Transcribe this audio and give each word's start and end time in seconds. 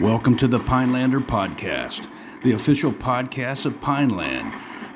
Welcome 0.00 0.38
to 0.38 0.48
the 0.48 0.58
Pinelander 0.58 1.20
Podcast, 1.20 2.08
the 2.42 2.52
official 2.52 2.90
podcast 2.90 3.66
of 3.66 3.82
Pineland, 3.82 4.50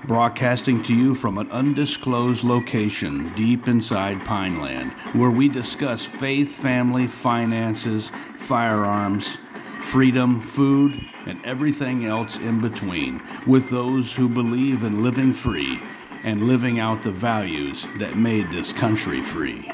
broadcasting 0.06 0.82
to 0.84 0.94
you 0.94 1.14
from 1.14 1.36
an 1.36 1.50
undisclosed 1.50 2.42
location 2.42 3.30
deep 3.34 3.68
inside 3.68 4.24
Pineland, 4.24 4.92
where 5.12 5.30
we 5.30 5.50
discuss 5.50 6.06
faith, 6.06 6.56
family, 6.56 7.06
finances, 7.06 8.12
firearms, 8.36 9.36
freedom, 9.82 10.40
food, 10.40 10.98
and 11.26 11.38
everything 11.44 12.06
else 12.06 12.38
in 12.38 12.62
between, 12.62 13.20
with 13.46 13.68
those 13.68 14.14
who 14.14 14.26
believe 14.26 14.82
in 14.82 15.02
living 15.02 15.34
free 15.34 15.80
and 16.22 16.48
living 16.48 16.80
out 16.80 17.02
the 17.02 17.12
values 17.12 17.86
that 17.98 18.16
made 18.16 18.50
this 18.50 18.72
country 18.72 19.20
free. 19.20 19.70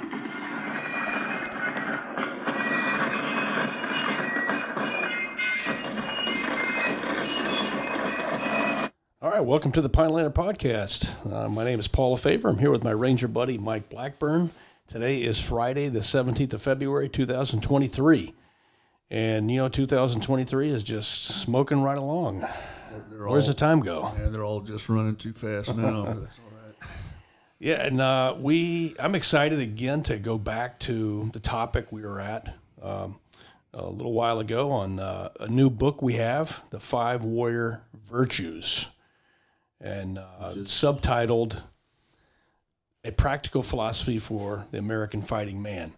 Welcome 9.51 9.73
to 9.73 9.83
the 9.83 9.89
Pinelander 9.89 10.31
Podcast. 10.31 11.11
Uh, 11.29 11.49
my 11.49 11.65
name 11.65 11.81
is 11.81 11.89
Paul 11.89 12.17
Favor. 12.17 12.49
I'm 12.49 12.59
here 12.59 12.71
with 12.71 12.85
my 12.85 12.93
ranger 12.93 13.27
buddy, 13.27 13.59
Mike 13.59 13.89
Blackburn. 13.89 14.53
Today 14.87 15.19
is 15.19 15.41
Friday, 15.41 15.89
the 15.89 15.99
17th 15.99 16.53
of 16.53 16.63
February, 16.63 17.09
2023. 17.09 18.33
And, 19.11 19.51
you 19.51 19.57
know, 19.57 19.69
2023 19.69 20.71
is 20.71 20.85
just 20.85 21.25
smoking 21.25 21.83
right 21.83 21.99
along. 21.99 22.47
Where's 23.11 23.49
the 23.49 23.55
time 23.55 23.81
go? 23.81 24.13
Yeah, 24.21 24.29
they're 24.29 24.45
all 24.45 24.61
just 24.61 24.89
running 24.89 25.17
too 25.17 25.33
fast 25.33 25.77
now. 25.77 26.05
that's 26.05 26.39
all 26.39 26.53
right. 26.53 26.89
Yeah, 27.59 27.85
and 27.85 28.01
uh, 28.01 28.37
we, 28.39 28.95
I'm 29.01 29.17
excited 29.17 29.59
again 29.59 30.05
to 30.05 30.21
go 30.21 30.39
back 30.39 30.79
to 30.81 31.29
the 31.33 31.41
topic 31.41 31.91
we 31.91 32.03
were 32.03 32.21
at 32.21 32.55
um, 32.81 33.19
a 33.75 33.85
little 33.85 34.13
while 34.13 34.39
ago 34.39 34.71
on 34.71 35.01
uh, 35.01 35.31
a 35.41 35.49
new 35.49 35.71
book 35.71 36.03
we 36.03 36.15
have, 36.15 36.63
The 36.71 36.79
Five 36.79 37.25
Warrior 37.25 37.83
Virtues, 38.09 38.91
and 39.81 40.19
uh, 40.19 40.53
subtitled 40.65 41.63
A 43.05 43.13
Practical 43.13 43.63
Philosophy 43.63 44.19
for 44.19 44.67
the 44.71 44.79
American 44.79 45.23
Fighting 45.23 45.63
Man. 45.63 45.93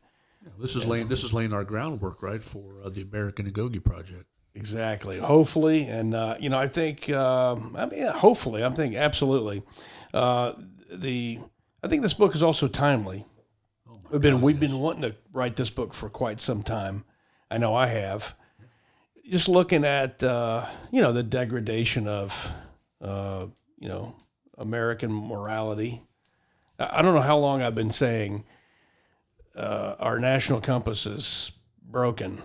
This 0.59 0.75
is 0.75 0.87
laying 0.87 1.09
this 1.09 1.23
is 1.23 1.33
laying 1.33 1.53
our 1.53 1.65
groundwork 1.65 2.23
right 2.23 2.43
for 2.43 2.81
uh, 2.85 2.89
the 2.89 3.03
American 3.03 3.51
Agoge 3.51 3.83
project. 3.85 4.27
Exactly. 4.55 5.19
Hopefully, 5.19 5.85
and 5.85 6.15
uh, 6.15 6.37
you 6.39 6.51
know, 6.51 6.59
I 6.59 6.67
think, 6.67 7.09
um, 7.11 7.75
I 7.77 7.87
mean, 7.87 8.01
yeah, 8.01 8.13
hopefully, 8.13 8.63
I'm 8.63 8.75
thinking 8.75 8.99
absolutely. 8.99 9.63
Uh, 10.13 10.53
the 10.91 11.39
I 11.83 11.89
think 11.89 12.03
this 12.03 12.15
book 12.15 12.35
is 12.35 12.43
also 12.43 12.69
timely. 12.69 13.25
we've 14.11 14.21
been 14.21 14.43
we've 14.43 14.61
been 14.61 14.79
wanting 14.79 15.03
to 15.03 15.15
write 15.33 15.57
this 15.57 15.71
book 15.71 15.95
for 15.95 16.09
quite 16.09 16.41
some 16.41 16.63
time. 16.63 17.05
I 17.51 17.59
know 17.59 17.75
I 17.75 17.87
have. 17.87 18.35
Just 19.29 19.49
looking 19.49 19.85
at 19.85 20.23
uh, 20.23 20.67
you 20.91 21.01
know 21.01 21.13
the 21.13 21.23
degradation 21.23 22.07
of 22.07 22.53
uh, 23.01 23.47
you 23.83 23.89
know 23.89 24.15
American 24.57 25.13
morality. 25.13 26.03
I 26.79 27.03
don't 27.03 27.15
know 27.15 27.21
how 27.21 27.39
long 27.39 27.63
I've 27.63 27.75
been 27.75 27.91
saying 27.91 28.45
uh, 29.57 29.97
our 29.99 30.19
national 30.19 30.61
compass 30.61 31.05
is 31.05 31.53
broken. 31.83 32.41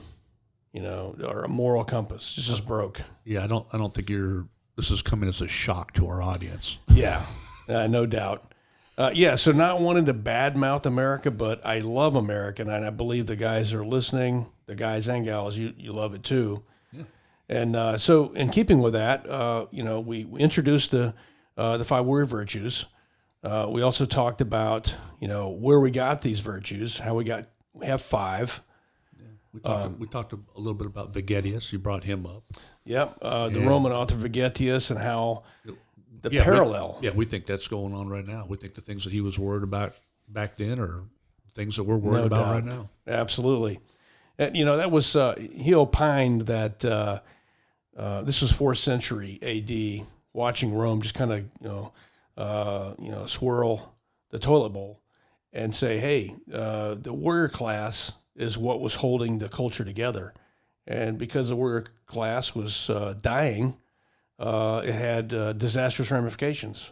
You 0.74 0.82
know, 0.82 1.16
our 1.26 1.48
moral 1.48 1.84
compass 1.84 2.34
just 2.34 2.52
is 2.52 2.60
broke. 2.60 3.02
Yeah, 3.24 3.44
I 3.44 3.48
don't 3.48 3.68
I 3.72 3.78
don't 3.78 3.94
think 3.94 4.10
you're 4.10 4.48
this 4.76 4.92
is 4.92 5.02
coming 5.02 5.30
as 5.30 5.42
a 5.42 5.48
shock 5.48 5.94
to 5.94 6.08
our 6.08 6.22
audience. 6.22 6.80
Yeah, 6.90 7.26
uh, 7.70 7.88
no 7.88 8.06
doubt. 8.06 8.54
Uh, 8.98 9.12
yeah, 9.14 9.36
so 9.36 9.52
not 9.52 9.80
wanting 9.80 10.06
to 10.06 10.14
badmouth 10.14 10.88
America, 10.88 11.30
but 11.30 11.64
I 11.64 11.80
love 11.80 12.16
America, 12.16 12.64
and 12.64 12.72
I 12.72 12.90
believe 12.90 13.28
the 13.28 13.36
guys 13.36 13.72
are 13.74 13.86
listening. 13.86 14.48
The 14.66 14.76
guys 14.76 15.08
and 15.08 15.24
gals, 15.24 15.58
you 15.58 15.74
you 15.78 15.92
love 15.92 16.16
it 16.16 16.24
too. 16.24 16.64
And 17.50 17.76
uh, 17.76 17.98
so, 17.98 18.32
in 18.34 18.50
keeping 18.50 18.80
with 18.80 18.94
that, 18.94 19.30
uh, 19.30 19.68
you 19.72 19.84
know, 19.84 20.00
we, 20.02 20.26
we 20.26 20.42
introduced 20.42 20.92
the 20.92 21.14
uh, 21.56 21.78
the 21.78 21.86
five 21.86 22.06
warrior 22.06 22.26
virtues. 22.26 22.86
Uh, 23.44 23.68
we 23.70 23.82
also 23.82 24.06
talked 24.06 24.42
about 24.42 24.94
you 25.22 25.28
know 25.28 25.50
where 25.50 25.80
we 25.80 25.90
got 25.92 26.22
these 26.22 26.40
virtues, 26.42 26.98
how 26.98 27.16
we 27.16 27.24
got 27.24 27.48
we 27.74 27.86
have 27.86 28.02
five. 28.02 28.62
We 29.54 29.62
talked, 29.62 30.00
we 30.00 30.08
talked 30.08 30.34
a 30.34 30.40
little 30.56 30.74
bit 30.76 30.86
about 30.88 31.14
Vegetius. 31.14 31.72
You 31.72 31.80
brought 31.80 32.04
him 32.04 32.26
up. 32.26 32.44
Yep, 32.84 33.18
uh, 33.22 33.50
the 33.50 33.62
Roman 33.62 33.92
author 33.92 34.16
Vegetius 34.16 34.92
and 34.92 35.00
how 35.00 35.44
the 35.66 36.30
Yeah, 36.30 36.42
we- 36.42 36.44
parallel. 36.44 37.00
yeah, 37.02 37.12
we 37.12 37.26
think 37.26 37.46
that's 37.46 37.68
going 37.68 37.94
on 37.94 38.08
right 38.10 38.28
now. 38.28 38.46
We 38.48 38.58
think 38.58 38.76
the 38.76 38.82
things 38.82 39.04
that 39.06 39.14
he 39.14 39.22
was 39.22 39.40
worried 39.40 39.64
about 39.64 39.94
back 40.28 40.58
then 40.58 40.80
are 40.80 41.04
things 41.54 41.78
that 41.78 41.84
we're 41.86 41.98
worried 41.98 42.20
No 42.22 42.26
about 42.26 42.44
doubt. 42.44 42.54
right 42.54 42.64
now. 42.66 42.90
Absolutely. 43.08 43.80
And, 44.38 44.56
you 44.56 44.64
know, 44.66 44.78
that 44.78 44.92
was, 44.92 45.16
uh, 45.16 45.34
he 45.38 45.74
opined 45.74 46.42
that 46.44 46.86
uh, 46.86 47.22
uh, 47.98 48.22
this 48.22 48.42
was 48.42 48.52
fourth 48.52 48.78
century 48.78 49.40
AD, 49.42 50.08
watching 50.34 50.74
Rome 50.74 51.02
just 51.02 51.16
kind 51.16 51.32
of, 51.32 51.40
you 51.40 51.68
know, 51.68 51.94
uh, 52.38 52.94
you 53.00 53.10
know, 53.10 53.26
swirl 53.26 53.96
the 54.30 54.40
toilet 54.40 54.70
bowl 54.70 55.02
and 55.52 55.74
say, 55.74 55.98
hey, 55.98 56.36
uh, 56.54 56.96
the 56.96 57.14
warrior 57.14 57.50
class 57.50 58.12
is 58.36 58.58
what 58.58 58.80
was 58.80 58.96
holding 58.96 59.40
the 59.40 59.50
culture 59.50 59.84
together. 59.84 60.34
And 60.86 61.18
because 61.18 61.50
the 61.50 61.56
warrior 61.56 61.86
class 62.06 62.54
was 62.54 62.90
uh, 62.90 63.16
dying, 63.20 63.76
uh, 64.38 64.82
it 64.86 64.94
had 64.94 65.58
disastrous 65.58 66.12
ramifications. 66.12 66.92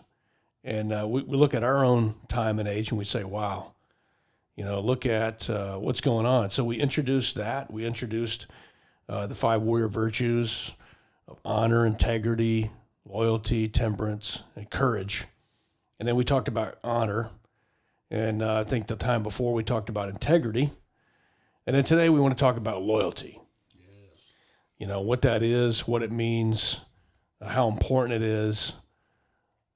And 0.63 0.89
we, 1.09 1.22
we 1.22 1.37
look 1.37 1.53
at 1.53 1.63
our 1.63 1.85
own 1.85 2.16
time 2.27 2.57
and 2.57 2.67
age 2.67 2.89
and 2.89 2.97
we 2.97 3.05
say, 3.05 3.23
wow, 3.23 3.75
you 4.55 4.63
know, 4.63 4.79
look 4.79 5.05
at 5.05 5.49
uh, 5.49 5.77
what's 5.77 6.01
going 6.01 6.25
on. 6.25 6.49
So 6.49 6.63
we 6.63 6.77
introduced 6.77 7.35
that. 7.35 7.72
We 7.72 7.85
introduced 7.85 8.47
uh, 9.09 9.27
the 9.27 9.35
five 9.35 9.61
warrior 9.61 9.87
virtues 9.87 10.73
of 11.27 11.39
honor, 11.43 11.85
integrity, 11.85 12.71
loyalty, 13.05 13.67
temperance, 13.67 14.43
and 14.55 14.69
courage. 14.69 15.25
And 15.99 16.07
then 16.07 16.15
we 16.15 16.23
talked 16.23 16.47
about 16.47 16.77
honor. 16.83 17.29
And 18.11 18.43
uh, 18.43 18.59
I 18.59 18.63
think 18.63 18.87
the 18.87 18.95
time 18.95 19.23
before 19.23 19.53
we 19.53 19.63
talked 19.63 19.89
about 19.89 20.09
integrity. 20.09 20.71
And 21.65 21.75
then 21.75 21.83
today 21.83 22.09
we 22.09 22.19
want 22.19 22.37
to 22.37 22.39
talk 22.39 22.57
about 22.57 22.83
loyalty. 22.83 23.39
Yes. 23.73 24.31
You 24.77 24.87
know, 24.87 25.01
what 25.01 25.23
that 25.23 25.41
is, 25.41 25.87
what 25.87 26.03
it 26.03 26.11
means, 26.11 26.81
uh, 27.41 27.47
how 27.47 27.67
important 27.67 28.21
it 28.21 28.27
is. 28.27 28.75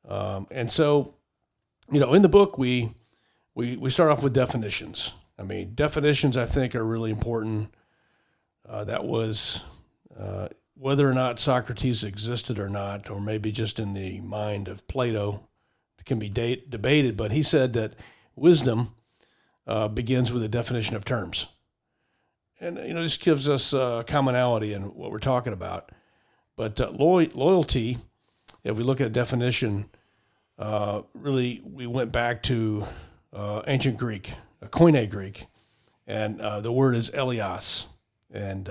Um, 0.08 0.48
and 0.52 0.72
so, 0.72 1.16
you 1.92 2.00
know, 2.00 2.14
in 2.14 2.22
the 2.22 2.30
book, 2.30 2.58
we 2.58 2.92
we 3.56 3.76
we 3.78 3.90
start 3.90 4.12
off 4.12 4.22
with 4.24 4.34
definitions. 4.34 5.14
I 5.38 5.44
mean, 5.44 5.74
definitions 5.74 6.38
I 6.38 6.46
think 6.46 6.76
are 6.76 6.86
really 6.86 7.12
important. 7.12 7.72
Uh, 8.68 8.84
that 8.84 9.04
was 9.04 9.62
uh, 10.20 10.50
whether 10.80 11.10
or 11.10 11.14
not 11.14 11.40
Socrates 11.40 12.06
existed 12.06 12.58
or 12.58 12.70
not, 12.70 13.10
or 13.10 13.20
maybe 13.20 13.52
just 13.52 13.80
in 13.80 13.94
the 13.94 14.22
mind 14.22 14.70
of 14.70 14.88
Plato, 14.88 15.46
can 16.06 16.18
be 16.20 16.30
de- 16.30 16.64
debated. 16.68 17.18
But 17.18 17.34
he 17.34 17.44
said 17.44 17.74
that 17.74 17.96
wisdom 18.36 18.96
uh, 19.68 19.90
begins 19.90 20.32
with 20.32 20.42
a 20.42 20.48
definition 20.48 20.96
of 20.96 21.04
terms, 21.04 21.50
and 22.62 22.78
you 22.78 22.94
know 22.94 23.02
this 23.02 23.18
gives 23.18 23.48
us 23.50 23.74
uh, 23.74 24.04
commonality 24.08 24.74
in 24.74 24.84
what 24.84 25.12
we're 25.12 25.20
talking 25.20 25.54
about. 25.54 25.92
But 26.56 26.80
uh, 26.80 26.92
loy- 26.92 27.30
loyalty, 27.34 27.98
if 28.64 28.78
we 28.78 28.84
look 28.84 29.02
at 29.02 29.08
a 29.08 29.12
definition, 29.12 29.90
uh, 30.58 31.02
really 31.14 31.62
we 31.64 31.88
went 31.88 32.14
back 32.14 32.42
to 32.44 32.86
uh, 33.34 33.64
ancient 33.68 33.98
Greek, 33.98 34.32
Koine 34.64 35.10
Greek, 35.10 35.46
and 36.08 36.40
uh, 36.40 36.62
the 36.62 36.72
word 36.72 36.96
is 36.96 37.10
elios. 37.10 37.86
And 38.32 38.70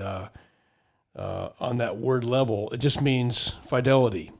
uh, 1.15 1.49
on 1.59 1.77
that 1.77 1.97
word 1.97 2.23
level, 2.23 2.69
it 2.71 2.77
just 2.77 3.01
means 3.01 3.55
fidelity. 3.65 4.31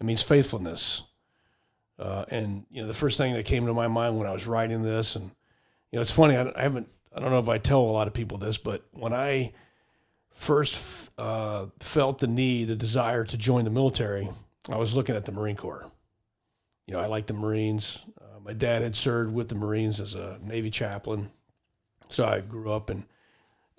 It 0.00 0.04
means 0.04 0.22
faithfulness. 0.22 1.02
Uh, 1.98 2.24
and 2.28 2.64
you 2.70 2.82
know, 2.82 2.88
the 2.88 2.94
first 2.94 3.18
thing 3.18 3.34
that 3.34 3.44
came 3.44 3.66
to 3.66 3.74
my 3.74 3.88
mind 3.88 4.18
when 4.18 4.26
I 4.26 4.32
was 4.32 4.46
writing 4.46 4.82
this, 4.82 5.14
and 5.14 5.30
you 5.90 5.98
know, 5.98 6.00
it's 6.02 6.10
funny. 6.10 6.36
I, 6.36 6.52
I 6.56 6.62
haven't. 6.62 6.88
I 7.14 7.20
don't 7.20 7.30
know 7.30 7.38
if 7.38 7.48
I 7.48 7.58
tell 7.58 7.80
a 7.80 7.92
lot 7.92 8.06
of 8.06 8.14
people 8.14 8.38
this, 8.38 8.56
but 8.56 8.82
when 8.92 9.12
I 9.12 9.52
first 10.30 11.10
uh, 11.18 11.66
felt 11.80 12.18
the 12.18 12.26
need, 12.26 12.70
a 12.70 12.74
desire 12.74 13.24
to 13.24 13.36
join 13.36 13.64
the 13.64 13.70
military, 13.70 14.30
I 14.70 14.76
was 14.76 14.94
looking 14.94 15.14
at 15.14 15.26
the 15.26 15.32
Marine 15.32 15.56
Corps 15.56 15.92
you 16.86 16.94
know, 16.94 17.00
I 17.00 17.06
like 17.06 17.26
the 17.26 17.34
Marines. 17.34 18.00
Uh, 18.20 18.40
my 18.44 18.52
dad 18.52 18.82
had 18.82 18.96
served 18.96 19.32
with 19.32 19.48
the 19.48 19.54
Marines 19.54 20.00
as 20.00 20.14
a 20.14 20.38
Navy 20.42 20.70
chaplain, 20.70 21.30
so 22.08 22.26
I 22.26 22.40
grew 22.40 22.72
up 22.72 22.90
in 22.90 23.04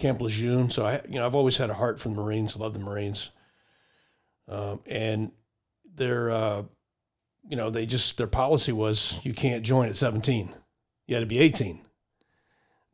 Camp 0.03 0.19
Lejeune. 0.19 0.69
So 0.69 0.85
I, 0.85 1.01
you 1.07 1.17
know, 1.17 1.25
I've 1.25 1.33
always 1.33 1.55
had 1.55 1.69
a 1.69 1.73
heart 1.73 1.97
for 1.97 2.09
the 2.09 2.15
Marines. 2.15 2.57
Love 2.57 2.73
the 2.73 2.79
Marines, 2.79 3.31
um, 4.49 4.81
and 4.85 5.31
their, 5.95 6.29
uh, 6.29 6.63
you 7.47 7.55
know, 7.55 7.69
they 7.69 7.85
just 7.85 8.17
their 8.17 8.27
policy 8.27 8.73
was 8.73 9.21
you 9.23 9.33
can't 9.33 9.63
join 9.63 9.87
at 9.87 9.95
17, 9.95 10.49
you 11.07 11.15
had 11.15 11.21
to 11.21 11.25
be 11.25 11.39
18. 11.39 11.79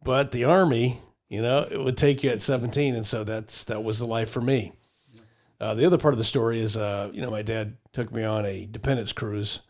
But 0.03 0.31
the 0.31 0.43
Army, 0.43 1.01
you 1.29 1.41
know, 1.41 1.65
it 1.69 1.83
would 1.83 1.97
take 1.97 2.23
you 2.23 2.29
at 2.29 2.41
17, 2.41 2.93
and 2.93 3.03
so 3.03 3.23
that's 3.23 3.63
that 3.65 3.83
was 3.83 3.97
the 3.97 4.05
life 4.05 4.29
for 4.29 4.41
me. 4.41 4.73
Uh, 5.59 5.73
the 5.73 5.87
other 5.87 5.97
part 5.97 6.13
of 6.13 6.19
the 6.19 6.23
story 6.23 6.61
is, 6.61 6.77
uh, 6.77 7.09
you 7.11 7.21
know, 7.21 7.31
my 7.31 7.41
dad 7.41 7.75
took 7.91 8.11
me 8.11 8.23
on 8.23 8.45
a 8.45 8.67
dependence 8.67 9.13
cruise 9.13 9.61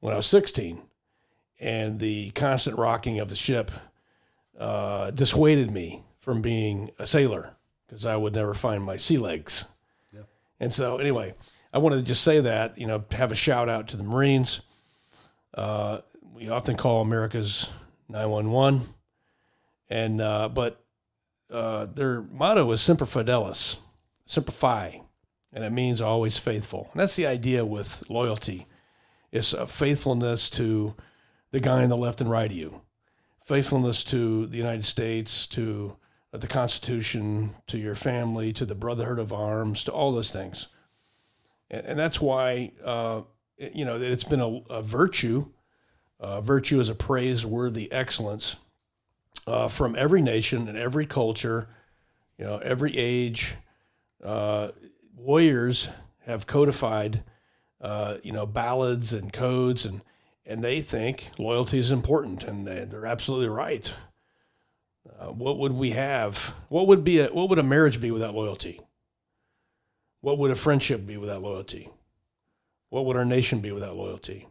when 0.00 0.14
I 0.14 0.16
was 0.16 0.26
16, 0.26 0.80
and 1.60 2.00
the 2.00 2.30
constant 2.30 2.78
rocking 2.78 3.18
of 3.18 3.28
the 3.28 3.36
ship 3.36 3.70
uh, 4.58 5.10
dissuaded 5.10 5.70
me 5.70 6.02
from 6.26 6.42
being 6.42 6.90
a 6.98 7.06
sailor. 7.06 7.54
because 7.86 8.04
I 8.04 8.16
would 8.16 8.34
never 8.34 8.52
find 8.52 8.82
my 8.82 8.96
sea 8.96 9.16
legs. 9.16 9.64
And 10.58 10.72
so, 10.72 10.96
anyway, 10.96 11.34
I 11.72 11.78
wanted 11.78 11.96
to 11.96 12.02
just 12.02 12.24
say 12.24 12.40
that, 12.40 12.78
you 12.78 12.86
know, 12.86 13.04
have 13.12 13.30
a 13.30 13.36
shout 13.36 13.68
out 13.68 13.88
to 13.88 13.96
the 13.96 14.02
Marines. 14.02 14.60
Uh, 15.54 15.98
we 16.34 16.48
often 16.48 16.76
call 16.76 17.00
America's 17.00 17.70
911. 18.08 18.80
And, 19.88 20.20
uh, 20.20 20.48
but 20.48 20.82
uh, 21.48 21.84
their 21.84 22.22
motto 22.22 22.72
is 22.72 22.80
Semper 22.80 23.04
Fidelis, 23.04 23.76
Semper 24.24 24.50
Fi, 24.50 25.02
and 25.52 25.62
it 25.62 25.70
means 25.70 26.00
always 26.00 26.38
faithful. 26.38 26.88
And 26.90 27.00
that's 27.00 27.14
the 27.16 27.26
idea 27.26 27.64
with 27.64 28.02
loyalty. 28.08 28.66
It's 29.30 29.52
a 29.52 29.66
faithfulness 29.66 30.50
to 30.50 30.96
the 31.52 31.60
guy 31.60 31.82
on 31.84 31.88
the 31.90 31.96
left 31.96 32.20
and 32.20 32.30
right 32.30 32.50
of 32.50 32.56
you, 32.56 32.80
faithfulness 33.44 34.02
to 34.04 34.46
the 34.46 34.56
United 34.56 34.86
States, 34.86 35.46
to 35.48 35.96
the 36.40 36.46
Constitution, 36.46 37.54
to 37.66 37.78
your 37.78 37.94
family, 37.94 38.52
to 38.52 38.66
the 38.66 38.74
Brotherhood 38.74 39.18
of 39.18 39.32
Arms, 39.32 39.84
to 39.84 39.92
all 39.92 40.12
those 40.12 40.32
things. 40.32 40.68
And, 41.70 41.86
and 41.86 41.98
that's 41.98 42.20
why, 42.20 42.72
uh, 42.84 43.22
you 43.58 43.84
know, 43.84 43.98
that 43.98 44.10
it's 44.10 44.24
been 44.24 44.40
a, 44.40 44.60
a 44.70 44.82
virtue. 44.82 45.46
Uh, 46.18 46.40
virtue 46.40 46.80
is 46.80 46.88
a 46.88 46.94
praiseworthy 46.94 47.90
excellence 47.92 48.56
uh, 49.46 49.68
from 49.68 49.94
every 49.96 50.22
nation 50.22 50.68
and 50.68 50.78
every 50.78 51.06
culture, 51.06 51.68
you 52.38 52.44
know, 52.44 52.58
every 52.58 52.96
age. 52.96 53.56
Uh, 54.24 54.68
warriors 55.14 55.88
have 56.24 56.46
codified, 56.46 57.22
uh, 57.80 58.16
you 58.22 58.32
know, 58.32 58.46
ballads 58.46 59.12
and 59.12 59.32
codes, 59.32 59.84
and 59.84 60.00
and 60.48 60.62
they 60.62 60.80
think 60.80 61.30
loyalty 61.38 61.78
is 61.78 61.90
important, 61.90 62.44
and 62.44 62.66
they're 62.66 63.06
absolutely 63.06 63.48
right. 63.48 63.92
Uh, 65.18 65.26
what 65.26 65.58
would 65.58 65.72
we 65.72 65.90
have? 65.90 66.54
What 66.68 66.86
would 66.88 67.04
be 67.04 67.20
a 67.20 67.28
what 67.28 67.48
would 67.48 67.58
a 67.58 67.62
marriage 67.62 68.00
be 68.00 68.10
without 68.10 68.34
loyalty? 68.34 68.80
What 70.20 70.38
would 70.38 70.50
a 70.50 70.54
friendship 70.56 71.06
be 71.06 71.16
without 71.16 71.42
loyalty? 71.42 71.88
What 72.90 73.04
would 73.06 73.16
our 73.16 73.24
nation 73.24 73.60
be 73.60 73.72
without 73.72 73.96
loyalty? 73.96 74.46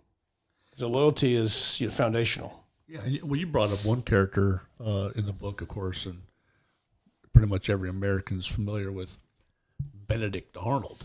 So 0.74 0.88
loyalty 0.88 1.36
is 1.36 1.80
you 1.80 1.88
know, 1.88 1.94
foundational. 1.94 2.66
Yeah, 2.88 3.02
well, 3.24 3.40
you 3.40 3.48
brought 3.48 3.72
up 3.72 3.84
one 3.86 4.02
character 4.02 4.62
uh, 4.80 5.10
in 5.16 5.25
the 5.25 5.34
book, 5.34 5.62
of 5.62 5.68
course, 5.68 6.06
and 6.06 6.22
pretty 7.34 7.48
much 7.48 7.69
every 7.69 7.90
American 7.90 8.38
is 8.38 8.48
familiar 8.48 8.92
with 8.92 9.18
Benedict 10.07 10.56
Arnold. 10.60 11.04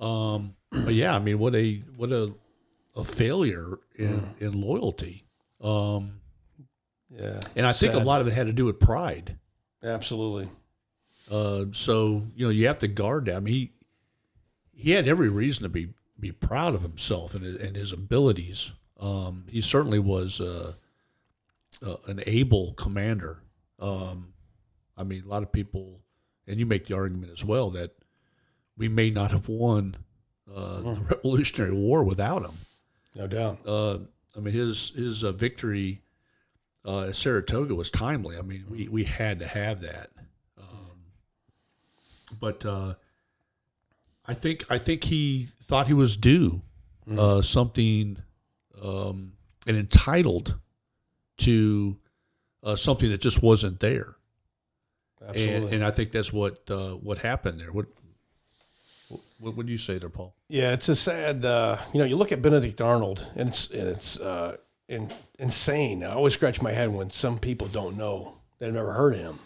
Um, 0.00 0.56
but 0.70 0.94
yeah, 0.94 1.14
I 1.14 1.18
mean, 1.18 1.38
what 1.38 1.54
a 1.54 1.82
what 1.96 2.10
a 2.10 2.32
a 2.94 3.04
failure 3.04 3.78
in 3.96 4.34
in 4.40 4.60
loyalty. 4.60 5.24
Um, 5.60 6.20
Yeah, 7.10 7.40
and 7.54 7.66
I 7.66 7.72
think 7.72 7.94
a 7.94 7.98
lot 7.98 8.20
of 8.20 8.26
it 8.26 8.32
had 8.32 8.46
to 8.46 8.52
do 8.52 8.64
with 8.64 8.80
pride. 8.80 9.38
absolutely. 9.82 10.48
Uh, 11.30 11.66
so 11.72 12.22
you 12.34 12.46
know, 12.46 12.50
you 12.50 12.66
have 12.66 12.78
to 12.78 12.88
guard 12.88 13.26
that. 13.26 13.36
I 13.36 13.40
mean, 13.40 13.54
he 13.54 13.72
he 14.72 14.90
had 14.92 15.08
every 15.08 15.28
reason 15.28 15.62
to 15.64 15.68
be 15.68 15.88
be 16.18 16.32
proud 16.32 16.74
of 16.74 16.82
himself 16.82 17.34
and 17.34 17.44
his, 17.44 17.56
and 17.60 17.76
his 17.76 17.92
abilities. 17.92 18.72
Um, 18.98 19.44
he 19.48 19.60
certainly 19.60 19.98
was 19.98 20.40
uh, 20.40 20.72
uh, 21.84 21.96
an 22.06 22.22
able 22.26 22.72
commander. 22.74 23.42
Um, 23.78 24.32
I 24.96 25.04
mean, 25.04 25.24
a 25.24 25.28
lot 25.28 25.42
of 25.42 25.52
people, 25.52 26.00
and 26.46 26.58
you 26.58 26.66
make 26.66 26.86
the 26.86 26.94
argument 26.94 27.32
as 27.32 27.44
well 27.44 27.70
that 27.70 27.92
we 28.76 28.88
may 28.88 29.10
not 29.10 29.30
have 29.30 29.48
won 29.48 29.96
uh, 30.52 30.80
the 30.80 31.00
Revolutionary 31.00 31.74
War 31.74 32.04
without 32.04 32.42
him. 32.44 32.54
No 33.14 33.26
doubt. 33.26 33.58
Uh, 33.66 33.98
I 34.36 34.40
mean, 34.40 34.54
his 34.54 34.90
his 34.90 35.24
uh, 35.24 35.32
victory 35.32 36.02
uh, 36.86 37.08
at 37.08 37.16
Saratoga 37.16 37.74
was 37.74 37.90
timely. 37.90 38.38
I 38.38 38.42
mean, 38.42 38.64
we, 38.70 38.88
we 38.88 39.04
had 39.04 39.40
to 39.40 39.46
have 39.46 39.80
that. 39.80 40.10
Um, 40.58 41.12
but 42.38 42.64
uh, 42.64 42.94
I 44.24 44.34
think 44.34 44.64
I 44.70 44.78
think 44.78 45.04
he 45.04 45.48
thought 45.62 45.88
he 45.88 45.94
was 45.94 46.16
due 46.16 46.62
uh, 47.16 47.42
something 47.42 48.18
um, 48.82 49.32
and 49.66 49.76
entitled 49.76 50.58
to 51.38 51.98
uh, 52.62 52.76
something 52.76 53.10
that 53.10 53.20
just 53.20 53.42
wasn't 53.42 53.80
there. 53.80 54.16
And, 55.20 55.30
Absolutely. 55.30 55.76
and 55.76 55.84
I 55.84 55.90
think 55.90 56.12
that's 56.12 56.32
what 56.32 56.70
uh, 56.70 56.92
what 56.92 57.18
happened 57.18 57.60
there. 57.60 57.72
What 57.72 57.86
what 59.38 59.56
would 59.56 59.68
you 59.68 59.78
say 59.78 59.98
there, 59.98 60.10
Paul? 60.10 60.34
Yeah, 60.48 60.72
it's 60.72 60.88
a 60.88 60.96
sad. 60.96 61.44
Uh, 61.44 61.78
you 61.92 62.00
know, 62.00 62.06
you 62.06 62.16
look 62.16 62.32
at 62.32 62.42
Benedict 62.42 62.80
Arnold, 62.80 63.26
and 63.34 63.48
it's 63.48 63.70
and 63.70 63.88
it's 63.88 64.20
uh, 64.20 64.56
in, 64.88 65.10
insane. 65.38 66.04
I 66.04 66.12
always 66.12 66.34
scratch 66.34 66.62
my 66.62 66.72
head 66.72 66.92
when 66.92 67.10
some 67.10 67.38
people 67.38 67.68
don't 67.68 67.96
know 67.96 68.34
they've 68.58 68.72
never 68.72 68.92
heard 68.92 69.14
of 69.14 69.20
him. 69.20 69.38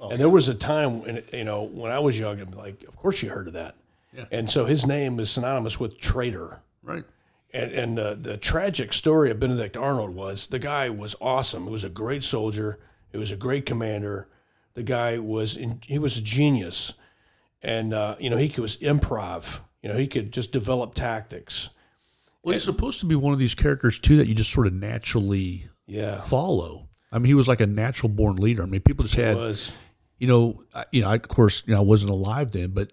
and 0.00 0.20
there 0.20 0.28
was 0.28 0.48
a 0.48 0.54
time 0.54 1.02
when 1.02 1.22
you 1.32 1.44
know 1.44 1.62
when 1.64 1.90
I 1.90 1.98
was 1.98 2.18
young, 2.18 2.40
I'm 2.40 2.50
like, 2.52 2.84
of 2.84 2.96
course 2.96 3.22
you 3.22 3.30
heard 3.30 3.48
of 3.48 3.54
that. 3.54 3.74
Yeah. 4.16 4.24
And 4.30 4.50
so 4.50 4.64
his 4.64 4.86
name 4.86 5.20
is 5.20 5.30
synonymous 5.30 5.78
with 5.78 5.98
traitor. 5.98 6.60
Right. 6.82 7.04
And, 7.52 7.72
and 7.72 7.98
uh, 7.98 8.14
the 8.14 8.36
tragic 8.36 8.92
story 8.92 9.30
of 9.30 9.40
Benedict 9.40 9.76
Arnold 9.76 10.14
was 10.14 10.48
the 10.48 10.58
guy 10.58 10.90
was 10.90 11.16
awesome. 11.20 11.64
He 11.64 11.70
was 11.70 11.84
a 11.84 11.88
great 11.90 12.22
soldier. 12.22 12.78
He 13.10 13.18
was 13.18 13.32
a 13.32 13.36
great 13.36 13.64
commander. 13.66 14.28
The 14.74 14.82
guy 14.82 15.18
was 15.18 15.56
in, 15.56 15.80
he 15.84 15.98
was 15.98 16.18
a 16.18 16.22
genius, 16.22 16.94
and 17.62 17.92
uh, 17.92 18.16
you 18.18 18.30
know 18.30 18.36
he 18.36 18.48
was 18.60 18.76
improv. 18.78 19.60
You 19.82 19.88
know 19.88 19.96
he 19.96 20.06
could 20.06 20.32
just 20.32 20.52
develop 20.52 20.94
tactics. 20.94 21.70
Well, 22.42 22.54
he's 22.54 22.64
supposed 22.64 23.00
to 23.00 23.06
be 23.06 23.14
one 23.14 23.32
of 23.32 23.38
these 23.38 23.54
characters 23.54 23.98
too 23.98 24.16
that 24.18 24.28
you 24.28 24.34
just 24.34 24.52
sort 24.52 24.66
of 24.66 24.72
naturally 24.72 25.68
Yeah, 25.86 26.20
follow. 26.20 26.88
I 27.10 27.18
mean, 27.18 27.26
he 27.26 27.34
was 27.34 27.48
like 27.48 27.60
a 27.60 27.66
natural 27.66 28.08
born 28.10 28.36
leader. 28.36 28.62
I 28.62 28.66
mean, 28.66 28.80
people 28.82 29.02
just 29.02 29.14
had, 29.16 29.36
was. 29.36 29.72
you 30.18 30.28
know, 30.28 30.62
I- 30.74 30.84
you 30.92 31.02
know, 31.02 31.08
I, 31.08 31.14
of 31.16 31.28
course, 31.28 31.62
you 31.66 31.74
know, 31.74 31.80
I 31.80 31.84
wasn't 31.84 32.10
alive 32.10 32.50
then, 32.52 32.70
but 32.70 32.92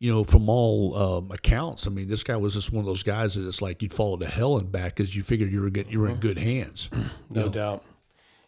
you 0.00 0.12
know, 0.12 0.22
from 0.24 0.48
all 0.50 0.96
um, 0.96 1.30
accounts, 1.30 1.86
I 1.86 1.90
mean, 1.90 2.08
this 2.08 2.22
guy 2.24 2.36
was 2.36 2.54
just 2.54 2.72
one 2.72 2.80
of 2.80 2.86
those 2.86 3.02
guys 3.02 3.34
that 3.36 3.46
it's 3.46 3.62
like 3.62 3.80
you'd 3.80 3.94
follow 3.94 4.16
to 4.18 4.26
hell 4.26 4.58
and 4.58 4.70
back 4.70 4.96
because 4.96 5.16
you 5.16 5.22
figured 5.22 5.50
you 5.50 5.62
were 5.62 5.70
get, 5.70 5.88
you 5.88 6.00
were 6.00 6.08
in 6.08 6.16
good 6.16 6.36
hands. 6.38 6.90
no 7.30 7.48
doubt. 7.48 7.82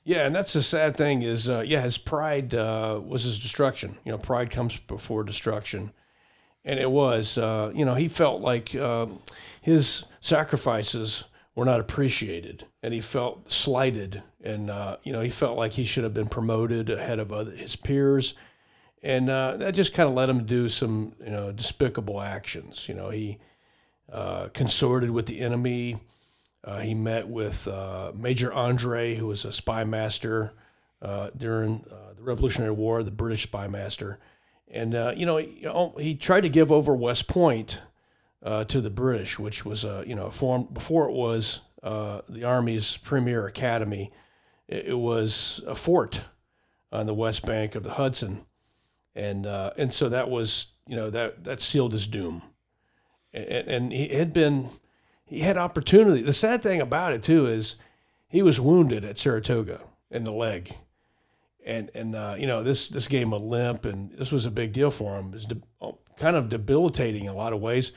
Yeah, 0.04 0.26
and 0.26 0.34
that's 0.34 0.52
the 0.52 0.62
sad 0.62 0.96
thing 0.96 1.22
is, 1.22 1.48
uh, 1.48 1.64
yeah, 1.66 1.80
his 1.82 1.98
pride 1.98 2.54
uh, 2.54 3.00
was 3.04 3.24
his 3.24 3.38
destruction. 3.38 3.96
You 4.04 4.12
know, 4.12 4.18
pride 4.18 4.50
comes 4.50 4.78
before 4.78 5.24
destruction, 5.24 5.92
and 6.64 6.78
it 6.78 6.90
was. 6.90 7.38
Uh, 7.38 7.72
you 7.74 7.84
know, 7.84 7.94
he 7.94 8.08
felt 8.08 8.40
like 8.42 8.74
uh, 8.74 9.06
his 9.62 10.04
sacrifices 10.26 11.24
were 11.54 11.64
not 11.64 11.80
appreciated, 11.80 12.66
and 12.82 12.92
he 12.92 13.00
felt 13.00 13.50
slighted, 13.50 14.22
and 14.42 14.70
uh, 14.70 14.96
you 15.04 15.12
know, 15.12 15.20
he 15.20 15.30
felt 15.30 15.56
like 15.56 15.72
he 15.72 15.84
should 15.84 16.04
have 16.04 16.12
been 16.12 16.28
promoted 16.28 16.90
ahead 16.90 17.18
of 17.18 17.32
other, 17.32 17.52
his 17.52 17.76
peers, 17.76 18.34
and 19.02 19.30
uh, 19.30 19.56
that 19.56 19.74
just 19.74 19.94
kind 19.94 20.08
of 20.08 20.14
led 20.14 20.28
him 20.28 20.40
to 20.40 20.44
do 20.44 20.68
some, 20.68 21.14
you 21.24 21.30
know, 21.30 21.52
despicable 21.52 22.20
actions. 22.20 22.88
You 22.88 22.94
know, 22.94 23.10
he 23.10 23.38
uh, 24.12 24.48
consorted 24.48 25.10
with 25.10 25.26
the 25.26 25.40
enemy. 25.40 25.96
Uh, 26.64 26.80
he 26.80 26.94
met 26.94 27.28
with 27.28 27.68
uh, 27.68 28.10
Major 28.14 28.52
Andre, 28.52 29.14
who 29.14 29.28
was 29.28 29.44
a 29.44 29.52
spy 29.52 29.84
master 29.84 30.52
uh, 31.00 31.30
during 31.36 31.84
the 32.16 32.22
Revolutionary 32.22 32.72
War, 32.72 33.04
the 33.04 33.12
British 33.12 33.44
spy 33.44 33.68
master. 33.68 34.18
And, 34.68 34.94
you 35.16 35.24
know, 35.24 35.36
he, 35.36 35.68
he 36.00 36.14
tried 36.16 36.40
to 36.40 36.48
give 36.48 36.72
over 36.72 36.92
West 36.92 37.28
Point 37.28 37.80
uh, 38.46 38.64
to 38.64 38.80
the 38.80 38.90
British, 38.90 39.38
which 39.38 39.64
was, 39.64 39.84
uh, 39.84 40.04
you 40.06 40.14
know, 40.14 40.30
formed 40.30 40.72
before 40.72 41.08
it 41.08 41.12
was 41.12 41.60
uh, 41.82 42.22
the 42.28 42.44
Army's 42.44 42.96
premier 42.96 43.46
academy. 43.46 44.12
It, 44.68 44.86
it 44.86 44.98
was 44.98 45.62
a 45.66 45.74
fort 45.74 46.22
on 46.92 47.06
the 47.06 47.14
west 47.14 47.44
bank 47.44 47.74
of 47.74 47.82
the 47.82 47.92
Hudson. 47.92 48.46
And, 49.14 49.46
uh, 49.46 49.72
and 49.76 49.92
so 49.92 50.08
that 50.08 50.30
was, 50.30 50.68
you 50.86 50.96
know, 50.96 51.10
that, 51.10 51.44
that 51.44 51.60
sealed 51.60 51.92
his 51.92 52.06
doom. 52.06 52.42
And, 53.34 53.68
and 53.68 53.92
he 53.92 54.16
had 54.16 54.32
been 54.32 54.70
he 55.26 55.40
had 55.40 55.56
opportunity. 55.56 56.22
The 56.22 56.32
sad 56.32 56.62
thing 56.62 56.80
about 56.80 57.12
it 57.12 57.22
too 57.22 57.46
is 57.46 57.76
he 58.28 58.42
was 58.42 58.60
wounded 58.60 59.04
at 59.04 59.18
Saratoga 59.18 59.80
in 60.10 60.24
the 60.24 60.32
leg, 60.32 60.74
and 61.64 61.90
and 61.94 62.14
uh, 62.14 62.36
you 62.38 62.46
know 62.46 62.62
this 62.62 62.88
this 62.88 63.08
gave 63.08 63.26
him 63.26 63.32
a 63.32 63.38
limp, 63.38 63.84
and 63.84 64.12
this 64.12 64.30
was 64.30 64.46
a 64.46 64.50
big 64.50 64.72
deal 64.72 64.90
for 64.90 65.18
him. 65.18 65.26
It 65.26 65.34
was 65.34 65.46
de- 65.46 65.92
kind 66.16 66.36
of 66.36 66.48
debilitating 66.48 67.24
in 67.24 67.30
a 67.30 67.36
lot 67.36 67.52
of 67.52 67.60
ways, 67.60 67.92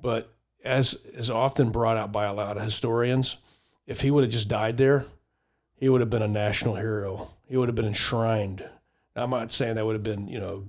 but 0.00 0.32
as 0.64 0.94
is 1.12 1.30
often 1.30 1.70
brought 1.70 1.96
out 1.96 2.12
by 2.12 2.24
a 2.24 2.34
lot 2.34 2.56
of 2.56 2.62
historians, 2.64 3.36
if 3.86 4.00
he 4.00 4.10
would 4.10 4.24
have 4.24 4.32
just 4.32 4.48
died 4.48 4.76
there, 4.76 5.06
he 5.76 5.88
would 5.88 6.00
have 6.00 6.10
been 6.10 6.22
a 6.22 6.28
national 6.28 6.74
hero. 6.76 7.30
He 7.48 7.56
would 7.56 7.68
have 7.68 7.76
been 7.76 7.86
enshrined. 7.86 8.64
Now, 9.14 9.24
I'm 9.24 9.30
not 9.30 9.52
saying 9.52 9.76
that 9.76 9.84
would 9.86 9.94
have 9.94 10.02
been 10.02 10.28
you 10.28 10.40
know, 10.40 10.64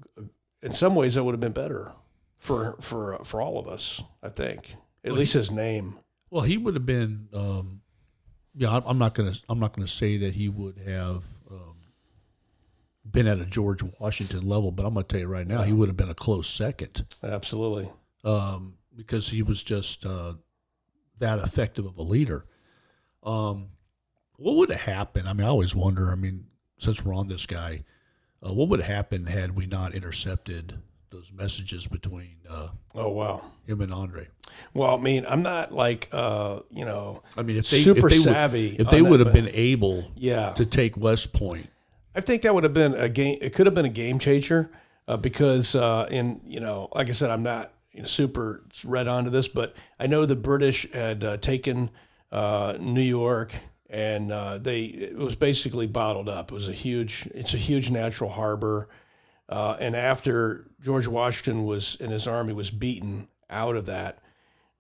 in 0.62 0.74
some 0.74 0.96
ways 0.96 1.16
that 1.16 1.24
would 1.24 1.34
have 1.34 1.40
been 1.40 1.52
better 1.54 1.92
for 2.40 2.76
for 2.82 3.20
for 3.24 3.42
all 3.42 3.58
of 3.58 3.68
us. 3.68 4.04
I 4.22 4.30
think 4.30 4.76
at 5.04 5.14
least 5.14 5.34
his 5.34 5.52
name. 5.52 5.98
Well, 6.30 6.44
he 6.44 6.58
would 6.58 6.76
have 6.76 6.86
been. 6.86 7.30
Um, 7.34 7.82
yeah, 8.54 8.72
I'm- 8.72 8.84
I'm 8.86 8.98
not 8.98 9.14
gonna. 9.14 9.34
I'm 9.50 9.60
not 9.60 9.74
gonna 9.74 9.88
say 9.88 10.18
that 10.18 10.34
he 10.36 10.50
would 10.50 10.78
have 10.80 11.26
um, 11.50 11.76
been 13.10 13.28
at 13.28 13.38
a 13.40 13.46
George 13.46 13.82
Washington 14.00 14.48
level, 14.48 14.72
but 14.72 14.86
I'm 14.86 14.94
gonna 14.94 15.04
tell 15.06 15.20
you 15.20 15.28
right 15.28 15.48
now, 15.48 15.64
he 15.64 15.72
would 15.74 15.88
have 15.90 15.98
been 15.98 16.10
a 16.10 16.16
close 16.16 16.48
second 16.50 17.04
Absolutely. 17.24 17.90
um, 18.24 18.74
because 18.98 19.30
he 19.30 19.42
was 19.44 19.64
just 19.64 20.06
uh, 20.06 20.34
that 21.20 21.40
effective 21.40 21.86
of 21.86 21.98
a 21.98 22.04
leader. 22.04 22.46
Um, 23.24 23.70
what 24.38 24.56
would 24.56 24.70
have 24.72 24.82
happened? 24.82 25.30
I 25.30 25.34
mean, 25.34 25.46
I 25.46 25.50
always 25.50 25.76
wonder. 25.76 26.12
I 26.12 26.16
mean, 26.16 26.48
since 26.80 27.06
we're 27.06 27.14
on 27.16 27.28
this 27.28 27.46
guy, 27.46 27.84
Uh, 28.46 28.54
what 28.54 28.70
would 28.70 28.82
happen 28.84 29.26
had 29.26 29.56
we 29.56 29.66
not 29.66 29.96
intercepted 29.96 30.78
those 31.10 31.32
messages 31.34 31.88
between 31.88 32.38
uh, 32.48 32.70
Oh 32.94 33.10
wow. 33.10 33.42
him 33.66 33.82
and 33.82 33.92
Andre? 33.92 34.28
Well, 34.76 34.94
I 34.96 35.02
mean, 35.02 35.26
I'm 35.26 35.42
not 35.42 35.72
like 35.72 36.08
uh, 36.12 36.60
you 36.70 36.86
know, 36.86 37.24
I 37.36 37.42
mean, 37.42 37.58
if 37.58 37.68
they 37.72 37.82
super 37.82 38.08
if 38.08 38.14
they 38.14 38.20
savvy. 38.20 38.72
would, 38.72 38.82
if 38.82 38.90
they 38.90 39.02
would 39.02 39.20
have 39.22 39.34
been 39.34 39.50
able 39.52 40.12
yeah, 40.16 40.54
to 40.54 40.66
take 40.66 40.96
West 40.98 41.34
Point, 41.34 41.68
I 42.16 42.22
think 42.22 42.44
that 42.44 42.54
would 42.54 42.64
have 42.64 42.74
been 42.76 42.94
a 42.94 43.10
game. 43.10 43.40
It 43.42 43.56
could 43.56 43.66
have 43.66 43.74
been 43.74 43.86
a 43.86 43.98
game 44.04 44.20
changer 44.20 44.70
uh, 45.08 45.18
because, 45.18 45.74
uh, 45.74 46.06
in 46.12 46.40
you 46.46 46.60
know, 46.60 46.90
like 46.94 47.10
I 47.10 47.14
said, 47.14 47.32
I'm 47.32 47.44
not 47.44 47.72
you 47.98 48.04
know, 48.04 48.08
super 48.08 48.64
read 48.86 49.08
onto 49.08 49.32
this, 49.32 49.48
but 49.48 49.76
I 50.00 50.06
know 50.06 50.26
the 50.26 50.36
British 50.36 50.90
had 50.92 51.24
uh, 51.24 51.38
taken 51.38 51.90
uh, 52.32 52.76
New 52.80 53.02
York, 53.02 53.52
and 53.90 54.32
uh, 54.32 54.60
they 54.60 54.86
it 54.86 55.18
was 55.18 55.36
basically 55.36 55.88
bottled 55.88 56.30
up. 56.30 56.52
It 56.52 56.54
was 56.54 56.68
a 56.68 56.74
huge. 56.74 57.28
It's 57.34 57.56
a 57.56 57.58
huge 57.58 57.90
natural 57.90 58.30
harbor, 58.30 58.88
uh, 59.50 59.78
and 59.80 59.96
after 59.96 60.70
George 60.80 61.08
Washington 61.08 61.66
was 61.66 61.98
and 62.00 62.12
his 62.12 62.28
army 62.28 62.54
was 62.54 62.70
beaten 62.70 63.28
out 63.50 63.76
of 63.76 63.88
that. 63.88 64.20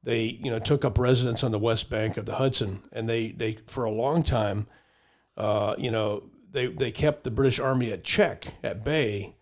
They, 0.03 0.39
you 0.41 0.51
know, 0.51 0.59
took 0.59 0.85
up 0.85 0.99
residence 0.99 1.43
on 1.43 1.51
the 1.51 1.59
west 1.59 1.89
bank 1.89 2.17
of 2.17 2.25
the 2.27 2.35
Hudson, 2.35 2.83
and 2.93 3.09
they, 3.09 3.31
they 3.31 3.57
for 3.65 3.83
a 3.83 3.91
long 3.91 4.23
time, 4.23 4.67
uh, 5.35 5.73
you 5.77 5.91
know, 5.91 6.29
they, 6.51 6.67
they 6.67 6.91
kept 6.91 7.23
the 7.23 7.31
British 7.31 7.59
Army 7.59 7.91
at 7.91 8.03
check, 8.03 8.45
at 8.63 8.85
bay, 8.85 9.35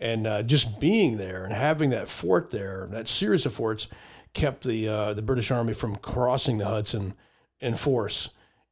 and 0.00 0.26
uh, 0.26 0.42
just 0.42 0.80
being 0.80 1.18
there 1.18 1.44
and 1.44 1.52
having 1.52 1.90
that 1.90 2.08
fort 2.08 2.50
there, 2.50 2.88
that 2.90 3.06
series 3.06 3.44
of 3.46 3.52
forts, 3.52 3.86
kept 4.32 4.64
the 4.64 4.88
uh, 4.88 5.14
the 5.14 5.22
British 5.22 5.50
Army 5.50 5.74
from 5.74 5.96
crossing 5.96 6.58
the 6.58 6.66
Hudson 6.66 7.14
in 7.60 7.74
force, 7.74 8.30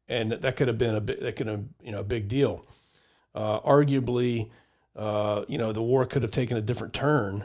and 0.09 0.33
that 0.33 0.57
could 0.57 0.69
have 0.69 0.79
been 0.79 0.95
a 0.95 1.01
bit, 1.01 1.21
that 1.21 1.37
could 1.37 1.47
have 1.47 1.65
you 1.83 1.93
know 1.93 2.01
a 2.01 2.05
big 2.05 2.29
deal. 2.29 2.67
Uh, 3.35 3.61
arguably, 3.61 4.51
uh, 4.97 5.45
you 5.47 5.59
know, 5.59 5.73
the 5.73 5.83
war 5.83 6.07
could 6.07 6.23
have 6.23 6.33
taken 6.33 6.57
a 6.57 6.63
different 6.63 6.95
turn 6.95 7.45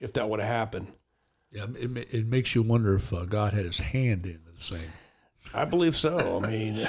if 0.00 0.12
that 0.14 0.30
would 0.30 0.40
have 0.40 0.48
happened. 0.48 0.86
yeah, 1.50 1.66
it, 1.78 2.08
it 2.10 2.26
makes 2.26 2.54
you 2.54 2.62
wonder 2.62 2.94
if 2.94 3.12
uh, 3.12 3.24
God 3.24 3.52
had 3.52 3.64
His 3.64 3.78
hand 3.78 4.24
in 4.24 4.40
the 4.50 4.60
same. 4.60 4.92
I 5.52 5.64
believe 5.64 5.96
so. 5.96 6.42
I 6.42 6.48
mean, 6.48 6.88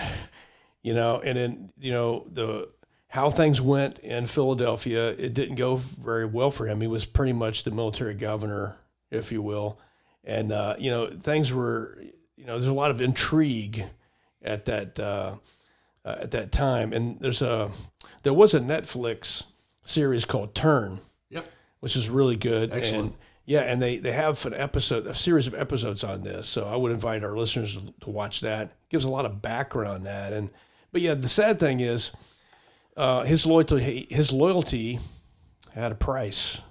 you 0.83 0.93
know, 0.93 1.19
and 1.19 1.37
then 1.37 1.71
you 1.79 1.91
know 1.91 2.27
the 2.31 2.69
how 3.09 3.29
things 3.29 3.61
went 3.61 3.99
in 3.99 4.25
Philadelphia. 4.25 5.09
It 5.09 5.33
didn't 5.33 5.55
go 5.55 5.75
very 5.75 6.25
well 6.25 6.51
for 6.51 6.67
him. 6.67 6.81
He 6.81 6.87
was 6.87 7.05
pretty 7.05 7.33
much 7.33 7.63
the 7.63 7.71
military 7.71 8.13
governor, 8.13 8.77
if 9.11 9.31
you 9.31 9.41
will, 9.41 9.79
and 10.23 10.51
uh, 10.51 10.75
you 10.77 10.91
know 10.91 11.09
things 11.09 11.53
were. 11.53 11.97
You 12.35 12.45
know, 12.45 12.57
there's 12.59 12.67
a 12.69 12.73
lot 12.73 12.91
of 12.91 13.01
intrigue 13.01 13.85
at 14.43 14.65
that 14.65 14.99
uh, 14.99 15.35
uh, 16.05 16.15
at 16.21 16.31
that 16.31 16.51
time, 16.51 16.93
and 16.93 17.19
there's 17.19 17.41
a 17.41 17.71
there 18.23 18.33
was 18.33 18.53
a 18.53 18.59
Netflix 18.59 19.43
series 19.83 20.25
called 20.25 20.53
Turn 20.53 20.99
Yep. 21.29 21.45
which 21.79 21.95
is 21.95 22.09
really 22.09 22.35
good. 22.35 22.71
Excellent. 22.73 23.03
And 23.05 23.13
yeah, 23.45 23.61
and 23.61 23.81
they 23.81 23.97
they 23.97 24.11
have 24.11 24.45
an 24.45 24.53
episode, 24.53 25.07
a 25.07 25.15
series 25.15 25.47
of 25.47 25.53
episodes 25.53 26.03
on 26.03 26.21
this. 26.21 26.47
So 26.47 26.67
I 26.67 26.75
would 26.75 26.91
invite 26.91 27.23
our 27.23 27.37
listeners 27.37 27.75
to, 27.75 27.93
to 28.01 28.09
watch 28.09 28.41
that. 28.41 28.75
gives 28.89 29.05
a 29.05 29.09
lot 29.09 29.25
of 29.25 29.41
background 29.41 29.89
on 29.89 30.03
that. 30.03 30.33
And 30.33 30.49
but 30.91 31.01
yeah, 31.01 31.13
the 31.13 31.29
sad 31.29 31.59
thing 31.59 31.79
is, 31.79 32.11
uh, 32.97 33.23
his 33.23 33.45
loyalty 33.45 34.07
his 34.09 34.31
loyalty 34.31 34.99
had 35.73 35.91
a 35.91 35.95
price, 35.95 36.61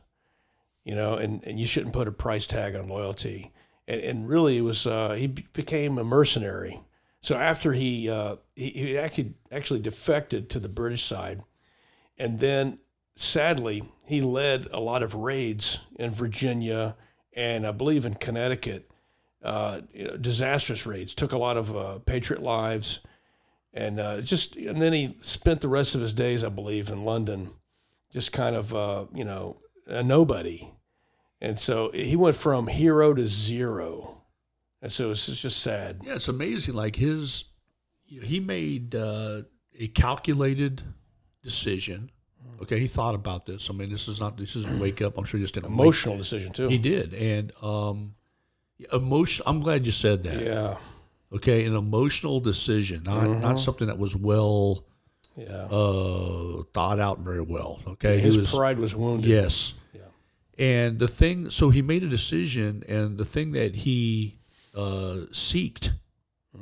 you 0.84 0.94
know, 0.94 1.14
and, 1.14 1.42
and 1.44 1.58
you 1.58 1.66
shouldn't 1.66 1.94
put 1.94 2.08
a 2.08 2.12
price 2.12 2.46
tag 2.46 2.74
on 2.74 2.88
loyalty. 2.88 3.52
And, 3.88 4.00
and 4.00 4.28
really, 4.28 4.58
it 4.58 4.62
was 4.62 4.86
uh, 4.86 5.12
he 5.12 5.26
became 5.28 5.98
a 5.98 6.04
mercenary. 6.04 6.80
So 7.22 7.36
after 7.36 7.72
he 7.72 8.10
uh, 8.10 8.36
he, 8.54 8.70
he 8.70 8.98
actually 8.98 9.34
actually 9.50 9.80
defected 9.80 10.50
to 10.50 10.60
the 10.60 10.68
British 10.68 11.04
side, 11.04 11.42
and 12.18 12.38
then 12.38 12.78
sadly, 13.16 13.84
he 14.04 14.20
led 14.20 14.68
a 14.72 14.80
lot 14.80 15.02
of 15.02 15.14
raids 15.14 15.78
in 15.98 16.10
Virginia 16.10 16.96
and 17.36 17.66
I 17.66 17.70
believe 17.70 18.06
in 18.06 18.14
Connecticut, 18.14 18.90
uh, 19.42 19.82
disastrous 20.20 20.86
raids. 20.86 21.14
Took 21.14 21.32
a 21.32 21.38
lot 21.38 21.58
of 21.58 21.76
uh, 21.76 21.98
patriot 22.00 22.42
lives, 22.42 23.00
and 23.76 24.00
uh, 24.00 24.20
just 24.22 24.56
and 24.56 24.80
then 24.80 24.92
he 24.94 25.16
spent 25.20 25.60
the 25.60 25.68
rest 25.68 25.94
of 25.94 26.00
his 26.00 26.14
days, 26.14 26.42
I 26.42 26.48
believe, 26.48 26.88
in 26.88 27.04
London, 27.04 27.50
just 28.10 28.32
kind 28.32 28.56
of 28.56 28.74
uh, 28.74 29.04
you 29.14 29.24
know 29.24 29.58
a 29.86 30.02
nobody. 30.02 30.72
And 31.40 31.58
so 31.58 31.90
he 31.92 32.16
went 32.16 32.34
from 32.34 32.66
hero 32.66 33.12
to 33.12 33.28
zero, 33.28 34.22
and 34.80 34.90
so 34.90 35.10
it's 35.10 35.26
just 35.26 35.62
sad. 35.62 36.00
Yeah, 36.02 36.14
it's 36.14 36.28
amazing. 36.28 36.74
Like 36.74 36.96
his, 36.96 37.44
he 38.06 38.40
made 38.40 38.94
uh, 38.94 39.42
a 39.78 39.88
calculated 39.88 40.82
decision. 41.42 42.10
Okay, 42.62 42.80
he 42.80 42.86
thought 42.86 43.14
about 43.14 43.44
this. 43.44 43.68
I 43.68 43.74
mean, 43.74 43.92
this 43.92 44.08
is 44.08 44.18
not 44.18 44.38
this 44.38 44.56
isn't 44.56 44.80
wake 44.80 45.02
up. 45.02 45.18
I'm 45.18 45.24
sure 45.26 45.36
he 45.36 45.44
just 45.44 45.52
didn't 45.52 45.66
Emotional 45.66 46.16
decision 46.16 46.54
too. 46.54 46.68
He 46.68 46.78
did, 46.78 47.12
and 47.12 47.52
um, 47.60 48.14
emotion. 48.90 49.44
I'm 49.46 49.60
glad 49.60 49.84
you 49.84 49.92
said 49.92 50.24
that. 50.24 50.42
yeah, 50.42 50.78
Okay, 51.32 51.64
an 51.64 51.74
emotional 51.74 52.38
decision, 52.40 53.02
not 53.02 53.26
not 53.40 53.58
something 53.58 53.88
that 53.88 53.98
was 53.98 54.14
well 54.14 54.84
yeah. 55.36 55.66
uh, 55.70 56.62
thought 56.72 57.00
out 57.00 57.18
very 57.20 57.42
well. 57.42 57.80
Okay, 57.86 58.20
His 58.20 58.38
was 58.38 58.54
pride 58.54 58.78
was 58.78 58.94
wounded. 58.94 59.28
yes, 59.28 59.74
and 60.58 60.98
the 60.98 61.08
thing. 61.08 61.50
So 61.50 61.70
he 61.70 61.82
made 61.82 62.02
a 62.04 62.08
decision, 62.08 62.84
and 62.88 63.18
the 63.18 63.24
thing 63.24 63.52
that 63.52 63.74
he 63.74 64.38
uh, 64.74 65.26
seeked, 65.32 65.92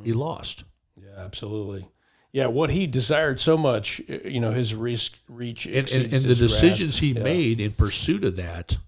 he 0.02 0.12
lost. 0.12 0.64
Yeah, 0.96 1.10
absolutely. 1.18 1.86
Yeah, 2.32 2.46
what 2.46 2.70
he 2.70 2.88
desired 2.88 3.38
so 3.38 3.56
much, 3.56 4.00
you 4.24 4.40
know, 4.40 4.50
his 4.50 4.74
risk 4.74 5.18
reach 5.28 5.66
and, 5.66 5.88
and, 5.92 6.12
and 6.12 6.24
the 6.24 6.34
decisions 6.34 6.98
he 6.98 7.12
Yeah. 7.12 7.22
made 7.22 7.60
in 7.60 7.70
pursuit 7.72 8.24
of 8.24 8.34
that 8.36 8.78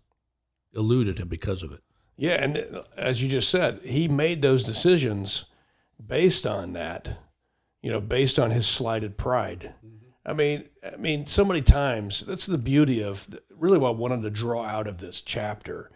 eluded 0.74 1.18
him 1.18 1.28
because 1.28 1.62
of 1.62 1.70
it. 1.70 1.80
Yeah, 2.16 2.42
and 2.42 2.56
uh, 2.56 2.82
as 2.96 3.22
you 3.22 3.28
just 3.28 3.48
said, 3.50 3.80
he 3.84 4.08
made 4.08 4.42
those 4.42 4.64
decisions 4.64 5.44
based 6.04 6.46
on 6.46 6.72
that, 6.74 7.18
you 7.82 7.90
know, 7.90 8.00
based 8.00 8.38
on 8.38 8.50
his 8.50 8.66
slighted 8.66 9.16
pride. 9.16 9.74
Mm-hmm. 9.84 9.96
I 10.24 10.32
mean, 10.32 10.68
I 10.84 10.96
mean, 10.96 11.26
so 11.26 11.44
many 11.44 11.62
times 11.62 12.24
that's 12.26 12.46
the 12.46 12.58
beauty 12.58 13.02
of 13.02 13.30
the, 13.30 13.42
really 13.50 13.78
what 13.78 13.88
I 13.88 13.92
wanted 13.92 14.22
to 14.22 14.30
draw 14.30 14.64
out 14.64 14.88
of 14.88 14.98
this 14.98 15.20
chapter 15.20 15.90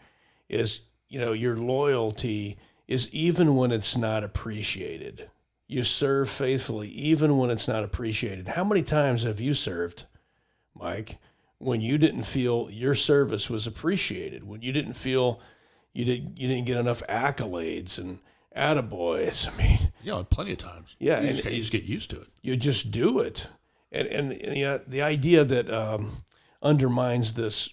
is, 0.49 0.83
you 1.09 1.21
know, 1.21 1.33
your 1.33 1.57
loyalty 1.57 2.59
is 2.87 3.13
even 3.13 3.57
when 3.57 3.73
it's 3.73 3.97
not 3.97 4.25
appreciated. 4.25 5.31
You 5.67 5.85
serve 5.85 6.29
faithfully 6.29 6.89
even 6.89 7.39
when 7.39 7.51
it's 7.51 7.69
not 7.69 7.85
appreciated. 7.85 8.49
How 8.49 8.65
many 8.65 8.83
times 8.83 9.23
have 9.25 9.41
you 9.41 9.55
served, 9.55 10.07
Mike, 10.75 11.19
when 11.59 11.81
you 11.81 11.99
didn't 11.99 12.23
feel 12.25 12.69
your 12.71 12.95
service 12.95 13.51
was 13.51 13.67
appreciated, 13.67 14.45
when 14.45 14.63
you 14.63 14.73
didn't 14.73 14.95
feel 14.95 15.41
you 15.93 16.05
didn't 16.05 16.39
you 16.39 16.49
didn't 16.49 16.67
get 16.67 16.79
enough 16.79 17.03
accolades 17.09 17.99
and 17.99 18.21
attaboys. 18.57 19.49
I 19.53 19.57
mean, 19.63 19.90
You 20.03 20.13
know, 20.13 20.25
plenty 20.25 20.53
of 20.53 20.59
times. 20.59 20.97
Yeah, 20.99 21.21
you 21.21 21.29
and 21.29 21.37
just, 21.37 21.51
you 21.51 21.61
just 21.61 21.73
get 21.73 21.85
used 21.85 22.11
to 22.11 22.21
it. 22.21 22.29
you 22.43 22.57
just 22.57 22.91
do 22.91 23.21
it, 23.21 23.49
and 23.93 24.09
and, 24.09 24.33
and 24.33 24.57
you 24.57 24.65
know, 24.65 24.81
the 24.87 25.03
idea 25.03 25.45
that 25.45 25.71
um, 25.71 26.23
undermines 26.63 27.35
this 27.35 27.71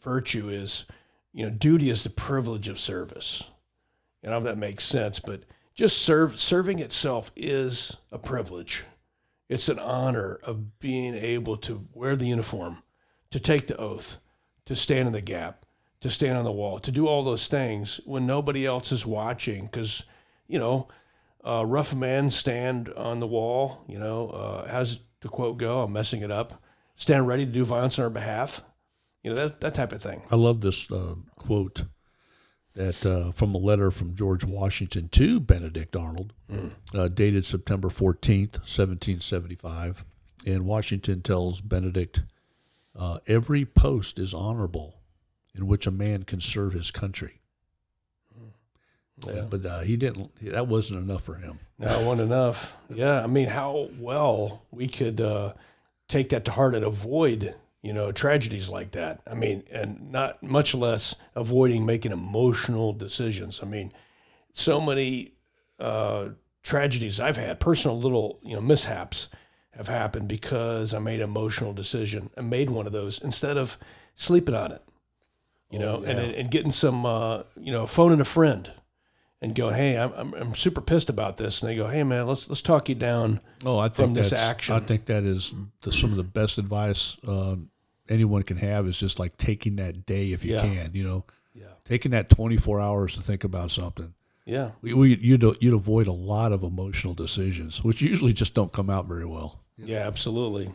virtue 0.00 0.48
is, 0.48 0.86
you 1.32 1.44
know, 1.44 1.50
duty 1.50 1.90
is 1.90 2.04
the 2.04 2.10
privilege 2.10 2.68
of 2.68 2.78
service. 2.78 3.44
You 4.22 4.30
know 4.30 4.40
that 4.40 4.58
makes 4.58 4.84
sense, 4.84 5.20
but 5.20 5.42
just 5.74 5.98
serve 5.98 6.40
serving 6.40 6.80
itself 6.80 7.30
is 7.36 7.96
a 8.10 8.18
privilege. 8.18 8.84
It's 9.48 9.68
an 9.68 9.78
honor 9.78 10.40
of 10.42 10.78
being 10.80 11.14
able 11.14 11.56
to 11.58 11.86
wear 11.94 12.16
the 12.16 12.26
uniform, 12.26 12.82
to 13.30 13.40
take 13.40 13.66
the 13.66 13.76
oath, 13.76 14.18
to 14.66 14.76
stand 14.76 15.06
in 15.06 15.12
the 15.12 15.20
gap, 15.20 15.64
to 16.00 16.10
stand 16.10 16.36
on 16.36 16.44
the 16.44 16.52
wall, 16.52 16.78
to 16.80 16.90
do 16.90 17.06
all 17.06 17.22
those 17.22 17.48
things 17.48 18.00
when 18.04 18.26
nobody 18.26 18.66
else 18.66 18.92
is 18.92 19.06
watching. 19.06 19.64
Because, 19.64 20.04
you 20.48 20.58
know, 20.58 20.88
uh, 21.48 21.64
rough 21.64 21.94
man 21.94 22.30
stand 22.30 22.90
on 22.90 23.20
the 23.20 23.26
wall. 23.26 23.84
You 23.88 23.98
know, 23.98 24.28
uh, 24.28 24.70
how's 24.70 25.00
the 25.20 25.28
quote 25.28 25.58
go? 25.58 25.80
I'm 25.80 25.92
messing 25.92 26.22
it 26.22 26.30
up. 26.30 26.62
Stand 26.96 27.26
ready 27.26 27.46
to 27.46 27.52
do 27.52 27.64
violence 27.64 27.98
on 27.98 28.04
our 28.04 28.10
behalf. 28.10 28.62
You 29.22 29.30
know 29.30 29.36
that 29.36 29.60
that 29.60 29.74
type 29.74 29.92
of 29.92 30.02
thing. 30.02 30.22
I 30.30 30.36
love 30.36 30.60
this 30.60 30.90
uh, 30.90 31.14
quote 31.36 31.84
that 32.74 33.04
uh, 33.04 33.32
from 33.32 33.54
a 33.54 33.58
letter 33.58 33.90
from 33.90 34.14
George 34.14 34.44
Washington 34.44 35.08
to 35.08 35.40
Benedict 35.40 35.96
Arnold, 35.96 36.32
uh, 36.94 37.08
dated 37.08 37.44
September 37.44 37.88
14th, 37.88 38.58
1775. 38.58 40.04
And 40.46 40.64
Washington 40.64 41.20
tells 41.20 41.60
Benedict, 41.60 42.22
uh, 42.94 43.18
every 43.26 43.64
post 43.64 44.20
is 44.20 44.32
honorable 44.32 45.00
in 45.54 45.66
which 45.66 45.88
a 45.88 45.90
man 45.90 46.22
can 46.22 46.40
serve 46.40 46.72
his 46.72 46.92
country. 46.92 47.37
Yeah. 49.26 49.42
But 49.42 49.66
uh, 49.66 49.80
he 49.80 49.96
didn't, 49.96 50.30
that 50.42 50.68
wasn't 50.68 51.02
enough 51.02 51.24
for 51.24 51.34
him. 51.34 51.58
Not 51.78 52.20
enough. 52.20 52.76
Yeah, 52.92 53.22
I 53.22 53.26
mean, 53.26 53.48
how 53.48 53.88
well 53.98 54.62
we 54.70 54.88
could 54.88 55.20
uh, 55.20 55.54
take 56.08 56.30
that 56.30 56.44
to 56.46 56.50
heart 56.52 56.74
and 56.74 56.84
avoid, 56.84 57.54
you 57.82 57.92
know, 57.92 58.12
tragedies 58.12 58.68
like 58.68 58.92
that. 58.92 59.20
I 59.30 59.34
mean, 59.34 59.64
and 59.70 60.10
not 60.10 60.42
much 60.42 60.74
less 60.74 61.14
avoiding 61.34 61.86
making 61.86 62.12
emotional 62.12 62.92
decisions. 62.92 63.60
I 63.62 63.66
mean, 63.66 63.92
so 64.52 64.80
many 64.80 65.32
uh, 65.78 66.30
tragedies 66.62 67.20
I've 67.20 67.36
had, 67.36 67.60
personal 67.60 67.98
little, 67.98 68.40
you 68.42 68.54
know, 68.54 68.60
mishaps 68.60 69.28
have 69.70 69.88
happened 69.88 70.28
because 70.28 70.94
I 70.94 70.98
made 70.98 71.20
an 71.20 71.28
emotional 71.28 71.72
decision 71.72 72.30
and 72.36 72.50
made 72.50 72.70
one 72.70 72.86
of 72.86 72.92
those 72.92 73.20
instead 73.20 73.56
of 73.56 73.78
sleeping 74.16 74.56
on 74.56 74.72
it, 74.72 74.82
you 75.70 75.78
know, 75.78 76.02
and, 76.02 76.18
and 76.18 76.50
getting 76.50 76.72
some, 76.72 77.06
uh, 77.06 77.42
you 77.56 77.70
know, 77.70 77.86
phoning 77.86 78.20
a 78.20 78.24
friend 78.24 78.72
and 79.40 79.54
go, 79.54 79.70
hey, 79.70 79.96
I'm, 79.96 80.12
I'm, 80.14 80.34
I'm 80.34 80.54
super 80.54 80.80
pissed 80.80 81.08
about 81.08 81.36
this. 81.36 81.62
And 81.62 81.70
they 81.70 81.76
go, 81.76 81.88
hey, 81.88 82.02
man, 82.02 82.26
let's 82.26 82.48
let's 82.48 82.62
talk 82.62 82.88
you 82.88 82.94
down. 82.94 83.40
Oh, 83.64 83.78
I 83.78 83.88
think 83.88 84.08
from 84.08 84.14
this 84.14 84.32
action. 84.32 84.74
I 84.74 84.80
think 84.80 85.06
that 85.06 85.24
is 85.24 85.52
the, 85.82 85.92
some 85.92 86.10
of 86.10 86.16
the 86.16 86.24
best 86.24 86.58
advice 86.58 87.16
uh, 87.26 87.56
anyone 88.08 88.42
can 88.42 88.56
have 88.56 88.86
is 88.86 88.98
just 88.98 89.18
like 89.18 89.36
taking 89.36 89.76
that 89.76 90.06
day 90.06 90.32
if 90.32 90.44
you 90.44 90.54
Yeah. 90.54 90.62
can. 90.62 90.90
You 90.94 91.04
know, 91.04 91.24
Yeah. 91.54 91.66
taking 91.84 92.10
that 92.12 92.30
24 92.30 92.80
hours 92.80 93.14
to 93.14 93.22
think 93.22 93.44
about 93.44 93.70
something. 93.70 94.14
Yeah. 94.44 94.70
We, 94.80 94.94
we, 94.94 95.16
you'd 95.18 95.42
you'd 95.60 95.74
avoid 95.74 96.06
a 96.06 96.12
lot 96.12 96.52
of 96.52 96.62
emotional 96.62 97.12
decisions, 97.14 97.84
which 97.84 98.00
usually 98.00 98.32
just 98.32 98.54
don't 98.54 98.72
come 98.72 98.88
out 98.90 99.06
very 99.06 99.26
well. 99.26 99.60
Yeah, 99.76 100.06
absolutely. 100.06 100.72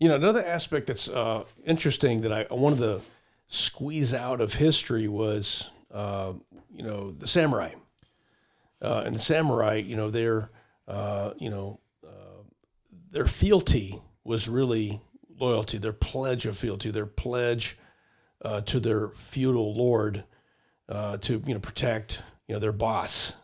You 0.00 0.08
know, 0.08 0.16
another 0.16 0.40
aspect 0.44 0.88
that's 0.88 1.08
uh, 1.08 1.44
interesting 1.64 2.22
that 2.22 2.32
I, 2.32 2.46
I 2.50 2.54
wanted 2.54 2.80
to 2.80 3.00
squeeze 3.46 4.12
out 4.12 4.40
of 4.40 4.52
history 4.54 5.06
was, 5.08 5.70
uh, 5.92 6.32
you 6.74 6.82
know, 6.82 7.12
the 7.12 7.26
samurai. 7.28 7.70
Uh, 8.84 9.02
and 9.06 9.16
the 9.16 9.20
samurai, 9.20 9.76
you 9.76 9.96
know, 9.96 10.10
their, 10.10 10.50
uh, 10.86 11.30
you 11.38 11.48
know, 11.48 11.80
uh, 12.06 12.42
their 13.10 13.24
fealty 13.24 14.00
was 14.24 14.48
really 14.48 15.00
loyalty. 15.40 15.78
Their 15.78 15.94
pledge 15.94 16.44
of 16.44 16.56
fealty, 16.58 16.90
their 16.90 17.06
pledge 17.06 17.78
uh, 18.44 18.60
to 18.62 18.80
their 18.80 19.08
feudal 19.08 19.74
lord 19.74 20.24
uh, 20.88 21.16
to 21.18 21.42
you 21.46 21.54
know 21.54 21.60
protect 21.60 22.22
you 22.46 22.54
know 22.54 22.60
their 22.60 22.72
boss. 22.72 23.34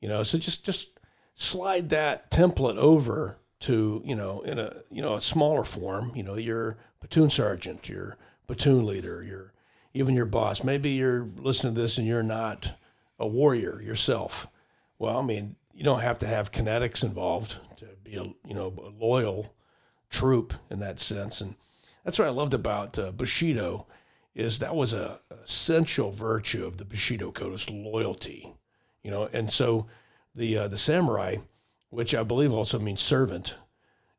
You 0.00 0.08
know, 0.08 0.22
so 0.22 0.38
just 0.38 0.64
just 0.66 1.00
slide 1.34 1.88
that 1.90 2.30
template 2.30 2.76
over 2.76 3.38
to 3.60 4.02
you 4.04 4.14
know 4.14 4.40
in 4.40 4.58
a 4.58 4.82
you 4.90 5.00
know 5.00 5.14
a 5.14 5.20
smaller 5.20 5.64
form. 5.64 6.12
You 6.14 6.22
know, 6.22 6.36
your 6.36 6.76
platoon 7.00 7.30
sergeant, 7.30 7.88
your 7.88 8.18
platoon 8.46 8.86
leader, 8.86 9.22
your 9.22 9.52
even 9.94 10.14
your 10.14 10.26
boss. 10.26 10.62
Maybe 10.62 10.90
you're 10.90 11.28
listening 11.36 11.74
to 11.74 11.80
this 11.80 11.98
and 11.98 12.06
you're 12.06 12.22
not 12.22 12.78
a 13.18 13.26
warrior 13.26 13.80
yourself. 13.80 14.46
Well, 14.98 15.18
I 15.18 15.22
mean, 15.22 15.56
you 15.72 15.84
don't 15.84 16.00
have 16.00 16.18
to 16.20 16.26
have 16.26 16.52
kinetics 16.52 17.02
involved 17.02 17.58
to 17.78 17.86
be 18.02 18.16
a 18.16 18.24
you 18.46 18.54
know 18.54 18.72
a 18.78 19.04
loyal 19.04 19.54
troop 20.10 20.54
in 20.70 20.80
that 20.80 21.00
sense, 21.00 21.40
and 21.40 21.54
that's 22.04 22.18
what 22.18 22.28
I 22.28 22.32
loved 22.32 22.54
about 22.54 22.98
uh, 22.98 23.10
Bushido 23.10 23.86
is 24.34 24.58
that 24.58 24.74
was 24.74 24.92
a 24.92 25.20
essential 25.42 26.10
virtue 26.10 26.66
of 26.66 26.76
the 26.76 26.84
Bushido 26.84 27.30
code 27.30 27.52
is 27.52 27.70
loyalty, 27.70 28.52
you 29.02 29.10
know, 29.10 29.28
and 29.32 29.50
so 29.50 29.86
the 30.34 30.58
uh, 30.58 30.68
the 30.68 30.78
samurai, 30.78 31.36
which 31.90 32.14
I 32.14 32.22
believe 32.22 32.52
also 32.52 32.78
means 32.78 33.00
servant, 33.00 33.56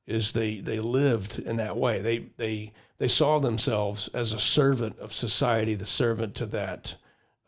is 0.07 0.31
they 0.31 0.59
they 0.59 0.79
lived 0.79 1.39
in 1.39 1.57
that 1.57 1.77
way. 1.77 2.01
They 2.01 2.29
they 2.37 2.73
they 2.97 3.07
saw 3.07 3.39
themselves 3.39 4.07
as 4.09 4.31
a 4.31 4.39
servant 4.39 4.97
of 4.99 5.11
society, 5.11 5.75
the 5.75 5.85
servant 5.85 6.35
to 6.35 6.45
that 6.47 6.95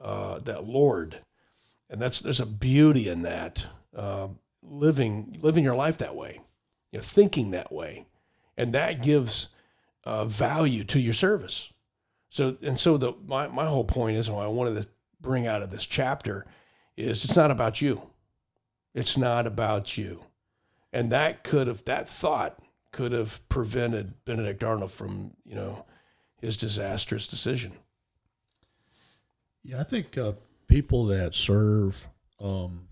uh, 0.02 0.40
that 0.40 0.66
lord, 0.66 1.20
and 1.89 2.01
that's 2.01 2.20
there's 2.20 2.39
a 2.39 2.46
beauty 2.46 3.10
in 3.10 3.22
that 3.24 3.65
uh, 3.96 4.27
living 4.62 5.38
living 5.41 5.63
your 5.63 5.75
life 5.75 5.98
that 6.00 6.15
way, 6.15 6.41
you 6.91 7.00
know, 7.00 7.03
thinking 7.03 7.51
that 7.51 7.72
way, 7.72 8.06
and 8.58 8.74
that 8.74 9.01
gives 9.01 9.50
uh, 10.03 10.25
value 10.25 10.84
to 10.86 11.00
your 11.00 11.13
service. 11.13 11.74
So 12.29 12.58
and 12.62 12.79
so 12.79 12.98
the 12.98 13.13
my, 13.25 13.48
my 13.48 13.65
whole 13.65 13.86
point 13.86 14.17
is 14.17 14.29
what 14.29 14.44
I 14.44 14.48
wanted 14.48 14.82
to 14.82 14.89
bring 15.22 15.48
out 15.48 15.62
of 15.62 15.72
this 15.72 15.86
chapter 15.86 16.46
is 16.96 17.24
it's 17.24 17.36
not 17.36 17.51
about 17.51 17.82
you. 17.82 18.01
It's 18.94 19.17
not 19.17 19.46
about 19.46 19.98
you. 19.98 20.24
And 20.91 21.12
that 21.12 21.44
could 21.44 21.67
have 21.67 21.84
that 21.86 22.10
thought 22.10 22.60
could 22.91 23.12
have 23.12 23.47
prevented 23.50 24.13
Benedict 24.26 24.63
Arnold 24.63 24.91
from, 24.91 25.32
you 25.45 25.54
know, 25.54 25.86
his 26.41 26.58
disastrous 26.58 27.28
decision. 27.28 27.73
Yeah, 29.63 29.82
I 29.82 29.84
think 29.84 30.17
uh, 30.17 30.34
people 30.67 31.06
that 31.08 31.34
serve 31.36 32.08
um, 32.39 32.88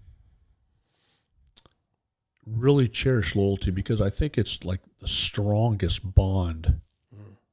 really 2.46 2.88
cherish 2.88 3.36
loyalty 3.36 3.72
because 3.72 4.02
I 4.02 4.10
think 4.10 4.38
it's 4.38 4.64
like 4.64 4.82
the 5.00 5.08
strongest 5.08 6.14
bond 6.14 6.82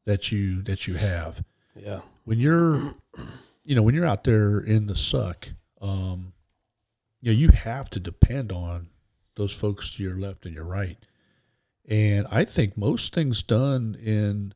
that 0.04 0.32
you 0.32 0.62
that 0.62 0.86
you 0.86 0.94
have 0.94 1.44
Yeah. 1.76 2.00
when 2.24 2.38
you're 2.38 2.94
you 3.64 3.74
know 3.74 3.82
when 3.82 3.94
you're 3.94 4.06
out 4.06 4.24
there 4.24 4.58
in 4.58 4.86
the 4.86 4.96
suck 4.96 5.48
um 5.80 6.32
you 7.20 7.32
know 7.32 7.38
you 7.38 7.48
have 7.50 7.88
to 7.90 8.00
depend 8.00 8.50
on 8.50 8.88
those 9.36 9.54
folks 9.54 9.90
to 9.94 10.02
your 10.02 10.16
left 10.16 10.44
and 10.44 10.54
your 10.56 10.64
right 10.64 10.98
and 11.88 12.26
i 12.32 12.44
think 12.44 12.76
most 12.76 13.14
things 13.14 13.42
done 13.44 13.94
in 13.94 14.52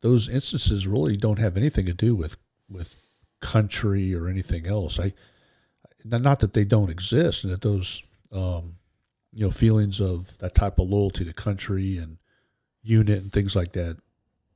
those 0.00 0.30
instances 0.30 0.86
really 0.86 1.16
don't 1.16 1.38
have 1.38 1.58
anything 1.58 1.84
to 1.84 1.92
do 1.92 2.14
with 2.14 2.38
with 2.70 2.94
country 3.40 4.14
or 4.14 4.28
anything 4.28 4.66
else. 4.66 4.98
I 4.98 5.12
not 6.04 6.40
that 6.40 6.54
they 6.54 6.64
don't 6.64 6.90
exist 6.90 7.44
and 7.44 7.52
that 7.52 7.60
those 7.62 8.02
um 8.32 8.76
you 9.32 9.44
know 9.44 9.50
feelings 9.50 10.00
of 10.00 10.38
that 10.38 10.54
type 10.54 10.78
of 10.78 10.88
loyalty 10.88 11.24
to 11.24 11.32
country 11.32 11.98
and 11.98 12.18
unit 12.82 13.22
and 13.22 13.32
things 13.32 13.54
like 13.54 13.72
that 13.72 13.98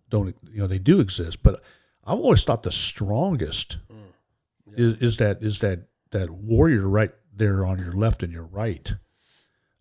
don't 0.09 0.35
you 0.51 0.59
know 0.61 0.67
they 0.67 0.79
do 0.79 1.01
exist. 1.01 1.43
But 1.43 1.63
i've 2.07 2.19
always 2.19 2.45
thought 2.45 2.63
the 2.63 2.73
strongest 2.73 3.79
is, 4.77 4.95
is 5.03 5.17
that 5.19 5.43
is 5.43 5.61
that 5.61 5.81
that 6.11 6.31
warrior 6.31 6.89
right 6.89 7.11
there 7.35 7.65
on 7.65 7.79
your 7.79 7.93
left 7.93 8.23
and 8.23 8.33
your 8.33 8.45
right. 8.45 8.93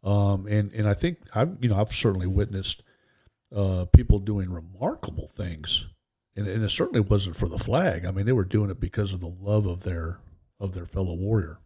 Um 0.04 0.48
and 0.48 0.72
and 0.74 0.88
i 0.88 0.94
think 0.94 1.20
i've 1.34 1.56
you 1.62 1.70
know 1.70 1.78
i've 1.78 1.94
certainly 1.94 2.28
witnessed 2.28 2.84
uh 3.56 3.86
people 3.94 4.20
doing 4.20 4.52
remarkable 4.52 5.28
things 5.28 5.88
and, 6.36 6.48
and 6.48 6.64
it 6.64 6.70
certainly 6.70 7.00
wasn't 7.02 7.36
for 7.36 7.48
the 7.48 7.58
flag 7.58 8.06
i 8.06 8.12
mean 8.12 8.26
they 8.26 8.32
were 8.32 8.44
doing 8.46 8.70
it 8.70 8.80
because 8.80 9.14
of 9.14 9.20
the 9.22 9.34
love 9.42 9.66
of 9.66 9.84
their 9.84 10.20
of 10.60 10.74
their 10.74 10.86
fellow 10.86 11.14
warrior 11.14 11.60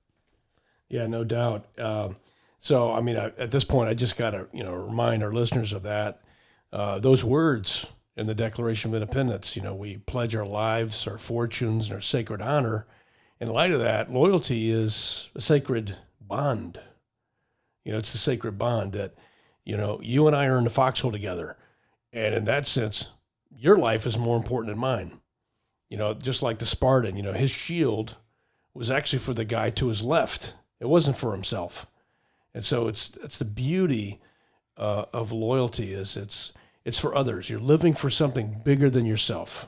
Yeah, 0.89 1.07
no 1.07 1.23
doubt. 1.23 1.67
Um, 1.77 2.15
so, 2.59 2.91
I 2.93 3.01
mean, 3.01 3.17
I, 3.17 3.25
at 3.37 3.51
this 3.51 3.63
point, 3.65 3.89
I 3.89 3.93
just 3.93 4.17
got 4.17 4.31
to, 4.31 4.47
you 4.53 4.63
know, 4.63 4.73
remind 4.73 5.23
our 5.23 5.33
listeners 5.33 5.73
of 5.73 5.83
that. 5.83 6.21
Uh, 6.71 6.97
those 6.99 7.23
words 7.23 7.85
in 8.15 8.25
the 8.25 8.33
Declaration 8.33 8.89
of 8.89 8.95
Independence, 9.01 9.55
you 9.55 9.61
know, 9.61 9.75
we 9.75 9.97
pledge 9.97 10.33
our 10.35 10.45
lives, 10.45 11.05
our 11.07 11.17
fortunes, 11.17 11.87
and 11.87 11.95
our 11.95 12.01
sacred 12.01 12.41
honor. 12.41 12.87
In 13.39 13.49
light 13.49 13.71
of 13.71 13.79
that, 13.81 14.11
loyalty 14.11 14.71
is 14.71 15.29
a 15.35 15.41
sacred 15.41 15.97
bond. 16.19 16.79
You 17.83 17.91
know, 17.91 17.99
it's 17.99 18.13
a 18.15 18.17
sacred 18.17 18.57
bond 18.57 18.93
that, 18.93 19.13
you 19.65 19.77
know, 19.77 19.99
you 20.01 20.25
and 20.27 20.35
I 20.35 20.47
are 20.47 20.57
in 20.57 20.63
the 20.63 20.69
foxhole 20.69 21.11
together. 21.11 21.57
And 22.11 22.33
in 22.33 22.45
that 22.45 22.65
sense, 22.67 23.09
your 23.57 23.77
life 23.77 24.05
is 24.05 24.17
more 24.17 24.37
important 24.37 24.71
than 24.71 24.79
mine. 24.79 25.19
You 25.89 25.97
know, 25.97 26.13
just 26.13 26.43
like 26.43 26.59
the 26.59 26.65
Spartan, 26.65 27.15
you 27.15 27.23
know, 27.23 27.33
his 27.33 27.49
shield 27.49 28.15
was 28.73 28.91
actually 28.91 29.19
for 29.19 29.33
the 29.33 29.45
guy 29.45 29.69
to 29.71 29.87
his 29.87 30.03
left. 30.03 30.53
It 30.79 30.85
wasn't 30.85 31.17
for 31.17 31.31
himself. 31.31 31.87
And 32.53 32.63
so 32.63 32.87
it's 32.87 33.15
it's 33.17 33.37
the 33.37 33.45
beauty 33.45 34.21
uh, 34.77 35.05
of 35.13 35.31
loyalty 35.31 35.93
is 35.93 36.17
it's 36.17 36.53
it's 36.85 36.99
for 36.99 37.15
others. 37.15 37.49
You're 37.49 37.59
living 37.59 37.93
for 37.93 38.09
something 38.09 38.61
bigger 38.63 38.89
than 38.89 39.05
yourself. 39.05 39.67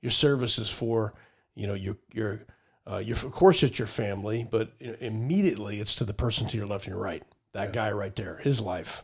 Your 0.00 0.10
service 0.10 0.58
is 0.58 0.70
for 0.70 1.14
you 1.54 1.66
know 1.66 1.74
your 1.74 1.96
your 2.12 2.42
uh, 2.90 2.98
your 2.98 3.16
of 3.16 3.32
course 3.32 3.62
it's 3.62 3.78
your 3.78 3.88
family, 3.88 4.46
but 4.50 4.72
immediately 4.80 5.80
it's 5.80 5.94
to 5.96 6.04
the 6.04 6.14
person 6.14 6.48
to 6.48 6.56
your 6.56 6.66
left 6.66 6.86
and 6.86 6.94
your 6.94 7.02
right. 7.02 7.22
That 7.52 7.72
guy 7.72 7.90
right 7.90 8.14
there, 8.14 8.38
his 8.38 8.60
life, 8.60 9.02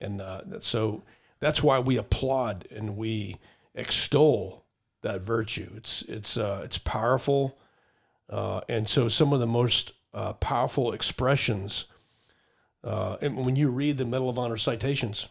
and 0.00 0.20
uh, 0.20 0.60
so 0.60 1.02
that's 1.40 1.62
why 1.62 1.78
we 1.78 1.96
applaud 1.96 2.66
and 2.70 2.96
we 2.96 3.36
extol 3.74 4.64
that 5.02 5.20
virtue. 5.20 5.70
It's 5.76 6.02
it's 6.02 6.36
uh, 6.36 6.62
it's 6.64 6.78
powerful. 6.78 7.58
Uh, 8.28 8.60
and 8.68 8.88
so 8.88 9.08
some 9.08 9.32
of 9.32 9.40
the 9.40 9.46
most 9.46 9.92
uh, 10.12 10.32
powerful 10.34 10.92
expressions, 10.92 11.86
uh, 12.82 13.16
and 13.20 13.36
when 13.44 13.54
you 13.54 13.70
read 13.70 13.98
the 13.98 14.04
Medal 14.04 14.28
of 14.28 14.38
Honor 14.38 14.56
citations, 14.56 15.28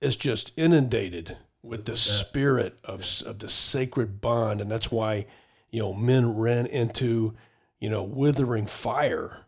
it's 0.00 0.16
just 0.16 0.52
inundated 0.56 1.36
with 1.62 1.86
the 1.86 1.96
spirit 1.96 2.78
of, 2.84 3.00
of 3.26 3.38
the 3.38 3.48
sacred 3.48 4.20
bond. 4.20 4.60
And 4.60 4.70
that's 4.70 4.92
why, 4.92 5.26
you 5.70 5.80
know, 5.80 5.94
men 5.94 6.36
ran 6.36 6.66
into, 6.66 7.34
you 7.80 7.88
know, 7.88 8.02
withering 8.02 8.66
fire, 8.66 9.38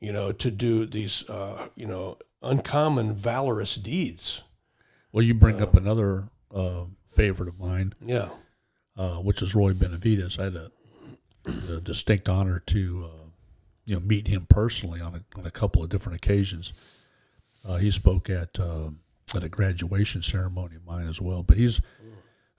you 0.00 0.10
know, 0.10 0.32
to 0.32 0.50
do 0.50 0.86
these, 0.86 1.28
uh, 1.28 1.68
you 1.76 1.86
know, 1.86 2.16
uncommon 2.42 3.12
valorous 3.14 3.76
deeds. 3.76 4.42
Well 5.12 5.24
you 5.24 5.34
bring 5.34 5.60
up 5.60 5.74
another 5.74 6.28
uh, 6.54 6.84
favorite 7.08 7.48
of 7.48 7.58
mine 7.58 7.92
Yeah. 8.04 8.28
uh, 8.96 9.16
which 9.16 9.42
is 9.42 9.54
Roy 9.54 9.72
Benavidez. 9.72 10.38
I 10.38 10.44
had 10.44 10.56
a, 10.56 10.70
a 11.74 11.80
distinct 11.80 12.28
honor 12.28 12.60
to 12.66 13.04
uh, 13.12 13.24
you 13.86 13.94
know 13.96 14.00
meet 14.00 14.28
him 14.28 14.46
personally 14.48 15.00
on 15.00 15.14
a, 15.16 15.38
on 15.38 15.46
a 15.46 15.50
couple 15.50 15.82
of 15.82 15.88
different 15.90 16.16
occasions. 16.16 16.72
Uh, 17.66 17.76
he 17.76 17.90
spoke 17.90 18.30
at 18.30 18.58
uh, 18.60 18.90
at 19.34 19.42
a 19.44 19.48
graduation 19.48 20.22
ceremony 20.22 20.76
of 20.76 20.84
mine 20.86 21.08
as 21.08 21.20
well. 21.20 21.42
But 21.42 21.56
he's 21.56 21.80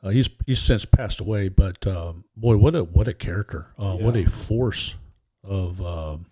uh, 0.03 0.09
he's 0.09 0.29
he's 0.45 0.59
since 0.61 0.83
passed 0.85 1.19
away. 1.19 1.47
But 1.49 1.85
um, 1.87 2.25
boy, 2.35 2.57
what 2.57 2.75
a 2.75 2.83
what 2.83 3.07
a 3.07 3.13
character! 3.13 3.67
Uh, 3.77 3.95
What 3.97 4.15
a 4.17 4.25
force 4.25 4.95
of 5.43 5.81
um, 5.81 6.25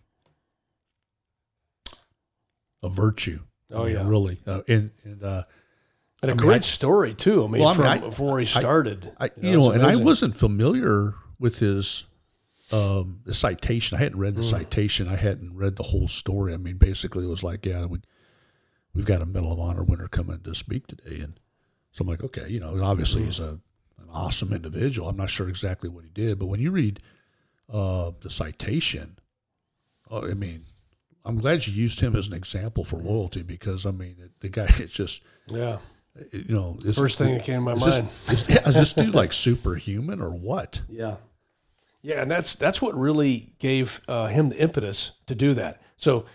a 2.84 2.89
virtue. 2.89 3.39
Oh, 3.71 3.84
I 3.84 3.86
mean, 3.88 3.95
yeah. 3.95 4.08
really. 4.08 4.39
Uh, 4.45 4.62
and 4.67 4.91
and 5.03 5.23
uh, 5.23 5.43
And 6.21 6.32
a 6.32 6.34
mean, 6.36 6.38
great 6.38 6.58
I- 6.58 6.60
story 6.62 7.15
too. 7.15 7.43
I 7.43 7.47
mean, 7.47 7.62
Well, 7.62 7.69
I 7.69 7.71
mean, 7.71 8.01
from, 8.01 8.08
I- 8.08 8.12
from 8.12 8.25
where 8.27 8.39
he 8.39 8.45
started. 8.45 9.12
I, 9.19 9.25
you 9.41 9.51
you 9.51 9.58
know, 9.58 9.71
and 9.71 9.84
I 9.84 9.95
wasn't 9.95 10.36
familiar 10.36 11.15
with 11.39 11.60
his 11.60 12.05
um, 12.71 13.21
the 13.25 13.34
citation. 13.34 13.97
I 13.97 14.01
hadn't 14.01 14.19
read 14.19 14.36
the 14.36 14.43
citation. 14.43 15.08
I 15.08 15.15
hadn't 15.15 15.55
read 15.55 15.75
the 15.75 15.84
whole 15.84 16.08
story. 16.08 16.53
I 16.53 16.58
mean, 16.58 16.77
basically, 16.77 17.25
it 17.25 17.29
was 17.29 17.41
like, 17.43 17.65
yeah, 17.65 17.86
we, 17.86 17.99
we've 18.93 19.05
got 19.05 19.21
a 19.21 19.25
Medal 19.25 19.51
of 19.53 19.60
Honor 19.60 19.84
winner 19.84 20.08
coming 20.08 20.39
to 20.41 20.53
speak 20.53 20.86
today, 20.88 21.21
and 21.21 21.39
so 21.91 22.03
I'm 22.03 22.08
like, 22.08 22.23
okay, 22.23 22.47
you 22.47 22.60
know, 22.60 22.84
obviously 22.84 23.23
he's 23.23 23.39
a 23.39 23.60
an 23.97 24.08
awesome 24.12 24.53
individual. 24.53 25.10
I'm 25.10 25.17
not 25.17 25.29
sure 25.29 25.49
exactly 25.49 25.89
what 25.89 26.03
he 26.03 26.10
did, 26.10 26.38
but 26.39 26.45
when 26.45 26.60
you 26.60 26.71
read 26.71 26.99
uh, 27.71 28.12
the 28.21 28.29
citation, 28.29 29.17
oh, 30.10 30.29
I 30.29 30.34
mean, 30.34 30.65
I'm 31.25 31.38
glad 31.38 31.65
you 31.67 31.73
used 31.73 31.99
him 32.01 32.15
as 32.15 32.27
an 32.27 32.34
example 32.34 32.84
for 32.84 32.97
loyalty 32.97 33.41
because 33.41 33.86
I 33.86 33.91
mean, 33.91 34.29
the 34.39 34.49
guy 34.49 34.65
is 34.79 34.91
just 34.91 35.23
Yeah. 35.47 35.79
You 36.31 36.45
know 36.55 36.77
this 36.83 36.97
First 36.97 37.17
thing 37.17 37.35
that 37.35 37.43
came 37.43 37.55
to 37.55 37.61
my 37.61 37.73
is 37.73 37.81
mind. 37.81 38.07
This, 38.07 38.49
is, 38.49 38.67
is 38.67 38.75
this 38.75 38.93
dude 38.93 39.15
like 39.15 39.33
superhuman 39.33 40.21
or 40.21 40.31
what? 40.31 40.81
Yeah. 40.89 41.17
Yeah, 42.01 42.21
and 42.21 42.31
that's 42.31 42.55
that's 42.55 42.81
what 42.81 42.97
really 42.97 43.53
gave 43.59 44.01
uh, 44.07 44.27
him 44.27 44.49
the 44.49 44.57
impetus 44.57 45.11
to 45.27 45.35
do 45.35 45.53
that. 45.55 45.81
So, 45.97 46.25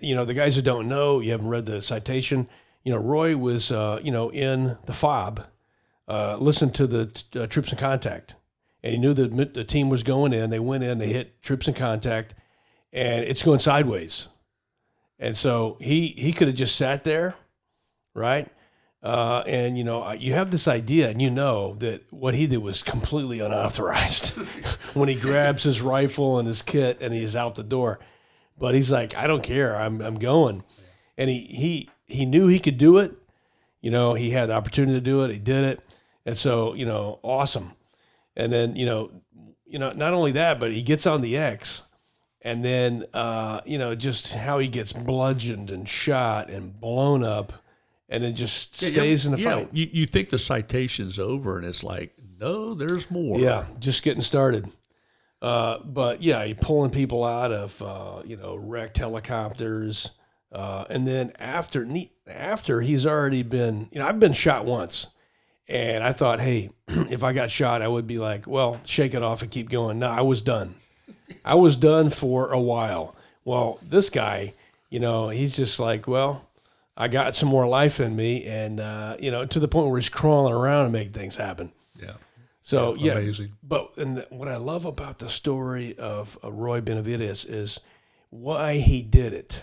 you 0.00 0.14
know, 0.14 0.24
the 0.24 0.34
guys 0.34 0.56
who 0.56 0.62
don't 0.62 0.88
know, 0.88 1.20
you 1.20 1.30
haven't 1.30 1.48
read 1.48 1.66
the 1.66 1.82
citation. 1.82 2.48
You 2.82 2.92
know, 2.92 2.98
Roy 2.98 3.36
was, 3.36 3.70
uh, 3.70 4.00
you 4.02 4.10
know, 4.10 4.30
in 4.30 4.76
the 4.86 4.92
fob, 4.92 5.44
uh, 6.08 6.36
listened 6.36 6.74
to 6.74 6.86
the 6.86 7.22
uh, 7.36 7.46
troops 7.46 7.70
in 7.70 7.78
contact, 7.78 8.34
and 8.82 8.92
he 8.92 8.98
knew 8.98 9.14
that 9.14 9.54
the 9.54 9.64
team 9.64 9.88
was 9.88 10.02
going 10.02 10.32
in. 10.32 10.50
They 10.50 10.58
went 10.58 10.82
in, 10.82 10.98
they 10.98 11.12
hit 11.12 11.40
troops 11.42 11.68
in 11.68 11.74
contact, 11.74 12.34
and 12.92 13.24
it's 13.24 13.42
going 13.42 13.60
sideways. 13.60 14.28
And 15.20 15.36
so 15.36 15.76
he 15.80 16.08
he 16.08 16.32
could 16.32 16.48
have 16.48 16.56
just 16.56 16.74
sat 16.74 17.04
there, 17.04 17.36
right? 18.14 18.48
Uh, 19.04 19.44
and 19.46 19.76
you 19.76 19.84
know, 19.84 20.12
you 20.12 20.32
have 20.32 20.50
this 20.50 20.66
idea, 20.66 21.10
and 21.10 21.20
you 21.20 21.30
know 21.30 21.74
that 21.74 22.02
what 22.10 22.34
he 22.34 22.46
did 22.46 22.56
was 22.56 22.82
completely 22.82 23.38
unauthorized 23.38 24.28
when 24.94 25.10
he 25.10 25.14
grabs 25.14 25.62
his 25.62 25.82
rifle 25.82 26.38
and 26.38 26.48
his 26.48 26.62
kit 26.62 26.96
and 27.02 27.12
he's 27.12 27.36
out 27.36 27.54
the 27.54 27.62
door. 27.62 28.00
But 28.58 28.74
he's 28.74 28.90
like, 28.90 29.14
I 29.14 29.26
don't 29.26 29.42
care, 29.42 29.76
I'm 29.76 30.00
I'm 30.00 30.14
going, 30.14 30.64
and 31.18 31.28
he 31.28 31.40
he 31.40 31.90
he 32.06 32.24
knew 32.24 32.48
he 32.48 32.58
could 32.58 32.78
do 32.78 32.96
it. 32.96 33.12
You 33.82 33.90
know, 33.90 34.14
he 34.14 34.30
had 34.30 34.48
the 34.48 34.54
opportunity 34.54 34.94
to 34.94 35.02
do 35.02 35.22
it. 35.24 35.30
He 35.30 35.38
did 35.38 35.64
it, 35.64 35.80
and 36.24 36.38
so 36.38 36.72
you 36.72 36.86
know, 36.86 37.20
awesome. 37.22 37.72
And 38.34 38.50
then 38.50 38.74
you 38.74 38.86
know, 38.86 39.10
you 39.66 39.78
know, 39.78 39.92
not 39.92 40.14
only 40.14 40.32
that, 40.32 40.58
but 40.58 40.72
he 40.72 40.82
gets 40.82 41.06
on 41.06 41.20
the 41.20 41.36
X, 41.36 41.82
and 42.40 42.64
then 42.64 43.04
uh, 43.12 43.60
you 43.66 43.76
know, 43.76 43.94
just 43.94 44.32
how 44.32 44.58
he 44.60 44.68
gets 44.68 44.94
bludgeoned 44.94 45.70
and 45.70 45.86
shot 45.86 46.48
and 46.48 46.80
blown 46.80 47.22
up, 47.22 47.63
and 48.14 48.24
it 48.24 48.32
just 48.32 48.76
stays 48.76 49.26
in 49.26 49.32
the 49.32 49.38
yeah, 49.38 49.54
fight. 49.54 49.68
You, 49.72 49.88
you 49.92 50.06
think 50.06 50.30
the 50.30 50.38
citation's 50.38 51.18
over, 51.18 51.58
and 51.58 51.66
it's 51.66 51.82
like, 51.82 52.14
no, 52.38 52.74
there's 52.74 53.10
more. 53.10 53.38
Yeah, 53.38 53.64
just 53.78 54.02
getting 54.02 54.22
started. 54.22 54.70
Uh, 55.42 55.78
but 55.84 56.22
yeah, 56.22 56.44
he 56.44 56.54
pulling 56.54 56.90
people 56.90 57.24
out 57.24 57.52
of 57.52 57.82
uh, 57.82 58.22
you 58.24 58.36
know 58.36 58.56
wrecked 58.56 58.98
helicopters, 58.98 60.10
uh, 60.52 60.84
and 60.88 61.06
then 61.06 61.32
after 61.38 61.86
after 62.26 62.80
he's 62.80 63.04
already 63.04 63.42
been 63.42 63.88
you 63.92 63.98
know 63.98 64.06
I've 64.06 64.20
been 64.20 64.32
shot 64.32 64.64
once, 64.64 65.08
and 65.68 66.02
I 66.04 66.12
thought, 66.12 66.40
hey, 66.40 66.70
if 66.88 67.24
I 67.24 67.32
got 67.32 67.50
shot, 67.50 67.82
I 67.82 67.88
would 67.88 68.06
be 68.06 68.18
like, 68.18 68.46
well, 68.46 68.80
shake 68.84 69.14
it 69.14 69.22
off 69.22 69.42
and 69.42 69.50
keep 69.50 69.68
going. 69.68 69.98
No, 69.98 70.10
I 70.10 70.22
was 70.22 70.40
done. 70.40 70.76
I 71.44 71.56
was 71.56 71.76
done 71.76 72.10
for 72.10 72.52
a 72.52 72.60
while. 72.60 73.16
Well, 73.44 73.78
this 73.82 74.10
guy, 74.10 74.54
you 74.90 75.00
know, 75.00 75.28
he's 75.28 75.56
just 75.56 75.78
like, 75.78 76.06
well, 76.06 76.48
I 76.96 77.08
got 77.08 77.34
some 77.34 77.48
more 77.48 77.66
life 77.66 77.98
in 78.00 78.14
me, 78.14 78.44
and 78.44 78.78
uh, 78.80 79.16
you 79.18 79.30
know, 79.30 79.44
to 79.46 79.58
the 79.60 79.68
point 79.68 79.88
where 79.88 79.98
he's 79.98 80.08
crawling 80.08 80.52
around 80.54 80.84
and 80.84 80.92
making 80.92 81.12
things 81.12 81.36
happen. 81.36 81.72
yeah, 82.00 82.14
So 82.62 82.94
yeah, 82.94 83.12
amazing. 83.12 83.52
but 83.62 83.96
and 83.96 84.18
the, 84.18 84.26
what 84.30 84.48
I 84.48 84.56
love 84.56 84.84
about 84.84 85.18
the 85.18 85.28
story 85.28 85.98
of 85.98 86.38
uh, 86.44 86.52
Roy 86.52 86.80
Benavidez 86.80 87.46
is 87.48 87.80
why 88.30 88.74
he 88.78 89.02
did 89.02 89.32
it. 89.32 89.62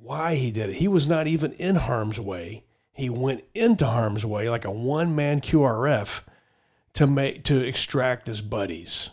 Why 0.00 0.34
he 0.34 0.50
did 0.50 0.70
it. 0.70 0.76
He 0.76 0.88
was 0.88 1.08
not 1.08 1.26
even 1.26 1.52
in 1.52 1.76
harm's 1.76 2.20
way. 2.20 2.64
He 2.92 3.08
went 3.10 3.44
into 3.54 3.86
harm's 3.86 4.26
way 4.26 4.48
like 4.50 4.64
a 4.64 4.70
one 4.70 5.14
man 5.14 5.40
QRF 5.40 6.22
to 6.94 7.06
make 7.06 7.44
to 7.44 7.58
extract 7.66 8.26
his 8.26 8.40
buddies. 8.40 9.10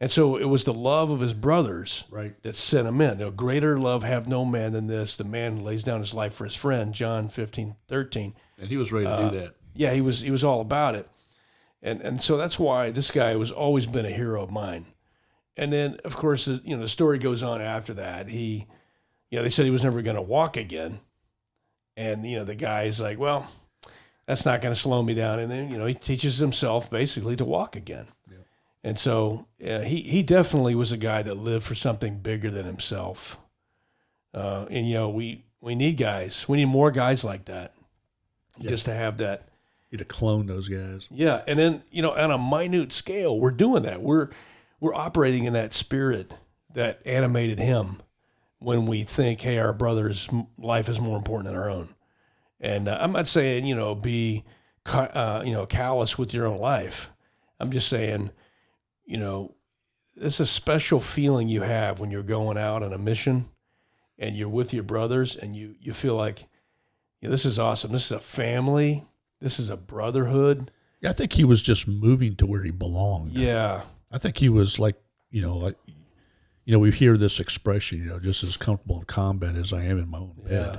And 0.00 0.10
so 0.12 0.36
it 0.36 0.44
was 0.44 0.62
the 0.64 0.72
love 0.74 1.10
of 1.10 1.18
his 1.20 1.32
brothers 1.34 2.04
Right. 2.10 2.40
that 2.42 2.54
sent 2.54 2.86
him 2.86 3.00
in. 3.00 3.18
No 3.18 3.30
greater 3.32 3.78
love 3.78 4.04
have 4.04 4.28
no 4.28 4.44
man 4.44 4.70
than 4.72 4.86
this, 4.86 5.16
the 5.16 5.24
man 5.24 5.56
who 5.56 5.62
lays 5.64 5.82
down 5.82 5.98
his 6.00 6.14
life 6.14 6.32
for 6.34 6.44
his 6.44 6.54
friend, 6.54 6.94
John 6.94 7.28
15, 7.28 7.74
13 7.88 8.34
And 8.58 8.68
he 8.68 8.76
was 8.76 8.92
ready 8.92 9.06
to 9.06 9.12
Uh, 9.12 9.30
do 9.30 9.40
that. 9.40 9.54
yeah, 9.74 9.92
he 9.92 10.00
was 10.00 10.20
he 10.20 10.30
was 10.30 10.44
all 10.44 10.60
about 10.60 10.94
it, 10.94 11.08
and 11.82 12.00
and 12.00 12.22
so 12.22 12.36
that's 12.36 12.58
why 12.60 12.90
this 12.90 13.10
guy 13.10 13.34
was 13.36 13.50
always 13.50 13.86
been 13.86 14.06
a 14.06 14.10
hero 14.12 14.42
of 14.42 14.50
mine. 14.52 14.86
And 15.56 15.72
then 15.72 15.98
of 16.04 16.16
course 16.16 16.44
the- 16.44 16.60
you 16.64 16.76
know 16.76 16.82
the 16.82 16.88
story 16.88 17.18
goes 17.18 17.42
on 17.42 17.60
after 17.60 17.92
that. 17.94 18.28
He, 18.28 18.66
you 19.30 19.38
know, 19.38 19.42
they 19.42 19.50
said 19.50 19.64
he 19.64 19.70
was 19.72 19.82
never 19.84 20.00
going 20.02 20.14
to 20.16 20.22
walk 20.22 20.56
again, 20.56 21.00
and 21.96 22.24
you 22.24 22.38
know 22.38 22.44
the 22.44 22.54
guy's 22.54 23.00
like, 23.00 23.18
well, 23.18 23.50
that's 24.26 24.44
not 24.44 24.60
going 24.60 24.72
to 24.74 24.80
slow 24.80 25.02
me 25.02 25.14
down. 25.14 25.40
And 25.40 25.50
then 25.50 25.70
you 25.72 25.76
know 25.78 25.86
he 25.86 25.94
teaches 25.94 26.38
himself 26.38 26.88
basically 26.88 27.34
to 27.34 27.44
walk 27.44 27.74
again. 27.74 28.06
And 28.88 28.98
so 28.98 29.46
yeah, 29.58 29.84
he 29.84 30.00
he 30.00 30.22
definitely 30.22 30.74
was 30.74 30.92
a 30.92 30.96
guy 30.96 31.22
that 31.22 31.34
lived 31.34 31.64
for 31.64 31.74
something 31.74 32.20
bigger 32.20 32.50
than 32.50 32.64
himself. 32.64 33.36
Uh, 34.32 34.64
and 34.70 34.88
you 34.88 34.94
know 34.94 35.10
we 35.10 35.44
we 35.60 35.74
need 35.74 35.98
guys. 35.98 36.48
We 36.48 36.56
need 36.56 36.66
more 36.66 36.90
guys 36.90 37.22
like 37.22 37.44
that, 37.44 37.74
just 38.58 38.86
to 38.86 38.94
have 38.94 39.18
that 39.18 39.50
You 39.90 39.98
to 39.98 40.06
clone 40.06 40.46
those 40.46 40.68
guys. 40.68 41.06
yeah, 41.10 41.42
and 41.46 41.58
then 41.58 41.82
you 41.90 42.00
know, 42.00 42.12
on 42.12 42.30
a 42.30 42.38
minute 42.38 42.94
scale, 42.94 43.38
we're 43.38 43.50
doing 43.50 43.82
that. 43.82 44.00
We're 44.00 44.30
we're 44.80 44.94
operating 44.94 45.44
in 45.44 45.52
that 45.52 45.74
spirit 45.74 46.32
that 46.72 47.02
animated 47.04 47.58
him 47.58 48.00
when 48.58 48.86
we 48.86 49.02
think, 49.02 49.42
hey, 49.42 49.58
our 49.58 49.74
brother's 49.74 50.30
life 50.56 50.88
is 50.88 50.98
more 50.98 51.18
important 51.18 51.52
than 51.52 51.60
our 51.60 51.68
own. 51.68 51.94
And 52.58 52.88
uh, 52.88 52.96
I'm 52.98 53.12
not 53.12 53.28
saying 53.28 53.66
you 53.66 53.74
know 53.74 53.94
be 53.94 54.44
uh, 54.86 55.42
you 55.44 55.52
know 55.52 55.66
callous 55.66 56.16
with 56.16 56.32
your 56.32 56.46
own 56.46 56.56
life. 56.56 57.10
I'm 57.60 57.70
just 57.70 57.88
saying, 57.88 58.30
you 59.08 59.16
know, 59.16 59.54
it's 60.16 60.38
a 60.38 60.46
special 60.46 61.00
feeling 61.00 61.48
you 61.48 61.62
have 61.62 61.98
when 61.98 62.10
you're 62.10 62.22
going 62.22 62.58
out 62.58 62.82
on 62.82 62.92
a 62.92 62.98
mission 62.98 63.48
and 64.18 64.36
you're 64.36 64.48
with 64.48 64.74
your 64.74 64.82
brothers 64.82 65.34
and 65.34 65.56
you 65.56 65.74
you 65.80 65.92
feel 65.94 66.14
like, 66.14 66.44
yeah, 67.22 67.30
this 67.30 67.44
is 67.46 67.58
awesome. 67.58 67.90
This 67.92 68.06
is 68.06 68.12
a 68.12 68.20
family. 68.20 69.04
This 69.40 69.58
is 69.58 69.70
a 69.70 69.76
brotherhood. 69.76 70.70
Yeah, 71.00 71.10
I 71.10 71.12
think 71.14 71.32
he 71.32 71.44
was 71.44 71.62
just 71.62 71.88
moving 71.88 72.36
to 72.36 72.46
where 72.46 72.62
he 72.62 72.70
belonged. 72.70 73.32
Yeah. 73.32 73.82
I 74.10 74.18
think 74.18 74.36
he 74.36 74.48
was 74.48 74.78
like, 74.78 74.96
you 75.30 75.40
know, 75.40 75.56
like, 75.56 75.76
you 76.64 76.72
know, 76.72 76.78
we 76.80 76.90
hear 76.90 77.16
this 77.16 77.40
expression, 77.40 77.98
you 78.00 78.04
know, 78.06 78.18
just 78.18 78.42
as 78.44 78.56
comfortable 78.56 78.98
in 78.98 79.04
combat 79.06 79.54
as 79.56 79.72
I 79.72 79.84
am 79.84 79.98
in 79.98 80.08
my 80.10 80.18
own 80.18 80.34
Yeah. 80.44 80.48
bed. 80.48 80.78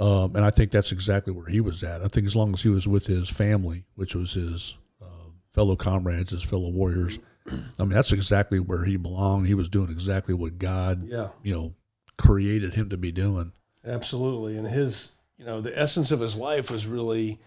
Um, 0.00 0.36
and 0.36 0.44
I 0.44 0.50
think 0.50 0.70
that's 0.70 0.92
exactly 0.92 1.32
where 1.32 1.46
he 1.48 1.60
was 1.60 1.82
at. 1.82 2.00
I 2.02 2.08
think 2.08 2.26
as 2.26 2.34
long 2.36 2.54
as 2.54 2.62
he 2.62 2.68
was 2.68 2.86
with 2.88 3.06
his 3.06 3.28
family, 3.28 3.84
which 3.96 4.14
was 4.14 4.32
his 4.32 4.76
uh, 5.02 5.06
fellow 5.52 5.74
comrades, 5.76 6.30
his 6.30 6.42
fellow 6.44 6.68
warriors, 6.70 7.18
I 7.46 7.56
mean, 7.78 7.90
that's 7.90 8.12
exactly 8.12 8.58
where 8.58 8.84
he 8.84 8.96
belonged. 8.96 9.46
He 9.46 9.54
was 9.54 9.68
doing 9.68 9.90
exactly 9.90 10.34
what 10.34 10.58
God, 10.58 11.06
Yeah. 11.08 11.28
you 11.42 11.54
know, 11.54 11.74
created 12.16 12.74
him 12.74 12.88
to 12.90 12.96
be 12.96 13.12
doing. 13.12 13.52
Absolutely. 13.84 14.56
And 14.56 14.66
his, 14.66 15.12
you 15.36 15.44
know, 15.44 15.60
the 15.60 15.78
essence 15.78 16.10
of 16.10 16.20
his 16.20 16.36
life 16.36 16.70
was 16.70 16.86
really, 16.86 17.38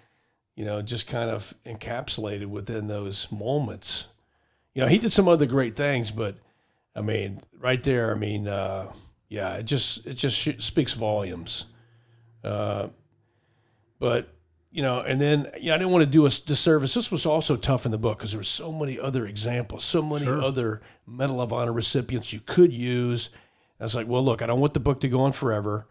you 0.56 0.66
know, 0.66 0.82
just 0.82 1.08
kind 1.08 1.30
of 1.32 1.54
encapsulated 1.66 2.46
within 2.48 2.88
those 2.88 3.32
moments. 3.32 4.08
You 4.76 4.84
know, 4.84 4.88
he 4.88 5.00
did 5.00 5.12
some 5.12 5.28
other 5.28 5.48
great 5.48 5.76
things, 5.76 6.12
but 6.12 6.36
I 6.96 7.02
mean, 7.02 7.42
right 7.60 7.82
there, 7.84 8.12
I 8.12 8.16
mean, 8.16 8.48
uh, 8.48 8.92
yeah, 9.30 9.56
it 9.56 9.64
just 9.64 10.06
it 10.06 10.14
just 10.16 10.62
speaks 10.62 10.94
volumes. 10.94 11.66
Uh, 12.44 12.90
but 14.00 14.30
you 14.72 14.82
know, 14.82 15.00
and 15.02 15.20
then 15.20 15.48
yeah, 15.60 15.74
I 15.74 15.78
didn't 15.78 15.92
want 15.92 16.04
to 16.04 16.12
do 16.12 16.26
a 16.26 16.30
disservice. 16.30 16.94
This 16.94 17.12
was 17.12 17.26
also 17.26 17.56
tough 17.56 17.86
in 17.86 17.92
the 17.92 17.98
book 17.98 18.18
because 18.20 18.32
there 18.32 18.40
were 18.40 18.44
so 18.44 18.72
many 18.72 19.00
other 19.00 19.26
examples, 19.26 19.84
so 19.84 20.02
many 20.02 20.28
other 20.28 20.82
Medal 21.06 21.42
of 21.42 21.52
Honor 21.54 21.74
recipients 21.74 22.34
you 22.34 22.42
could 22.46 22.74
use. 22.74 23.30
I 23.80 23.84
was 23.84 23.96
like, 23.96 24.08
well, 24.08 24.24
look, 24.24 24.42
I 24.42 24.46
don't 24.48 24.60
want 24.60 24.74
the 24.74 24.80
book 24.80 25.02
to 25.02 25.10
go 25.10 25.22
on 25.22 25.32
forever, 25.32 25.88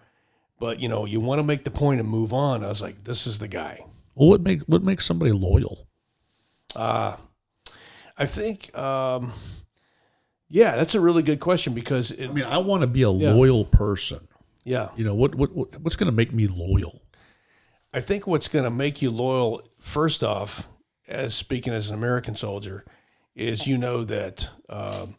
but 0.58 0.80
you 0.80 0.88
know, 0.88 1.04
you 1.06 1.20
want 1.20 1.38
to 1.38 1.42
make 1.44 1.64
the 1.64 1.70
point 1.70 2.00
and 2.00 2.08
move 2.08 2.32
on. 2.32 2.64
I 2.64 2.68
was 2.68 2.82
like, 2.82 3.04
this 3.04 3.26
is 3.26 3.38
the 3.38 3.48
guy. 3.48 3.84
Well, 4.14 4.28
what 4.28 4.40
make 4.42 4.62
what 4.62 4.82
makes 4.82 5.06
somebody 5.06 5.32
loyal? 5.32 5.86
Uh, 6.74 7.16
I 8.18 8.26
think, 8.26 8.76
um, 8.76 9.32
yeah, 10.48 10.76
that's 10.76 10.94
a 10.94 11.00
really 11.00 11.22
good 11.22 11.40
question 11.40 11.74
because 11.74 12.10
it, 12.10 12.28
I 12.28 12.32
mean, 12.32 12.44
I 12.44 12.58
want 12.58 12.80
to 12.82 12.86
be 12.86 13.02
a 13.02 13.10
Yeah. 13.10 13.32
loyal 13.32 13.64
person. 13.64 14.26
yeah, 14.64 14.88
You 14.96 15.04
know, 15.04 15.14
what 15.14 15.34
what, 15.34 15.54
what 15.54 15.80
what's 15.80 15.96
going 15.96 16.10
to 16.10 16.16
make 16.16 16.32
me 16.32 16.46
loyal? 16.46 17.02
I 17.96 18.00
think 18.00 18.26
what's 18.26 18.48
going 18.48 18.66
to 18.66 18.70
make 18.70 19.00
you 19.00 19.10
loyal, 19.10 19.66
first 19.78 20.22
off, 20.22 20.68
as 21.08 21.34
speaking 21.34 21.72
as 21.72 21.88
an 21.88 21.96
American 21.96 22.36
soldier, 22.36 22.84
is 23.34 23.66
you 23.66 23.78
know 23.78 24.04
that 24.04 24.50
um, 24.68 25.16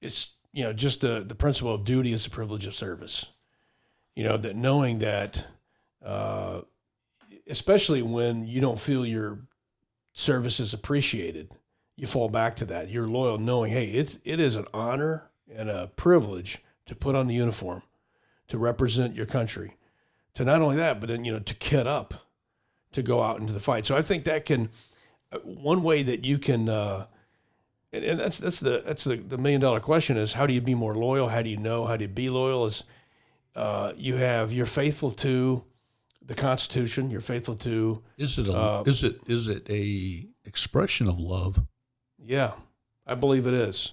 it's 0.00 0.30
you 0.52 0.62
know 0.62 0.72
just 0.72 1.00
the 1.00 1.24
the 1.26 1.34
principle 1.34 1.74
of 1.74 1.82
duty 1.82 2.12
is 2.12 2.22
the 2.22 2.30
privilege 2.30 2.68
of 2.68 2.74
service. 2.74 3.26
You 4.14 4.22
know 4.22 4.36
that 4.36 4.54
knowing 4.54 5.00
that 5.00 5.44
uh, 6.04 6.60
especially 7.48 8.00
when 8.00 8.46
you 8.46 8.60
don't 8.60 8.78
feel 8.78 9.04
your 9.04 9.40
service 10.12 10.60
is 10.60 10.72
appreciated. 10.72 11.50
You 11.96 12.06
fall 12.06 12.28
back 12.28 12.54
to 12.56 12.64
that. 12.66 12.90
You're 12.90 13.08
loyal, 13.08 13.38
knowing, 13.38 13.72
hey, 13.72 13.86
it, 13.86 14.18
it 14.24 14.38
is 14.38 14.54
an 14.54 14.66
honor 14.72 15.30
and 15.52 15.68
a 15.68 15.88
privilege 15.96 16.62
to 16.86 16.94
put 16.94 17.16
on 17.16 17.26
the 17.26 17.34
uniform, 17.34 17.82
to 18.48 18.58
represent 18.58 19.16
your 19.16 19.26
country, 19.26 19.76
to 20.34 20.44
not 20.44 20.60
only 20.62 20.76
that, 20.76 21.00
but 21.00 21.08
then, 21.08 21.24
you 21.24 21.32
know, 21.32 21.38
to 21.40 21.54
kit 21.54 21.86
up, 21.86 22.14
to 22.92 23.02
go 23.02 23.22
out 23.22 23.40
into 23.40 23.52
the 23.52 23.60
fight. 23.60 23.86
So 23.86 23.96
I 23.96 24.02
think 24.02 24.24
that 24.24 24.44
can, 24.44 24.68
uh, 25.32 25.38
one 25.38 25.82
way 25.82 26.02
that 26.02 26.24
you 26.24 26.38
can, 26.38 26.68
uh, 26.68 27.06
and, 27.92 28.04
and 28.04 28.20
that's 28.20 28.38
that's 28.38 28.60
the 28.60 28.82
that's 28.84 29.04
the, 29.04 29.16
the 29.16 29.38
million 29.38 29.60
dollar 29.60 29.80
question 29.80 30.16
is 30.16 30.32
how 30.32 30.46
do 30.46 30.52
you 30.52 30.60
be 30.60 30.74
more 30.74 30.96
loyal? 30.96 31.28
How 31.28 31.42
do 31.42 31.50
you 31.50 31.56
know? 31.56 31.86
How 31.86 31.96
do 31.96 32.02
you 32.04 32.08
be 32.08 32.28
loyal? 32.28 32.66
Is 32.66 32.84
uh, 33.54 33.92
you 33.96 34.16
have 34.16 34.52
you're 34.52 34.66
faithful 34.66 35.12
to 35.12 35.62
the 36.20 36.34
Constitution. 36.34 37.10
You're 37.10 37.20
faithful 37.20 37.54
to 37.56 38.02
Is 38.16 38.38
it 38.38 38.48
a 38.48 38.52
Uh, 38.52 38.82
is 38.86 39.04
it 39.04 39.20
is 39.28 39.46
it 39.46 39.68
a 39.70 40.26
expression 40.44 41.08
of 41.08 41.20
love? 41.20 41.60
yeah, 42.18 42.52
I 43.06 43.14
believe 43.14 43.46
it 43.46 43.54
is. 43.54 43.92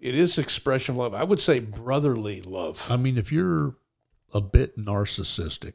It 0.00 0.14
is 0.14 0.38
expression 0.38 0.94
of 0.94 0.98
love. 0.98 1.14
I 1.14 1.22
would 1.22 1.40
say 1.40 1.60
brotherly 1.60 2.42
love. 2.42 2.90
I 2.90 2.96
mean, 2.96 3.16
if 3.16 3.30
you're 3.30 3.76
a 4.34 4.40
bit 4.40 4.76
narcissistic, 4.76 5.74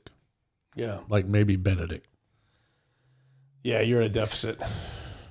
Yeah, 0.76 1.00
like 1.10 1.26
maybe 1.26 1.56
Benedict, 1.56 2.06
yeah, 3.64 3.82
you're 3.82 4.02
in 4.02 4.08
a 4.08 4.14
deficit. 4.14 4.60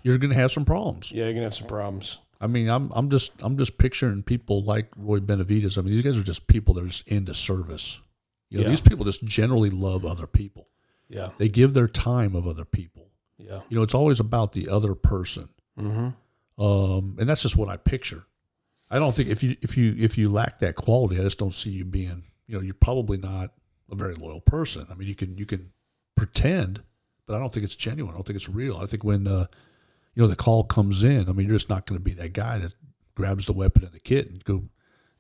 you're 0.03 0.19
going 0.19 0.31
to 0.33 0.37
have 0.37 0.51
some 0.53 0.65
problems. 0.65 1.13
Yeah, 1.13 1.25
you're 1.25 1.35
gonna 1.35 1.45
have 1.45 1.55
some 1.55 1.67
problems. 1.69 2.19
I 2.41 2.47
mean, 2.47 2.69
I'm 2.69 2.91
I'm 2.95 3.11
just 3.11 3.33
I'm 3.41 3.57
just 3.59 3.79
picturing 3.79 4.23
people 4.23 4.63
like 4.63 4.89
Roy 4.97 5.19
Benavidez. 5.21 5.77
I 5.79 5.83
mean, 5.83 5.93
these 5.93 6.03
guys 6.03 6.17
are 6.17 6.23
just 6.23 6.47
people 6.47 6.75
that 6.75 6.85
are 6.85 6.89
just 6.89 7.07
into 7.09 7.35
service. 7.35 8.01
You 8.49 8.59
know, 8.59 8.65
Yeah. 8.65 8.71
these 8.71 8.81
people 8.81 9.05
just 9.05 9.25
generally 9.25 9.71
love 9.71 10.05
other 10.07 10.27
people. 10.27 10.69
Yeah, 11.09 11.31
They 11.39 11.49
give 11.49 11.75
their 11.75 11.89
time 11.89 12.35
of 12.37 12.47
other 12.47 12.65
people. 12.65 13.09
yeah. 13.39 13.61
You 13.69 13.77
know, 13.77 13.83
it's 13.83 13.95
always 13.95 14.21
about 14.21 14.53
the 14.53 14.69
other 14.69 14.95
person. 14.95 15.49
Mm-hmm. 15.79 16.63
Um, 16.63 17.17
and 17.19 17.29
that's 17.29 17.43
just 17.43 17.57
what 17.57 17.69
I 17.69 17.77
picture. 17.77 18.25
I 18.91 18.99
don't 18.99 19.15
think 19.15 19.29
if 19.29 19.43
you 19.43 19.57
if 19.63 19.77
you 19.77 19.95
if 19.99 20.17
you 20.19 20.29
lack 20.29 20.59
that 20.61 20.75
quality, 20.77 21.19
I 21.19 21.23
just 21.25 21.39
don't 21.39 21.55
see 21.55 21.71
you 21.71 21.85
being. 21.85 22.25
You 22.49 22.57
know, 22.57 22.61
you're 22.61 22.75
probably 22.75 23.19
not 23.19 23.53
a 23.91 23.95
very 23.95 24.15
loyal 24.15 24.41
person. 24.41 24.87
I 24.91 24.95
mean, 24.95 25.07
you 25.07 25.15
can 25.15 25.39
you 25.39 25.47
can 25.47 25.71
pretend, 26.17 26.83
but 27.27 27.37
I 27.37 27.39
don't 27.39 27.53
think 27.53 27.65
it's 27.65 27.77
genuine. 27.77 28.15
I 28.15 28.17
don't 28.17 28.27
think 28.27 28.37
it's 28.37 28.49
real. 28.49 28.79
I 28.79 28.87
think 28.87 29.05
when 29.05 29.27
uh, 29.29 29.47
you 30.15 30.23
know 30.23 30.27
the 30.27 30.37
call 30.37 30.65
comes 30.65 31.03
in, 31.03 31.29
I 31.29 31.33
mean, 31.33 31.47
you're 31.47 31.57
just 31.57 31.69
not 31.69 31.87
going 31.87 31.99
to 31.99 32.05
be 32.05 32.15
that 32.15 32.33
guy 32.33 32.59
that 32.59 32.75
grabs 33.15 33.47
the 33.47 33.53
weapon 33.53 33.85
and 33.85 33.93
the 33.93 34.01
kit 34.01 34.29
and 34.29 34.43
go 34.45 34.65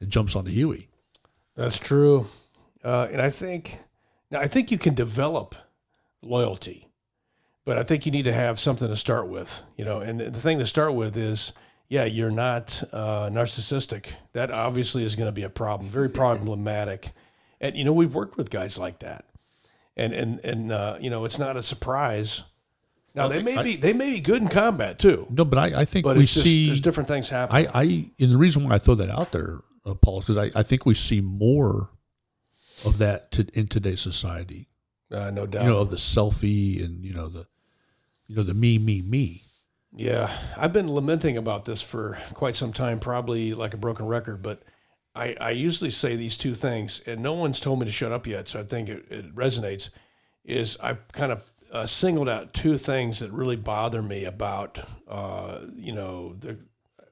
and 0.00 0.10
jumps 0.10 0.34
on 0.34 0.44
the 0.44 0.50
Huey. 0.50 0.88
That's 1.54 1.78
true. 1.78 2.26
Uh, 2.82 3.08
and 3.10 3.20
I 3.20 3.30
think 3.30 3.80
now 4.30 4.40
I 4.40 4.46
think 4.48 4.70
you 4.70 4.78
can 4.78 4.94
develop 4.94 5.54
loyalty, 6.22 6.88
but 7.64 7.76
I 7.76 7.82
think 7.82 8.06
you 8.06 8.12
need 8.12 8.24
to 8.24 8.32
have 8.32 8.58
something 8.58 8.88
to 8.88 8.96
start 8.96 9.28
with. 9.28 9.62
You 9.76 9.84
know, 9.84 10.00
and 10.00 10.20
the 10.20 10.30
the 10.30 10.40
thing 10.40 10.58
to 10.58 10.66
start 10.66 10.94
with 10.94 11.16
is, 11.16 11.52
yeah, 11.88 12.04
you're 12.04 12.30
not 12.30 12.82
uh, 12.92 13.28
narcissistic. 13.30 14.06
That 14.34 14.50
obviously 14.50 15.04
is 15.04 15.14
going 15.16 15.28
to 15.28 15.32
be 15.32 15.42
a 15.42 15.48
problem, 15.50 15.88
very 15.88 16.10
problematic. 16.10 17.10
And 17.60 17.76
you 17.76 17.84
know, 17.84 17.92
we've 17.92 18.14
worked 18.14 18.36
with 18.36 18.50
guys 18.50 18.78
like 18.78 19.00
that, 19.00 19.24
and 19.96 20.12
and 20.12 20.38
and 20.44 20.70
uh, 20.72 20.96
you 21.00 21.10
know, 21.10 21.24
it's 21.24 21.38
not 21.38 21.56
a 21.56 21.62
surprise. 21.62 22.42
Now 23.14 23.26
they 23.26 23.42
may 23.42 23.56
I- 23.56 23.62
be 23.62 23.76
they 23.76 23.92
may 23.92 24.12
be 24.12 24.20
good 24.20 24.42
in 24.42 24.48
combat 24.48 24.98
too, 24.98 25.26
No, 25.30 25.44
but 25.44 25.58
I, 25.58 25.80
I 25.80 25.84
think 25.84 26.04
but 26.04 26.16
we 26.16 26.22
just 26.24 26.42
see. 26.42 26.66
there's 26.66 26.80
different 26.80 27.08
things 27.08 27.28
happening. 27.28 27.66
I, 27.68 27.80
I 27.80 27.82
and 28.20 28.30
the 28.32 28.36
reason 28.38 28.68
why 28.68 28.76
I 28.76 28.78
throw 28.78 28.94
that 28.96 29.10
out 29.10 29.32
there, 29.32 29.58
uh, 29.84 29.94
Paul, 29.94 30.18
is 30.20 30.26
because 30.26 30.36
I, 30.36 30.50
I 30.58 30.62
think 30.62 30.86
we 30.86 30.94
see 30.94 31.20
more 31.20 31.90
of 32.84 32.98
that 32.98 33.32
to, 33.32 33.46
in 33.54 33.66
today's 33.66 34.00
society. 34.00 34.68
uh, 35.10 35.30
no 35.30 35.46
doubt. 35.46 35.64
You 35.64 35.70
know, 35.70 35.78
of 35.78 35.90
the 35.90 35.96
selfie 35.96 36.84
and 36.84 37.04
you 37.04 37.12
know 37.14 37.26
the, 37.28 37.46
you 38.28 38.36
know 38.36 38.44
the 38.44 38.54
me, 38.54 38.78
me, 38.78 39.02
me. 39.02 39.42
Yeah, 39.94 40.30
I've 40.56 40.72
been 40.72 40.92
lamenting 40.92 41.36
about 41.36 41.64
this 41.64 41.82
for 41.82 42.18
quite 42.34 42.56
some 42.56 42.72
time, 42.72 43.00
probably 43.00 43.54
like 43.54 43.74
a 43.74 43.78
broken 43.78 44.06
record, 44.06 44.42
but 44.42 44.62
I, 45.14 45.34
I 45.40 45.50
usually 45.50 45.90
say 45.90 46.14
these 46.14 46.36
two 46.36 46.54
things, 46.54 47.00
and 47.06 47.22
no 47.22 47.32
one's 47.32 47.58
told 47.58 47.80
me 47.80 47.86
to 47.86 47.92
shut 47.92 48.12
up 48.12 48.26
yet, 48.26 48.48
so 48.48 48.60
I 48.60 48.64
think 48.64 48.88
it, 48.88 49.06
it 49.10 49.34
resonates. 49.34 49.90
Is 50.44 50.76
I've 50.80 51.06
kind 51.08 51.32
of 51.32 51.50
uh, 51.72 51.86
singled 51.86 52.28
out 52.28 52.54
two 52.54 52.78
things 52.78 53.18
that 53.18 53.32
really 53.32 53.56
bother 53.56 54.02
me 54.02 54.24
about, 54.24 54.78
uh, 55.08 55.60
you 55.74 55.92
know, 55.92 56.34
the, 56.38 56.58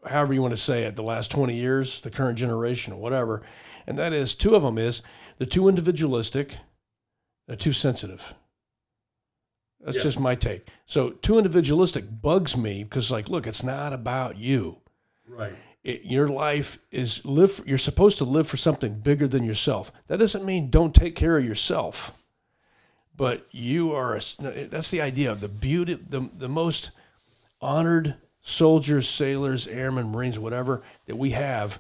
however 0.06 0.32
you 0.32 0.42
want 0.42 0.52
to 0.52 0.58
say 0.58 0.84
it, 0.84 0.96
the 0.96 1.02
last 1.02 1.30
20 1.30 1.54
years, 1.54 2.00
the 2.00 2.10
current 2.10 2.38
generation, 2.38 2.92
or 2.92 3.00
whatever. 3.00 3.42
And 3.86 3.98
that 3.98 4.12
is 4.12 4.34
two 4.34 4.54
of 4.54 4.62
them 4.62 4.78
is 4.78 5.02
they're 5.38 5.46
too 5.46 5.68
individualistic, 5.68 6.56
they're 7.46 7.56
too 7.56 7.72
sensitive. 7.72 8.34
That's 9.86 10.02
just 10.02 10.18
my 10.18 10.34
take. 10.34 10.66
So 10.84 11.10
too 11.10 11.38
individualistic 11.38 12.20
bugs 12.20 12.56
me 12.56 12.82
because, 12.82 13.12
like, 13.12 13.28
look, 13.28 13.46
it's 13.46 13.62
not 13.62 13.92
about 13.92 14.36
you. 14.36 14.78
Right. 15.28 15.54
It, 15.84 16.04
your 16.04 16.26
life 16.26 16.80
is 16.90 17.24
live. 17.24 17.62
You're 17.64 17.78
supposed 17.78 18.18
to 18.18 18.24
live 18.24 18.48
for 18.48 18.56
something 18.56 18.98
bigger 18.98 19.28
than 19.28 19.44
yourself. 19.44 19.92
That 20.08 20.18
doesn't 20.18 20.44
mean 20.44 20.70
don't 20.70 20.92
take 20.92 21.14
care 21.14 21.38
of 21.38 21.44
yourself, 21.44 22.10
but 23.16 23.46
you 23.52 23.92
are. 23.92 24.16
A, 24.16 24.20
that's 24.66 24.90
the 24.90 25.00
idea 25.00 25.30
of 25.30 25.40
the 25.40 25.48
beauty, 25.48 25.94
the 25.94 26.28
the 26.36 26.48
most 26.48 26.90
honored 27.60 28.16
soldiers, 28.42 29.08
sailors, 29.08 29.68
airmen, 29.68 30.10
marines, 30.10 30.36
whatever 30.36 30.82
that 31.06 31.16
we 31.16 31.30
have. 31.30 31.78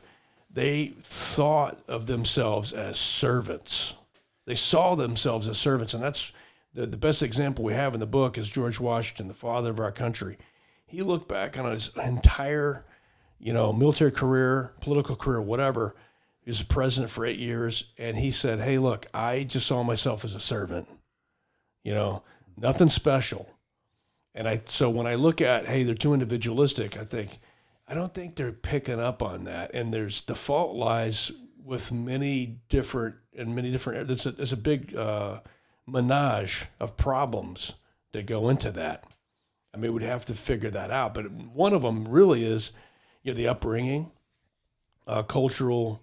They 0.48 0.94
thought 1.00 1.82
of 1.88 2.06
themselves 2.06 2.72
as 2.72 3.00
servants. 3.00 3.94
They 4.44 4.54
saw 4.54 4.94
themselves 4.94 5.48
as 5.48 5.58
servants, 5.58 5.92
and 5.92 6.02
that's 6.02 6.32
the, 6.76 6.86
the 6.86 6.96
best 6.96 7.22
example 7.22 7.64
we 7.64 7.72
have 7.72 7.94
in 7.94 8.00
the 8.00 8.06
book 8.06 8.36
is 8.36 8.50
George 8.50 8.78
Washington, 8.78 9.28
the 9.28 9.34
father 9.34 9.70
of 9.70 9.80
our 9.80 9.90
country. 9.90 10.36
He 10.86 11.02
looked 11.02 11.26
back 11.26 11.58
on 11.58 11.72
his 11.72 11.90
entire, 11.96 12.84
you 13.40 13.52
know, 13.52 13.72
military 13.72 14.12
career, 14.12 14.74
political 14.80 15.16
career, 15.16 15.40
whatever. 15.40 15.96
He 16.42 16.50
was 16.50 16.62
president 16.62 17.10
for 17.10 17.24
eight 17.24 17.40
years, 17.40 17.92
and 17.98 18.16
he 18.16 18.30
said, 18.30 18.60
"Hey, 18.60 18.78
look, 18.78 19.06
I 19.12 19.42
just 19.42 19.66
saw 19.66 19.82
myself 19.82 20.24
as 20.24 20.34
a 20.34 20.40
servant. 20.40 20.86
You 21.82 21.94
know, 21.94 22.22
nothing 22.56 22.90
special." 22.90 23.48
And 24.34 24.46
I 24.46 24.60
so 24.66 24.90
when 24.90 25.06
I 25.06 25.14
look 25.14 25.40
at, 25.40 25.66
hey, 25.66 25.82
they're 25.82 25.94
too 25.94 26.12
individualistic, 26.12 26.98
I 26.98 27.04
think, 27.04 27.40
I 27.88 27.94
don't 27.94 28.12
think 28.12 28.36
they're 28.36 28.52
picking 28.52 29.00
up 29.00 29.22
on 29.22 29.44
that. 29.44 29.74
And 29.74 29.92
there's 29.92 30.22
the 30.22 30.34
fault 30.34 30.76
lies 30.76 31.32
with 31.64 31.90
many 31.90 32.60
different 32.68 33.16
and 33.36 33.56
many 33.56 33.72
different. 33.72 34.06
There's 34.06 34.26
a, 34.26 34.54
a 34.54 34.58
big 34.58 34.94
uh, 34.94 35.40
menage 35.86 36.66
of 36.80 36.96
problems 36.96 37.74
that 38.12 38.26
go 38.26 38.48
into 38.48 38.70
that. 38.72 39.04
I 39.74 39.78
mean, 39.78 39.92
we'd 39.92 40.02
have 40.02 40.24
to 40.26 40.34
figure 40.34 40.70
that 40.70 40.90
out. 40.90 41.14
But 41.14 41.30
one 41.30 41.74
of 41.74 41.82
them 41.82 42.08
really 42.08 42.44
is, 42.44 42.72
you 43.22 43.32
know, 43.32 43.36
the 43.36 43.48
upbringing, 43.48 44.10
uh, 45.06 45.22
cultural 45.22 46.02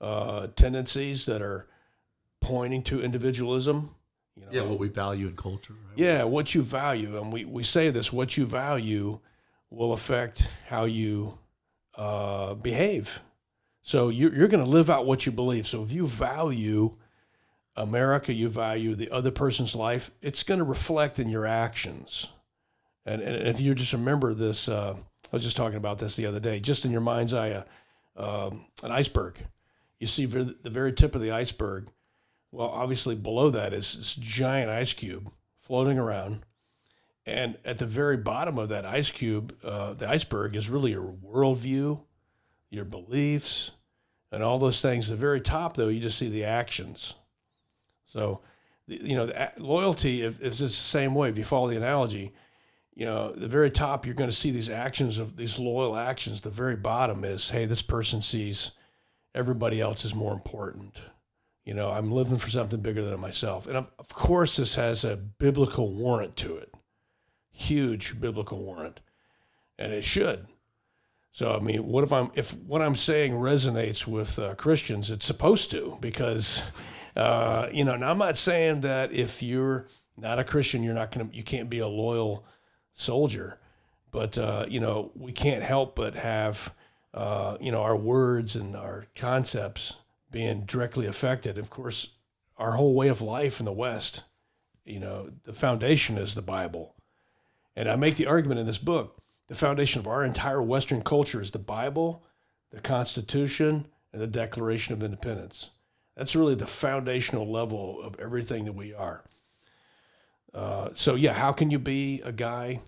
uh, 0.00 0.48
tendencies 0.54 1.26
that 1.26 1.42
are 1.42 1.66
pointing 2.40 2.82
to 2.84 3.02
individualism. 3.02 3.90
You 4.36 4.44
know, 4.44 4.48
Yeah, 4.52 4.62
what 4.62 4.78
we 4.78 4.88
value 4.88 5.26
in 5.26 5.36
culture. 5.36 5.72
Right? 5.72 5.98
yeah, 5.98 6.22
what 6.22 6.54
you 6.54 6.62
value, 6.62 7.20
and 7.20 7.32
we, 7.32 7.44
we 7.44 7.64
say 7.64 7.90
this: 7.90 8.12
what 8.12 8.36
you 8.36 8.46
value 8.46 9.18
will 9.68 9.92
affect 9.92 10.48
how 10.68 10.84
you 10.84 11.38
uh, 11.96 12.54
behave. 12.54 13.20
So 13.82 14.08
you're, 14.10 14.32
you're 14.32 14.48
going 14.48 14.64
to 14.64 14.70
live 14.70 14.88
out 14.88 15.06
what 15.06 15.26
you 15.26 15.32
believe. 15.32 15.66
So 15.66 15.82
if 15.82 15.90
you 15.92 16.06
value 16.06 16.96
America, 17.78 18.32
you 18.32 18.48
value 18.48 18.94
the 18.94 19.10
other 19.10 19.30
person's 19.30 19.74
life, 19.74 20.10
it's 20.20 20.42
going 20.42 20.58
to 20.58 20.64
reflect 20.64 21.18
in 21.18 21.28
your 21.28 21.46
actions. 21.46 22.28
And, 23.06 23.22
and 23.22 23.46
if 23.46 23.60
you 23.60 23.74
just 23.74 23.92
remember 23.92 24.34
this, 24.34 24.68
uh, 24.68 24.94
I 24.96 25.36
was 25.36 25.44
just 25.44 25.56
talking 25.56 25.76
about 25.76 25.98
this 25.98 26.16
the 26.16 26.26
other 26.26 26.40
day, 26.40 26.60
just 26.60 26.84
in 26.84 26.90
your 26.90 27.00
mind's 27.00 27.32
eye, 27.32 27.64
uh, 28.16 28.48
um, 28.48 28.66
an 28.82 28.90
iceberg. 28.90 29.36
You 30.00 30.06
see 30.06 30.26
the 30.26 30.70
very 30.70 30.92
tip 30.92 31.14
of 31.14 31.22
the 31.22 31.30
iceberg. 31.30 31.88
Well, 32.50 32.68
obviously 32.68 33.14
below 33.14 33.50
that 33.50 33.72
is 33.72 33.94
this 33.96 34.14
giant 34.14 34.70
ice 34.70 34.92
cube 34.92 35.30
floating 35.58 35.98
around. 35.98 36.44
And 37.26 37.58
at 37.64 37.78
the 37.78 37.86
very 37.86 38.16
bottom 38.16 38.58
of 38.58 38.70
that 38.70 38.86
ice 38.86 39.10
cube, 39.10 39.54
uh, 39.62 39.92
the 39.92 40.08
iceberg 40.08 40.56
is 40.56 40.70
really 40.70 40.92
your 40.92 41.12
worldview, 41.12 42.00
your 42.70 42.84
beliefs, 42.86 43.70
and 44.32 44.42
all 44.42 44.58
those 44.58 44.80
things. 44.80 45.08
The 45.08 45.16
very 45.16 45.40
top, 45.40 45.76
though, 45.76 45.88
you 45.88 46.00
just 46.00 46.18
see 46.18 46.30
the 46.30 46.44
actions. 46.44 47.14
So, 48.08 48.40
you 48.86 49.14
know, 49.14 49.30
loyalty 49.58 50.22
if, 50.22 50.40
is 50.40 50.58
the 50.58 50.68
same 50.70 51.14
way. 51.14 51.28
If 51.28 51.36
you 51.36 51.44
follow 51.44 51.68
the 51.68 51.76
analogy, 51.76 52.32
you 52.94 53.04
know, 53.04 53.32
the 53.32 53.48
very 53.48 53.70
top, 53.70 54.06
you're 54.06 54.14
going 54.14 54.30
to 54.30 54.34
see 54.34 54.50
these 54.50 54.70
actions 54.70 55.18
of 55.18 55.36
these 55.36 55.58
loyal 55.58 55.96
actions. 55.96 56.40
The 56.40 56.50
very 56.50 56.74
bottom 56.74 57.22
is, 57.22 57.50
hey, 57.50 57.66
this 57.66 57.82
person 57.82 58.22
sees 58.22 58.72
everybody 59.34 59.80
else 59.80 60.04
is 60.04 60.14
more 60.14 60.32
important. 60.32 61.02
You 61.64 61.74
know, 61.74 61.90
I'm 61.90 62.10
living 62.10 62.38
for 62.38 62.48
something 62.48 62.80
bigger 62.80 63.04
than 63.04 63.20
myself. 63.20 63.66
And 63.66 63.76
of, 63.76 63.90
of 63.98 64.08
course, 64.08 64.56
this 64.56 64.74
has 64.76 65.04
a 65.04 65.16
biblical 65.16 65.92
warrant 65.92 66.34
to 66.36 66.56
it, 66.56 66.72
huge 67.52 68.18
biblical 68.18 68.58
warrant, 68.64 69.00
and 69.78 69.92
it 69.92 70.02
should. 70.02 70.46
So, 71.30 71.54
I 71.54 71.60
mean, 71.60 71.86
what 71.86 72.04
if 72.04 72.12
I'm 72.12 72.30
if 72.34 72.56
what 72.56 72.80
I'm 72.80 72.96
saying 72.96 73.32
resonates 73.34 74.06
with 74.06 74.38
uh, 74.38 74.54
Christians? 74.54 75.10
It's 75.10 75.26
supposed 75.26 75.70
to 75.72 75.98
because 76.00 76.62
Uh, 77.18 77.68
you 77.72 77.84
know, 77.84 77.96
now 77.96 78.12
I'm 78.12 78.18
not 78.18 78.38
saying 78.38 78.82
that 78.82 79.12
if 79.12 79.42
you're 79.42 79.86
not 80.16 80.38
a 80.38 80.44
Christian, 80.44 80.84
you're 80.84 80.94
not 80.94 81.10
going 81.10 81.28
to, 81.28 81.36
you 81.36 81.42
can't 81.42 81.68
be 81.68 81.80
a 81.80 81.88
loyal 81.88 82.44
soldier. 82.92 83.58
But, 84.10 84.38
uh, 84.38 84.66
you 84.68 84.80
know, 84.80 85.10
we 85.14 85.32
can't 85.32 85.62
help 85.62 85.96
but 85.96 86.14
have, 86.14 86.72
uh, 87.12 87.56
you 87.60 87.72
know, 87.72 87.82
our 87.82 87.96
words 87.96 88.54
and 88.54 88.76
our 88.76 89.06
concepts 89.16 89.96
being 90.30 90.64
directly 90.64 91.06
affected. 91.06 91.58
Of 91.58 91.70
course, 91.70 92.12
our 92.56 92.72
whole 92.72 92.94
way 92.94 93.08
of 93.08 93.20
life 93.20 93.58
in 93.58 93.66
the 93.66 93.72
West, 93.72 94.22
you 94.84 95.00
know, 95.00 95.30
the 95.44 95.52
foundation 95.52 96.16
is 96.16 96.34
the 96.34 96.42
Bible. 96.42 96.94
And 97.74 97.88
I 97.88 97.96
make 97.96 98.16
the 98.16 98.26
argument 98.26 98.60
in 98.60 98.66
this 98.66 98.78
book 98.78 99.20
the 99.48 99.54
foundation 99.54 99.98
of 99.98 100.06
our 100.06 100.24
entire 100.24 100.62
Western 100.62 101.02
culture 101.02 101.40
is 101.40 101.50
the 101.50 101.58
Bible, 101.58 102.22
the 102.70 102.80
Constitution, 102.80 103.88
and 104.12 104.22
the 104.22 104.26
Declaration 104.26 104.94
of 104.94 105.02
Independence. 105.02 105.70
That's 106.18 106.34
really 106.34 106.56
the 106.56 106.66
foundational 106.66 107.48
level 107.50 108.02
of 108.02 108.18
everything 108.18 108.64
that 108.64 108.74
we 108.74 108.92
are. 108.92 109.22
Uh, 110.52 110.88
so, 110.94 111.14
yeah, 111.14 111.32
how 111.32 111.52
can 111.52 111.70
you 111.70 111.78
be 111.78 112.20
a 112.24 112.32
guy 112.32 112.80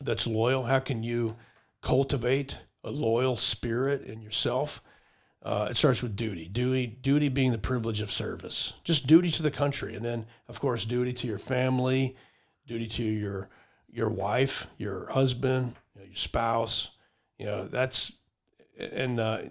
that's 0.00 0.26
loyal? 0.26 0.64
How 0.64 0.78
can 0.78 1.02
you 1.02 1.36
cultivate 1.82 2.58
a 2.82 2.90
loyal 2.90 3.36
spirit 3.36 4.02
in 4.02 4.22
yourself? 4.22 4.82
Uh, 5.42 5.68
it 5.70 5.76
starts 5.76 6.02
with 6.02 6.16
duty. 6.16 6.48
Duty, 6.48 6.86
duty 6.86 7.28
being 7.28 7.52
the 7.52 7.58
privilege 7.58 8.00
of 8.00 8.10
service. 8.10 8.72
Just 8.82 9.06
duty 9.06 9.30
to 9.32 9.42
the 9.42 9.50
country, 9.50 9.94
and 9.94 10.04
then, 10.04 10.24
of 10.48 10.58
course, 10.58 10.86
duty 10.86 11.12
to 11.12 11.26
your 11.26 11.38
family, 11.38 12.16
duty 12.66 12.86
to 12.86 13.02
your 13.02 13.50
your 13.90 14.10
wife, 14.10 14.66
your 14.78 15.10
husband, 15.10 15.74
you 15.94 16.00
know, 16.00 16.06
your 16.06 16.14
spouse. 16.14 16.90
You 17.38 17.46
know 17.46 17.66
that's 17.66 18.12
and 18.78 19.20
uh, 19.20 19.42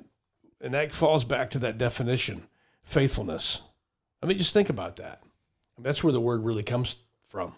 and 0.59 0.73
that 0.73 0.93
falls 0.93 1.23
back 1.23 1.51
to 1.51 1.59
that 1.59 1.77
definition, 1.77 2.47
faithfulness. 2.87 3.61
I 4.23 4.25
mean, 4.25 4.37
just 4.37 4.53
think 4.53 4.69
about 4.69 4.95
that. 4.95 5.21
That's 5.77 6.03
where 6.03 6.13
the 6.13 6.21
word 6.21 6.43
really 6.43 6.63
comes 6.63 6.95
from. 7.27 7.53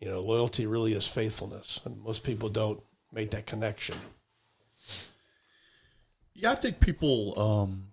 You 0.00 0.08
know, 0.08 0.20
loyalty 0.20 0.66
really 0.66 0.94
is 0.94 1.06
faithfulness, 1.06 1.78
and 1.84 2.02
most 2.02 2.24
people 2.24 2.48
don't 2.48 2.82
make 3.12 3.30
that 3.32 3.46
connection. 3.46 3.96
Yeah, 6.34 6.52
I 6.52 6.54
think 6.54 6.80
people. 6.80 7.38
Um, 7.38 7.88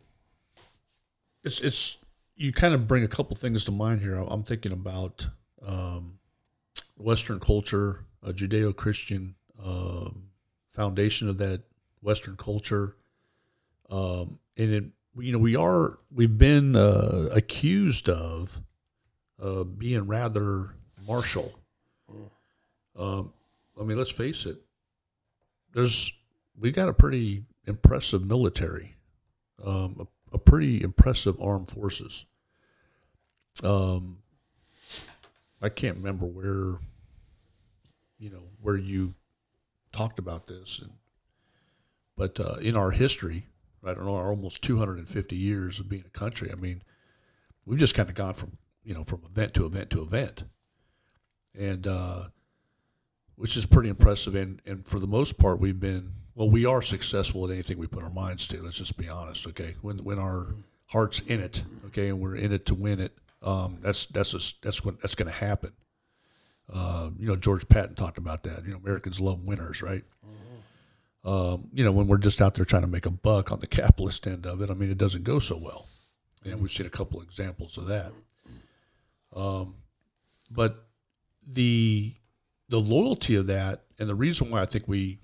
it's 1.44 1.60
it's 1.60 1.98
you 2.36 2.54
kind 2.54 2.74
of 2.74 2.88
bring 2.88 3.04
a 3.04 3.08
couple 3.10 3.36
things 3.36 3.66
to 3.66 3.72
mind 3.72 4.02
here. 4.02 4.16
I'm 4.16 4.44
thinking 4.44 4.72
about 4.72 5.28
um, 5.66 6.20
Western 6.96 7.40
culture, 7.40 8.06
a 8.24 8.32
Judeo-Christian 8.32 9.36
um, 9.64 10.30
foundation 10.72 11.28
of 11.28 11.38
that 11.40 11.64
Western 12.02 12.38
culture, 12.38 12.96
um, 13.90 14.40
and 14.56 14.72
it, 14.72 14.86
you 15.20 15.32
know 15.32 15.40
we 15.40 15.56
are 15.56 16.00
we've 16.12 16.38
been 16.38 16.76
uh, 16.76 17.30
accused 17.32 18.10
of 18.10 18.62
uh, 19.42 19.64
being 19.64 20.08
rather 20.08 20.76
martial. 21.08 21.54
Um, 22.98 23.32
I 23.80 23.84
mean, 23.84 23.98
let's 23.98 24.12
face 24.12 24.46
it. 24.46 24.58
There's 25.74 26.12
we've 26.60 26.74
got 26.74 26.90
a 26.90 26.94
pretty 26.94 27.44
impressive 27.66 28.26
military, 28.26 28.96
um, 29.64 30.08
a, 30.32 30.36
a, 30.36 30.40
pretty 30.40 30.82
impressive 30.82 31.40
armed 31.40 31.70
forces. 31.70 32.26
Um, 33.64 34.20
I 35.62 35.70
can't 35.70 35.98
remember 35.98 36.26
where, 36.26 36.80
you 38.18 38.30
know, 38.30 38.44
where 38.62 38.78
you 38.78 39.14
talked 39.92 40.18
about 40.18 40.48
this, 40.48 40.80
and, 40.80 40.92
but 42.16 42.40
uh, 42.40 42.58
in 42.62 42.76
our 42.76 42.92
history, 42.92 43.46
I 43.88 43.94
don't 43.94 44.06
know, 44.06 44.16
our 44.16 44.30
almost 44.30 44.64
250 44.64 45.36
years 45.36 45.80
of 45.80 45.90
being 45.90 46.04
a 46.06 46.18
country, 46.18 46.52
I 46.52 46.56
mean, 46.56 46.82
we've 47.66 47.80
just 47.80 47.96
kind 47.96 48.10
of 48.10 48.16
gone 48.16 48.34
from 48.34 48.58
you 48.84 48.94
know 48.94 49.04
from 49.04 49.22
event 49.26 49.54
to 49.56 49.66
event 49.66 49.90
to 49.92 50.02
event, 50.02 50.44
and 51.54 51.86
uh, 51.86 52.28
which 53.36 53.58
is 53.58 53.66
pretty 53.66 53.90
impressive. 53.90 54.34
And 54.34 54.62
and 54.66 54.88
for 54.88 55.00
the 55.00 55.08
most 55.08 55.38
part, 55.38 55.60
we've 55.60 55.80
been 55.80 56.14
well, 56.34 56.50
we 56.50 56.66
are 56.66 56.82
successful 56.82 57.46
at 57.46 57.52
anything 57.52 57.78
we 57.78 57.88
put 57.88 58.04
our 58.04 58.10
minds 58.10 58.48
to. 58.48 58.62
Let's 58.62 58.78
just 58.78 58.98
be 58.98 59.10
honest, 59.10 59.46
okay? 59.48 59.76
When 59.82 59.98
when 60.00 60.20
our 60.20 60.56
heart's 60.88 61.20
in 61.20 61.42
it, 61.42 61.64
okay, 61.88 62.10
and 62.10 62.20
we're 62.20 62.36
in 62.36 62.54
it 62.54 62.66
to 62.68 62.76
win 62.76 63.00
it, 63.00 63.18
um, 63.42 63.80
that's 63.82 64.06
that's 64.06 64.34
a, 64.34 64.40
that's 64.64 64.86
what 64.86 65.02
that's 65.02 65.16
going 65.16 65.32
to 65.32 65.38
happen. 65.38 65.74
Uh, 66.72 67.10
you 67.18 67.28
know, 67.28 67.36
George 67.36 67.68
Patton 67.68 67.96
talked 67.96 68.18
about 68.18 68.44
that. 68.44 68.66
You 68.66 68.72
know, 68.72 68.78
Americans 68.78 69.20
love 69.20 69.44
winners, 69.44 69.82
right? 69.82 70.04
Um, 71.28 71.68
you 71.74 71.84
know, 71.84 71.92
when 71.92 72.08
we're 72.08 72.20
just 72.20 72.42
out 72.42 72.54
there 72.54 72.64
trying 72.64 72.84
to 72.84 72.88
make 72.88 73.06
a 73.06 73.12
buck 73.12 73.52
on 73.52 73.60
the 73.60 73.68
capitalist 73.68 74.26
end 74.26 74.46
of 74.46 74.62
it, 74.62 74.70
I 74.70 74.74
mean, 74.74 74.90
it 74.90 74.98
doesn't 74.98 75.26
go 75.26 75.40
so 75.40 75.58
well, 75.58 75.86
and 76.46 76.62
we've 76.62 76.72
seen 76.72 76.86
a 76.86 76.90
couple 76.90 77.22
examples 77.22 77.78
of 77.78 77.88
that. 77.88 78.14
Um, 79.36 79.76
but 80.50 80.88
the 81.46 82.16
the 82.70 82.80
loyalty 82.80 83.36
of 83.36 83.48
that, 83.48 83.84
and 84.00 84.08
the 84.08 84.16
reason 84.16 84.50
why 84.50 84.62
I 84.62 84.66
think 84.66 84.88
we 84.88 85.20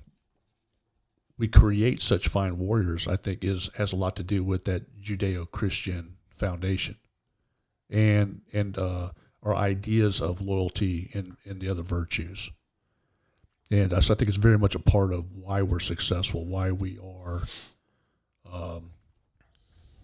we 1.37 1.47
create 1.47 2.01
such 2.01 2.27
fine 2.27 2.57
warriors, 2.57 3.07
I 3.07 3.15
think, 3.15 3.41
is 3.41 3.69
has 3.77 3.93
a 3.93 3.95
lot 3.95 4.17
to 4.17 4.23
do 4.23 4.43
with 4.43 4.65
that 4.65 5.01
Judeo-Christian 5.01 6.17
foundation, 6.35 6.97
and 7.89 8.41
and 8.51 8.77
uh, 8.77 9.11
our 9.41 9.55
ideas 9.55 10.19
of 10.19 10.41
loyalty 10.41 11.11
and, 11.13 11.37
and 11.45 11.61
the 11.61 11.69
other 11.69 11.81
virtues. 11.81 12.51
And 13.71 13.91
so 14.03 14.13
I 14.13 14.17
think 14.17 14.29
it's 14.29 14.37
very 14.37 14.57
much 14.59 14.75
a 14.75 14.79
part 14.79 15.13
of 15.13 15.31
why 15.31 15.61
we're 15.61 15.79
successful, 15.79 16.45
why 16.45 16.71
we 16.71 16.99
are 16.99 17.41
um, 18.51 18.91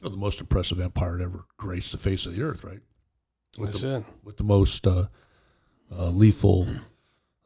the 0.01 0.09
most 0.11 0.39
impressive 0.39 0.79
empire 0.79 1.17
to 1.17 1.23
ever 1.25 1.45
grace 1.57 1.91
the 1.91 1.97
face 1.97 2.25
of 2.25 2.35
the 2.35 2.41
earth, 2.41 2.63
right? 2.63 2.79
With 3.57 3.71
That's 3.71 3.81
the, 3.81 3.97
it. 3.97 4.03
with 4.23 4.37
the 4.37 4.43
most 4.43 4.87
uh, 4.87 5.07
uh, 5.91 6.09
lethal 6.09 6.67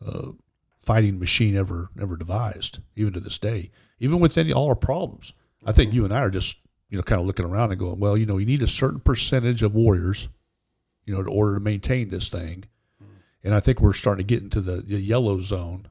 uh, 0.06 0.30
fighting 0.78 1.19
machine 1.19 1.56
ever 1.56 1.89
ever 1.99 2.15
devised, 2.17 2.80
even 2.95 3.13
to 3.13 3.19
this 3.19 3.38
day. 3.38 3.71
Even 3.99 4.19
with 4.19 4.38
any 4.38 4.54
all 4.54 4.67
our 4.67 4.76
problems, 4.76 5.34
I 5.65 5.71
think 5.71 5.93
you 5.93 6.04
and 6.04 6.13
I 6.13 6.19
are 6.19 6.30
just 6.30 6.58
you 6.89 6.97
know 6.97 7.04
kind 7.04 7.21
of 7.21 7.28
looking 7.28 7.45
around 7.45 7.71
and 7.71 7.80
going, 7.80 7.99
well, 7.99 8.17
you 8.17 8.26
know, 8.26 8.38
you 8.38 8.45
need 8.45 8.62
a 8.62 8.67
certain 8.67 8.99
percentage 8.99 9.63
of 9.63 9.73
warriors, 9.73 10.28
you 11.06 11.13
know, 11.13 11.21
in 11.21 11.28
order 11.28 11.56
to 11.56 11.60
maintain 11.60 12.10
this 12.10 12.30
thing. 12.30 12.65
And 13.43 13.54
I 13.54 13.60
think 13.60 13.82
we're 13.82 13.93
starting 13.93 14.26
to 14.26 14.34
get 14.34 14.43
into 14.43 14.62
the, 14.62 14.78
the 14.78 15.02
yellow 15.02 15.41
zone, 15.41 15.88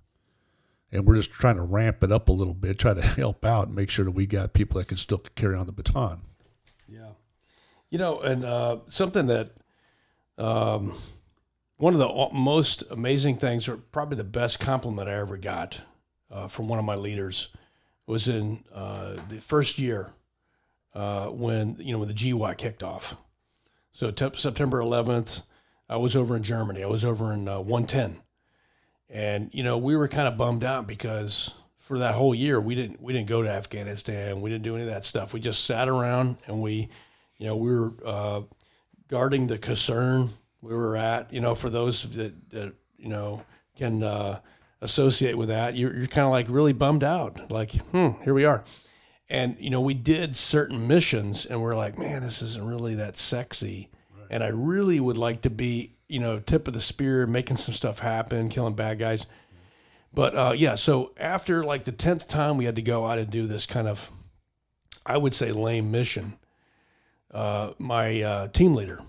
and 0.93 1.07
we're 1.07 1.17
just 1.17 1.31
trying 1.31 1.57
to 1.57 1.63
ramp 1.63 2.05
it 2.05 2.13
up 2.13 2.29
a 2.29 2.33
little 2.33 2.55
bit, 2.55 2.79
try 2.79 2.95
to 2.95 3.03
help 3.03 3.45
out 3.45 3.69
and 3.69 3.77
make 3.77 3.91
sure 3.91 4.05
that 4.05 4.11
we 4.13 4.27
got 4.27 4.53
people 4.53 4.79
that 4.79 4.89
can 4.89 4.99
still 4.99 5.19
carry 5.35 5.57
on 5.57 5.67
the 5.67 5.73
baton. 5.73 6.21
Yeah. 6.89 7.11
You 7.91 7.99
know, 7.99 8.21
and 8.21 8.45
uh, 8.45 8.79
something 8.87 9.27
that 9.27 9.51
um, 10.39 10.95
one 11.77 11.95
of 11.95 11.99
the 11.99 12.29
most 12.33 12.85
amazing 12.91 13.39
things, 13.39 13.69
or 13.69 13.77
probably 13.77 14.17
the 14.17 14.25
best 14.25 14.61
compliment 14.61 15.09
I 15.09 15.15
ever 15.15 15.37
got 15.37 15.81
uh, 16.31 16.49
from 16.49 16.69
one 16.69 16.79
of 16.79 16.85
my 16.85 16.95
leaders, 16.95 17.49
was 18.07 18.29
in 18.29 18.65
uh, 18.75 19.17
the 19.29 19.41
first 19.41 19.79
year 19.79 20.11
uh, 20.95 21.27
when 21.27 21.77
you 21.79 21.93
know 21.93 21.99
when 21.99 22.09
the 22.09 22.15
GY 22.15 22.55
kicked 22.55 22.83
off. 22.83 23.17
So 23.93 24.11
t- 24.11 24.31
September 24.37 24.81
11th, 24.81 25.43
I 25.89 25.97
was 25.97 26.17
over 26.17 26.37
in 26.37 26.43
Germany. 26.43 26.83
I 26.83 26.87
was 26.87 27.05
over 27.05 27.33
in 27.33 27.47
uh, 27.47 27.61
110, 27.61 28.23
and 29.13 29.51
you 29.53 29.63
know 29.63 29.79
we 29.79 29.95
were 29.95 30.09
kind 30.09 30.27
of 30.27 30.37
bummed 30.37 30.65
out 30.65 30.87
because 30.87 31.53
for 31.79 31.99
that 31.99 32.15
whole 32.15 32.35
year 32.35 32.61
we 32.61 32.75
didn't 32.75 33.01
we 33.01 33.13
didn't 33.13 33.29
go 33.29 33.43
to 33.43 33.49
Afghanistan. 33.49 34.41
We 34.41 34.51
didn't 34.51 34.65
do 34.65 34.75
any 34.75 34.85
of 34.85 34.91
that 34.91 35.05
stuff. 35.05 35.35
We 35.35 35.41
just 35.41 35.65
sat 35.65 35.89
around 35.89 36.39
and 36.47 36.63
we, 36.63 36.89
you 37.37 37.47
know, 37.47 37.57
we 37.57 37.71
were 37.71 37.93
uh, 38.05 38.41
guarding 39.09 39.47
the 39.47 39.59
concern 39.59 40.31
we 40.63 40.75
were 40.75 40.97
at. 40.97 41.33
You 41.33 41.41
know, 41.41 41.55
for 41.55 41.69
those 41.69 42.09
that, 42.17 42.51
that 42.51 42.73
you 42.97 43.09
know 43.09 43.45
can 43.77 44.03
uh, 44.03 44.41
associate 44.81 45.37
with 45.37 45.49
that, 45.49 45.77
you're, 45.77 45.95
you're 45.95 46.07
kind 46.07 46.27
of 46.27 46.33
like 46.33 46.47
really 46.49 46.73
bummed 46.73 47.05
out. 47.05 47.51
Like, 47.51 47.73
hmm, 47.73 48.11
here 48.25 48.35
we 48.35 48.45
are. 48.45 48.65
And 49.29 49.57
you 49.59 49.71
know, 49.71 49.81
we 49.81 49.95
did 49.95 50.35
certain 50.37 50.87
missions, 50.87 51.47
and 51.47 51.61
we're 51.61 51.77
like, 51.77 51.99
man, 51.99 52.23
this 52.23 52.43
isn't 52.43 52.67
really 52.67 52.95
that 52.95 53.17
sexy. 53.17 53.91
Right. 54.17 54.27
And 54.31 54.45
I 54.45 54.49
really 54.49 55.01
would 55.01 55.19
like 55.19 55.43
to 55.43 55.51
be, 55.51 55.97
you 56.13 56.21
know, 56.21 56.39
tip 56.39 56.69
of 56.69 56.75
the 56.75 56.81
spear, 56.81 57.27
making 57.27 57.57
some 57.57 57.75
stuff 57.75 58.01
happen, 58.01 58.49
killing 58.49 58.75
bad 58.75 58.99
guys. 58.99 59.27
But 60.15 60.37
uh, 60.37 60.53
yeah, 60.55 60.75
so 60.75 61.13
after 61.17 61.65
like 61.65 61.85
the 61.85 61.93
tenth 61.93 62.29
time 62.29 62.57
we 62.57 62.67
had 62.67 62.77
to 62.77 62.83
go 62.83 63.07
out 63.07 63.19
and 63.19 63.31
do 63.31 63.47
this 63.47 63.67
kind 63.67 63.89
of, 63.89 64.11
I 65.07 65.17
would 65.17 65.35
say, 65.35 65.53
lame 65.53 65.91
mission. 65.91 66.35
Uh, 67.31 67.73
my 67.79 68.21
uh, 68.21 68.49
team 68.49 68.75
leader, 68.75 69.01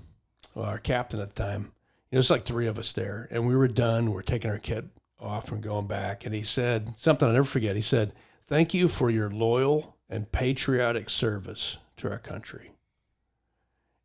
our 0.56 0.78
captain 0.78 1.20
at 1.20 1.36
the 1.36 1.44
time, 1.44 1.74
know, 2.14 2.20
it's 2.20 2.30
like 2.30 2.46
three 2.46 2.68
of 2.68 2.78
us 2.78 2.92
there, 2.92 3.28
and 3.32 3.48
we 3.48 3.56
were 3.56 3.68
done. 3.68 4.12
We 4.12 4.20
are 4.20 4.24
taking 4.24 4.52
our 4.52 4.60
kit 4.60 4.86
off 5.20 5.52
and 5.52 5.64
going 5.64 5.88
back, 5.88 6.26
and 6.26 6.34
he 6.34 6.44
said 6.44 6.94
something 6.98 7.28
I'll 7.28 7.34
never 7.34 7.44
forget. 7.44 7.76
He 7.76 7.82
said, 7.82 8.14
"Thank 8.42 8.74
you 8.74 8.88
for 8.88 9.10
your 9.10 9.30
loyal 9.30 9.98
and 10.10 10.32
patriotic 10.32 11.10
service 11.10 11.78
to 11.98 12.10
our 12.10 12.20
country," 12.20 12.72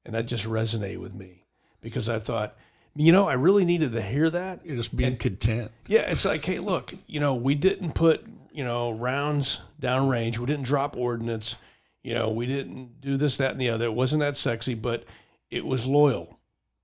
and 0.04 0.14
that 0.14 0.26
just 0.26 0.46
resonated 0.46 0.98
with 0.98 1.14
me 1.14 1.44
because 1.80 2.08
I 2.08 2.18
thought. 2.18 2.56
You 3.00 3.12
know, 3.12 3.28
I 3.28 3.34
really 3.34 3.64
needed 3.64 3.92
to 3.92 4.02
hear 4.02 4.28
that. 4.28 4.66
You're 4.66 4.76
just 4.76 4.94
being 4.96 5.10
And- 5.12 5.20
content. 5.20 5.70
Yeah, 5.86 6.10
it's 6.10 6.24
like, 6.24 6.44
hey, 6.44 6.58
look, 6.58 6.92
you 7.06 7.20
know, 7.20 7.36
we 7.36 7.54
didn't 7.54 7.92
put, 7.94 8.26
you 8.52 8.64
know, 8.64 8.90
rounds 8.90 9.60
down 9.78 10.08
range. 10.08 10.38
We 10.40 10.46
didn't 10.46 10.64
drop 10.64 10.96
ordnance. 10.96 11.54
You 12.02 12.14
know, 12.14 12.28
we 12.30 12.46
didn't 12.46 13.00
do 13.00 13.16
this, 13.16 13.36
that, 13.36 13.52
and 13.52 13.60
the 13.60 13.70
other. 13.70 13.84
It 13.84 13.94
wasn't 13.94 14.20
that 14.20 14.36
sexy, 14.36 14.74
but 14.74 15.04
it 15.48 15.64
was 15.64 15.86
loyal, 15.86 16.40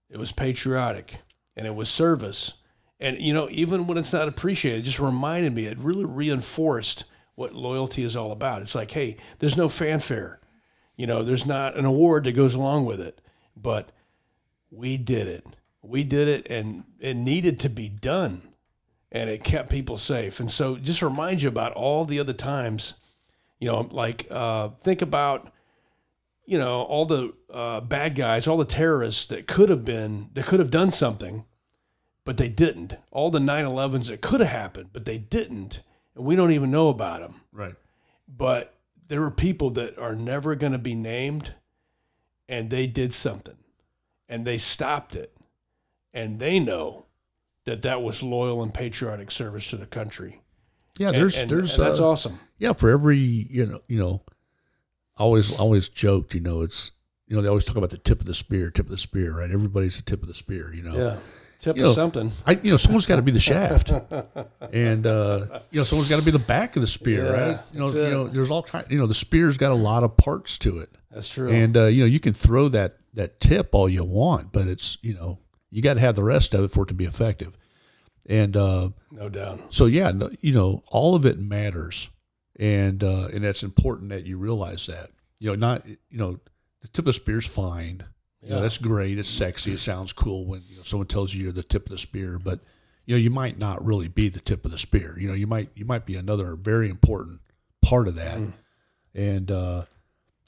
it 0.09 0.17
was 0.19 0.31
patriotic, 0.33 1.17
and 1.57 1.67
it 1.67 1.75
was 1.75 1.89
service. 1.89 2.55
And 3.01 3.19
you 3.21 3.33
know, 3.33 3.49
even 3.51 3.87
when 3.89 3.99
it's 3.99 4.13
not 4.13 4.29
appreciated, 4.29 4.81
it 4.81 4.83
just 4.83 5.01
reminded 5.01 5.53
me. 5.53 5.67
It 5.67 5.79
really 5.79 6.05
reinforced 6.05 7.05
what 7.35 7.55
loyalty 7.55 8.05
is 8.05 8.15
all 8.17 8.31
about. 8.31 8.63
It's 8.63 8.75
like, 8.77 8.93
hey, 8.93 9.17
there's 9.41 9.57
no 9.57 9.69
fanfare. 9.69 10.39
You 10.97 11.09
know, 11.09 11.25
there's 11.25 11.45
not 11.45 11.77
an 11.77 11.85
award 11.85 12.23
that 12.25 12.33
goes 12.33 12.55
along 12.55 12.85
with 12.87 13.01
it, 13.01 13.21
but 13.57 13.91
we 14.71 14.97
did 14.97 15.27
it. 15.27 15.45
We 15.85 16.03
did 16.03 16.29
it, 16.29 16.47
and 16.49 16.85
it 16.99 17.15
needed 17.15 17.61
to 17.61 17.69
be 17.69 17.89
done, 17.89 18.43
and 19.13 19.29
it 19.29 19.45
kept 19.45 19.71
people 19.71 19.97
safe. 19.97 20.41
And 20.41 20.51
so, 20.51 20.77
just 20.77 21.03
remind 21.03 21.43
you 21.43 21.49
about 21.49 21.73
all 21.73 22.05
the 22.05 22.19
other 22.19 22.33
times. 22.33 22.95
You 23.59 23.69
know, 23.69 23.89
like 23.91 24.27
uh, 24.31 24.71
think 24.81 25.03
about 25.03 25.53
you 26.47 26.59
know 26.59 26.83
all 26.83 27.07
the 27.07 27.33
uh, 27.53 27.81
bad 27.81 28.15
guys, 28.15 28.49
all 28.49 28.57
the 28.57 28.65
terrorists 28.65 29.27
that 29.27 29.47
could 29.47 29.69
have 29.69 29.85
been 29.85 30.31
that 30.35 30.47
could 30.47 30.61
have 30.61 30.71
done 30.71 30.91
something, 30.91 31.45
but 32.25 32.37
they 32.37 32.49
didn't. 32.49 32.95
All 33.11 33.31
the 33.31 33.39
9/11s 33.39 34.09
that 34.09 34.21
could 34.21 34.41
have 34.41 34.51
happened, 34.51 34.91
but 34.93 35.05
they 35.05 35.19
didn't, 35.19 35.83
and 36.15 36.25
we 36.25 36.37
don't 36.37 36.53
even 36.53 36.71
know 36.71 36.89
about 36.89 37.21
them. 37.21 37.41
Right. 37.53 37.75
But 38.27 38.75
there 39.09 39.23
are 39.23 39.31
people 39.31 39.71
that 39.71 39.99
are 39.99 40.17
never 40.17 40.55
going 40.55 40.73
to 40.73 40.79
be 40.79 40.95
named, 40.95 41.55
and 42.49 42.71
they 42.71 42.87
did 42.87 43.13
something, 43.13 43.57
and 44.29 44.47
they 44.47 44.59
stopped 44.59 45.15
it, 45.15 45.34
and 46.15 46.39
they 46.39 46.59
know 46.59 47.05
that 47.67 47.83
that 47.83 48.01
was 48.03 48.23
loyal 48.23 48.63
and 48.63 48.73
patriotic 48.73 49.31
service 49.31 49.69
to 49.71 49.77
the 49.77 49.87
country. 49.87 50.41
Yeah, 50.99 51.11
there's 51.11 51.37
and- 51.37 51.51
there's 51.51 51.77
and 51.77 51.87
that's 51.87 51.99
uh, 52.01 52.09
awesome. 52.11 52.39
yeah 52.59 52.73
for 52.73 52.89
every 52.91 53.19
you 53.19 53.67
know 53.67 53.81
you 53.89 53.99
know 53.99 54.23
I 55.19 55.23
always 55.25 55.53
always 55.59 55.89
joked 55.89 56.35
you 56.35 56.41
know 56.41 56.63
it's 56.63 56.93
you 57.27 57.35
know 57.37 57.43
they 57.43 57.49
always 57.49 57.65
talk 57.65 57.77
about 57.77 57.91
the 57.91 57.99
tip 57.99 58.21
of 58.21 58.27
the 58.27 58.35
spear 58.35 58.71
tip 58.71 58.87
of 58.87 58.91
the 58.93 58.99
spear 58.99 59.39
right 59.39 59.51
everybody's 59.51 59.97
the 59.97 60.03
tip 60.03 60.23
of 60.23 60.29
the 60.29 60.35
spear 60.35 60.73
you 60.73 60.83
know 60.83 60.95
Yeah, 60.97 61.17
tip 61.59 61.77
You 61.77 61.83
of 61.85 61.89
know, 61.89 61.95
something. 61.95 62.31
I 62.47 62.53
you 62.63 62.71
know 62.71 62.77
someone's 62.77 63.07
got 63.07 63.17
to 63.17 63.23
be 63.23 63.33
the 63.33 63.41
shaft 63.41 63.91
and 64.73 65.07
uh, 65.07 65.61
you 65.71 65.81
know 65.81 65.85
someone's 65.85 66.09
got 66.11 66.19
to 66.21 66.25
be 66.25 66.31
the 66.31 66.39
back 66.39 66.77
of 66.77 66.81
the 66.83 66.87
spear 66.87 67.25
Yeah, 67.25 67.49
right 67.49 67.61
you 67.73 67.81
know 67.81 67.89
you 67.89 68.11
know 68.11 68.29
there's 68.29 68.51
all 68.51 68.63
kind 68.63 68.87
you 68.89 68.99
know 68.99 69.07
the 69.07 69.15
spear's 69.15 69.57
got 69.57 69.73
a 69.73 69.77
lot 69.77 70.05
of 70.05 70.17
parts 70.17 70.59
to 70.59 70.79
it 70.79 70.91
That's 71.11 71.29
true. 71.29 71.51
and 71.51 71.77
uh, 71.77 71.87
you 71.87 72.01
know 72.01 72.07
you 72.07 72.21
can 72.21 72.35
throw 72.35 72.69
that 72.69 72.97
that 73.15 73.41
tip 73.41 73.71
all 73.75 73.89
you 73.89 74.05
want 74.05 74.53
but 74.53 74.69
it's 74.69 74.99
you 75.03 75.15
know 75.15 75.39
you 75.75 75.83
got 75.83 75.95
to 75.95 76.01
have 76.01 76.15
the 76.15 76.23
rest 76.25 76.55
of 76.55 76.65
it 76.65 76.71
for 76.73 76.85
it 76.85 76.89
to 76.89 76.95
be 76.95 77.05
effective 77.05 77.57
and 78.29 78.57
uh, 78.57 78.89
no 79.11 79.29
doubt. 79.29 79.61
so 79.69 79.85
yeah, 79.87 80.11
no, 80.11 80.31
you 80.41 80.53
know, 80.55 80.83
all 80.89 81.15
of 81.15 81.27
it 81.27 81.39
matters, 81.39 82.09
and 82.57 83.05
uh, 83.05 83.29
and 83.33 83.45
that's 83.45 83.63
important 83.63 84.09
that 84.11 84.25
you 84.25 84.39
realize 84.39 84.87
that. 84.87 85.11
You 85.41 85.51
know, 85.51 85.57
not 85.57 85.87
you 85.87 85.99
know, 86.13 86.41
the 86.81 86.89
tip 86.89 87.01
of 87.03 87.07
the 87.07 87.13
spear's 87.13 87.47
fine. 87.47 88.05
You 88.43 88.51
know, 88.51 88.57
Yeah. 88.57 88.63
that's 88.63 88.79
great. 88.79 89.19
It's 89.19 89.29
sexy. 89.29 89.73
It 89.73 89.79
sounds 89.81 90.13
cool 90.15 90.47
when 90.47 90.63
you 90.69 90.77
know, 90.77 90.83
someone 90.85 91.07
tells 91.07 91.35
you 91.35 91.43
you're 91.45 91.53
the 91.53 91.63
tip 91.63 91.85
of 91.87 91.91
the 91.91 91.99
spear, 91.99 92.39
but 92.39 92.61
you 93.05 93.15
know, 93.15 93.19
you 93.21 93.29
might 93.31 93.59
not 93.59 93.85
really 93.85 94.09
be 94.09 94.31
the 94.31 94.41
tip 94.41 94.65
of 94.65 94.71
the 94.71 94.79
spear. 94.79 95.17
You 95.19 95.29
know, 95.29 95.35
you 95.35 95.47
might 95.47 95.69
you 95.75 95.85
might 95.85 96.07
be 96.07 96.17
another 96.17 96.55
very 96.57 96.89
important 96.89 97.41
part 97.83 98.09
of 98.09 98.15
that, 98.15 98.39
and 99.15 99.51
uh, 99.51 99.85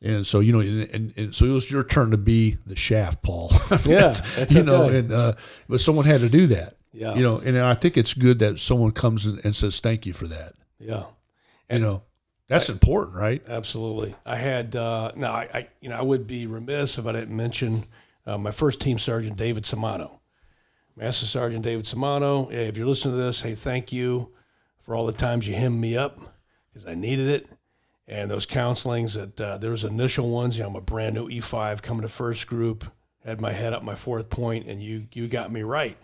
and 0.06 0.26
so 0.26 0.40
you 0.40 0.52
know, 0.52 0.60
and, 0.60 0.88
and, 0.90 1.14
and 1.16 1.34
so 1.34 1.44
it 1.44 1.50
was 1.50 1.70
your 1.70 1.84
turn 1.84 2.10
to 2.12 2.16
be 2.16 2.56
the 2.66 2.76
shaft, 2.76 3.22
Paul. 3.22 3.50
Yeah, 3.84 4.12
that's 4.36 4.54
you 4.54 4.62
know, 4.62 4.88
and 4.88 5.12
uh, 5.12 5.34
but 5.68 5.80
someone 5.80 6.06
had 6.06 6.20
to 6.20 6.28
do 6.28 6.46
that. 6.48 6.76
Yeah. 6.92 7.14
You 7.14 7.22
know, 7.22 7.38
and 7.38 7.58
I 7.58 7.74
think 7.74 7.96
it's 7.96 8.14
good 8.14 8.38
that 8.38 8.58
someone 8.58 8.92
comes 8.92 9.26
and 9.26 9.54
says 9.54 9.80
thank 9.80 10.06
you 10.06 10.12
for 10.12 10.26
that. 10.28 10.54
Yeah. 10.78 11.04
You 11.70 11.80
know, 11.80 12.02
that's 12.48 12.68
important, 12.68 13.16
right? 13.16 13.42
Absolutely. 13.46 14.14
I 14.24 14.36
had 14.36 14.76
uh, 14.76 15.12
no, 15.16 15.30
I, 15.30 15.48
I 15.52 15.68
you 15.80 15.88
know 15.88 15.96
I 15.96 16.02
would 16.02 16.26
be 16.26 16.46
remiss 16.46 16.98
if 16.98 17.06
I 17.06 17.12
didn't 17.12 17.36
mention 17.36 17.84
uh, 18.26 18.38
my 18.38 18.50
first 18.50 18.80
team 18.80 18.98
sergeant 18.98 19.36
David 19.36 19.64
Samano, 19.64 20.18
Master 20.96 21.26
Sergeant 21.26 21.64
David 21.64 21.84
Samano. 21.84 22.50
If 22.52 22.76
you're 22.76 22.86
listening 22.86 23.14
to 23.16 23.22
this, 23.22 23.42
hey, 23.42 23.54
thank 23.54 23.92
you 23.92 24.32
for 24.80 24.94
all 24.94 25.06
the 25.06 25.12
times 25.12 25.46
you 25.46 25.54
hemmed 25.54 25.80
me 25.80 25.96
up 25.96 26.20
because 26.72 26.86
I 26.86 26.94
needed 26.94 27.28
it, 27.28 27.48
and 28.08 28.30
those 28.30 28.46
counselings 28.46 29.14
that 29.14 29.40
uh, 29.40 29.58
there 29.58 29.70
was 29.70 29.84
initial 29.84 30.30
ones. 30.30 30.56
You 30.56 30.64
know, 30.64 30.70
I'm 30.70 30.76
a 30.76 30.80
brand 30.80 31.14
new 31.14 31.28
E5 31.28 31.82
coming 31.82 32.02
to 32.02 32.08
first 32.08 32.46
group, 32.46 32.84
had 33.24 33.40
my 33.40 33.52
head 33.52 33.72
up 33.72 33.82
my 33.82 33.94
fourth 33.94 34.30
point, 34.30 34.66
and 34.66 34.82
you 34.82 35.06
you 35.12 35.28
got 35.28 35.52
me 35.52 35.62
right. 35.62 35.96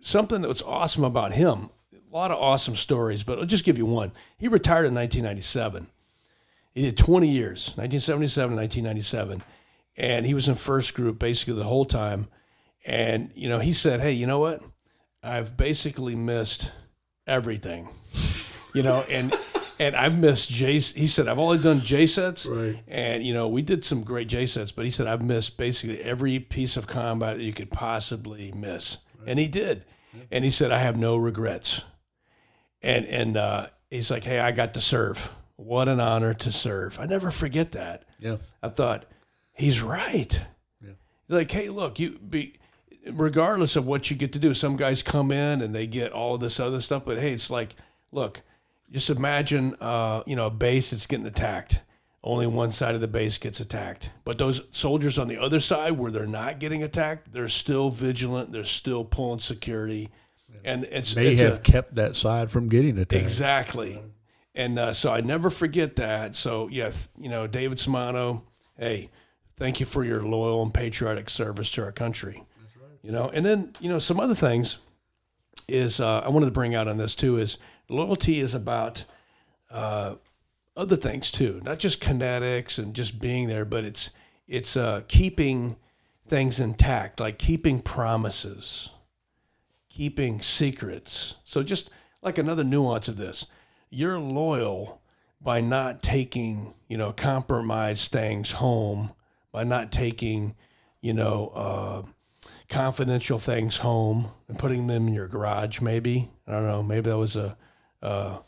Something 0.00 0.42
that 0.42 0.48
was 0.48 0.62
awesome 0.62 1.04
about 1.04 1.32
him. 1.32 1.70
A 1.92 2.14
lot 2.16 2.30
of 2.30 2.38
awesome 2.38 2.76
stories, 2.76 3.22
but 3.22 3.38
I'll 3.38 3.44
just 3.44 3.64
give 3.64 3.76
you 3.76 3.84
one. 3.84 4.12
He 4.38 4.48
retired 4.48 4.86
in 4.86 4.94
1997. 4.94 5.88
He 6.72 6.82
did 6.82 6.96
20 6.96 7.28
years, 7.28 7.72
1977 7.76 8.50
to 8.50 8.56
1997. 8.56 9.42
And 9.96 10.26
he 10.26 10.34
was 10.34 10.46
in 10.46 10.54
first 10.54 10.94
group 10.94 11.18
basically 11.18 11.54
the 11.54 11.64
whole 11.64 11.86
time. 11.86 12.28
And, 12.84 13.32
you 13.34 13.48
know, 13.48 13.58
he 13.58 13.72
said, 13.72 14.00
Hey, 14.00 14.12
you 14.12 14.26
know 14.26 14.38
what? 14.38 14.62
I've 15.22 15.56
basically 15.56 16.14
missed 16.14 16.70
everything, 17.26 17.88
you 18.74 18.82
know, 18.82 19.04
and, 19.10 19.34
and 19.78 19.94
I've 19.96 20.18
missed 20.18 20.50
J. 20.50 20.74
He 20.74 21.06
said, 21.06 21.28
I've 21.28 21.38
only 21.38 21.58
done 21.58 21.80
JCETs. 21.80 22.48
Right. 22.48 22.82
And, 22.88 23.22
you 23.24 23.34
know, 23.34 23.48
we 23.48 23.62
did 23.62 23.84
some 23.84 24.02
great 24.02 24.28
JCETs, 24.28 24.74
but 24.74 24.84
he 24.84 24.90
said, 24.90 25.06
I've 25.06 25.22
missed 25.22 25.56
basically 25.56 26.00
every 26.02 26.38
piece 26.38 26.76
of 26.76 26.86
combat 26.86 27.36
that 27.36 27.42
you 27.42 27.52
could 27.52 27.70
possibly 27.70 28.52
miss. 28.52 28.98
And 29.26 29.38
he 29.38 29.48
did. 29.48 29.84
And 30.30 30.44
he 30.44 30.50
said, 30.50 30.72
I 30.72 30.78
have 30.78 30.96
no 30.96 31.16
regrets 31.16 31.82
and 32.86 33.06
and 33.06 33.36
uh, 33.36 33.66
he's 33.90 34.10
like, 34.10 34.24
"Hey, 34.24 34.38
I 34.38 34.52
got 34.52 34.74
to 34.74 34.80
serve. 34.80 35.32
What 35.56 35.88
an 35.88 36.00
honor 36.00 36.34
to 36.34 36.52
serve. 36.52 36.98
I 37.00 37.06
never 37.06 37.30
forget 37.30 37.72
that." 37.72 38.04
Yeah. 38.18 38.36
I 38.62 38.68
thought 38.68 39.06
he's 39.52 39.82
right. 39.82 40.40
Yeah. 40.82 40.92
Like, 41.28 41.50
hey, 41.50 41.68
look, 41.68 41.98
you 41.98 42.18
be 42.18 42.54
regardless 43.10 43.76
of 43.76 43.86
what 43.86 44.10
you 44.10 44.16
get 44.16 44.32
to 44.34 44.38
do. 44.38 44.54
Some 44.54 44.76
guys 44.76 45.02
come 45.02 45.30
in 45.30 45.62
and 45.62 45.74
they 45.74 45.86
get 45.86 46.12
all 46.12 46.38
this 46.38 46.60
other 46.60 46.80
stuff, 46.80 47.04
but 47.04 47.18
hey, 47.18 47.32
it's 47.32 47.50
like, 47.50 47.74
look, 48.12 48.42
just 48.90 49.10
imagine, 49.10 49.74
uh, 49.80 50.22
you 50.26 50.36
know, 50.36 50.46
a 50.46 50.50
base 50.50 50.90
that's 50.90 51.06
getting 51.06 51.26
attacked. 51.26 51.82
Only 52.22 52.48
one 52.48 52.72
side 52.72 52.96
of 52.96 53.00
the 53.00 53.06
base 53.06 53.38
gets 53.38 53.60
attacked, 53.60 54.10
but 54.24 54.36
those 54.36 54.66
soldiers 54.72 55.16
on 55.16 55.28
the 55.28 55.40
other 55.40 55.60
side, 55.60 55.92
where 55.92 56.10
they're 56.10 56.26
not 56.26 56.58
getting 56.58 56.82
attacked, 56.82 57.32
they're 57.32 57.48
still 57.48 57.88
vigilant. 57.88 58.50
They're 58.50 58.64
still 58.64 59.04
pulling 59.04 59.38
security, 59.38 60.10
and 60.64 60.82
it's 60.84 61.14
May 61.14 61.28
it's 61.28 61.40
a- 61.40 61.44
have 61.50 61.62
kept 61.62 61.94
that 61.94 62.16
side 62.16 62.50
from 62.50 62.68
getting 62.68 62.98
attacked. 62.98 63.22
Exactly. 63.22 64.02
And 64.56 64.76
uh, 64.76 64.92
so 64.92 65.12
I 65.12 65.20
never 65.20 65.50
forget 65.50 65.96
that. 65.96 66.34
So, 66.34 66.66
yeah, 66.68 66.90
you 67.16 67.28
know, 67.28 67.46
David 67.46 67.78
Samano, 67.78 68.42
hey, 68.76 69.10
thank 69.56 69.78
you 69.78 69.86
for 69.86 70.02
your 70.02 70.22
loyal 70.24 70.62
and 70.62 70.74
patriotic 70.74 71.30
service 71.30 71.70
to 71.72 71.84
our 71.84 71.92
country. 71.92 72.42
That's 72.60 72.76
right. 72.76 72.98
You 73.02 73.12
know, 73.12 73.28
and 73.28 73.46
then, 73.46 73.72
you 73.80 73.88
know, 73.88 73.98
some 73.98 74.18
other 74.18 74.34
things 74.34 74.78
is 75.68 76.00
uh, 76.00 76.20
I 76.24 76.30
wanted 76.30 76.46
to 76.46 76.52
bring 76.52 76.74
out 76.74 76.88
on 76.88 76.96
this 76.96 77.14
too 77.14 77.36
is 77.38 77.58
loyalty 77.88 78.40
is 78.40 78.54
about 78.54 79.04
uh, 79.70 80.14
other 80.76 80.96
things 80.96 81.30
too, 81.30 81.60
not 81.64 81.78
just 81.78 82.00
kinetics 82.00 82.78
and 82.78 82.94
just 82.94 83.20
being 83.20 83.48
there, 83.48 83.64
but 83.64 83.84
it's 83.84 84.10
it's 84.48 84.76
uh, 84.76 85.02
keeping 85.08 85.76
things 86.26 86.60
intact, 86.60 87.20
like 87.20 87.38
keeping 87.38 87.80
promises 87.80 88.90
keeping 89.96 90.42
secrets. 90.42 91.36
So 91.44 91.62
just 91.62 91.88
like 92.20 92.36
another 92.36 92.62
nuance 92.62 93.08
of 93.08 93.16
this, 93.16 93.46
you're 93.88 94.18
loyal 94.18 95.00
by 95.40 95.62
not 95.62 96.02
taking, 96.02 96.74
you 96.86 96.98
know, 96.98 97.12
compromised 97.12 98.12
things 98.12 98.52
home, 98.52 99.12
by 99.52 99.64
not 99.64 99.92
taking, 99.92 100.54
you 101.00 101.14
know, 101.14 101.48
uh, 101.54 102.02
confidential 102.68 103.38
things 103.38 103.78
home 103.78 104.28
and 104.48 104.58
putting 104.58 104.86
them 104.86 105.08
in 105.08 105.14
your 105.14 105.28
garage. 105.28 105.80
Maybe 105.80 106.30
I 106.46 106.52
don't 106.52 106.66
know. 106.66 106.82
Maybe 106.82 107.08
that 107.08 107.16
was 107.16 107.36
a, 107.36 107.56
uh, 108.06 108.38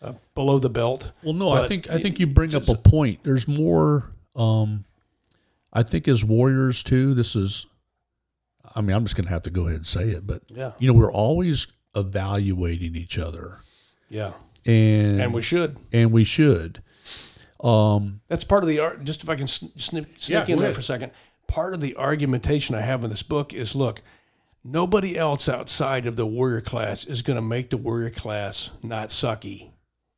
a 0.00 0.14
below 0.34 0.58
the 0.58 0.70
belt. 0.70 1.12
Well, 1.22 1.32
no, 1.34 1.50
I 1.50 1.60
But 1.60 1.68
think 1.68 1.90
I 1.90 1.98
think 1.98 2.18
you 2.20 2.26
bring 2.26 2.54
up 2.54 2.68
a 2.68 2.74
point. 2.76 3.24
There's 3.24 3.48
more. 3.48 4.10
Um, 4.34 4.84
I 5.72 5.82
think 5.82 6.06
as 6.08 6.24
warriors 6.24 6.82
too. 6.82 7.14
This 7.14 7.34
is. 7.36 7.66
I 8.74 8.80
mean, 8.82 8.94
I'm 8.96 9.04
just 9.04 9.16
going 9.16 9.24
to 9.26 9.30
have 9.32 9.42
to 9.42 9.50
go 9.50 9.62
ahead 9.62 9.76
and 9.76 9.86
say 9.86 10.10
it, 10.10 10.26
but 10.26 10.42
Yeah, 10.48 10.72
you 10.78 10.86
know, 10.88 10.92
we're 10.92 11.12
always 11.12 11.66
evaluating 11.94 12.94
each 12.94 13.16
other, 13.18 13.58
yeah, 14.10 14.32
and 14.66 15.20
and 15.20 15.32
we 15.34 15.40
should. 15.40 15.76
and 15.92 16.12
we 16.12 16.24
should. 16.24 16.82
Um, 17.62 18.20
That's 18.28 18.44
part 18.44 18.62
of 18.62 18.68
the 18.68 18.80
art. 18.80 19.02
Just 19.04 19.22
if 19.22 19.30
I 19.30 19.36
can 19.36 19.46
sn- 19.46 19.70
snip, 19.76 20.06
Yeah, 20.26 20.44
in 20.46 20.58
there 20.58 20.74
for 20.74 20.80
a 20.80 20.82
second. 20.82 21.12
Part 21.46 21.72
of 21.74 21.80
the 21.80 21.96
argumentation 21.96 22.74
I 22.74 22.80
have 22.82 23.02
in 23.04 23.08
this 23.08 23.22
book 23.22 23.54
is 23.54 23.74
look, 23.74 24.02
nobody 24.66 25.16
else 25.16 25.48
outside 25.48 26.06
of 26.06 26.16
the 26.16 26.26
warrior 26.26 26.60
class 26.60 27.04
is 27.04 27.22
going 27.22 27.36
to 27.36 27.42
make 27.42 27.70
the 27.70 27.76
warrior 27.76 28.10
class 28.10 28.70
not 28.82 29.08
sucky. 29.10 29.70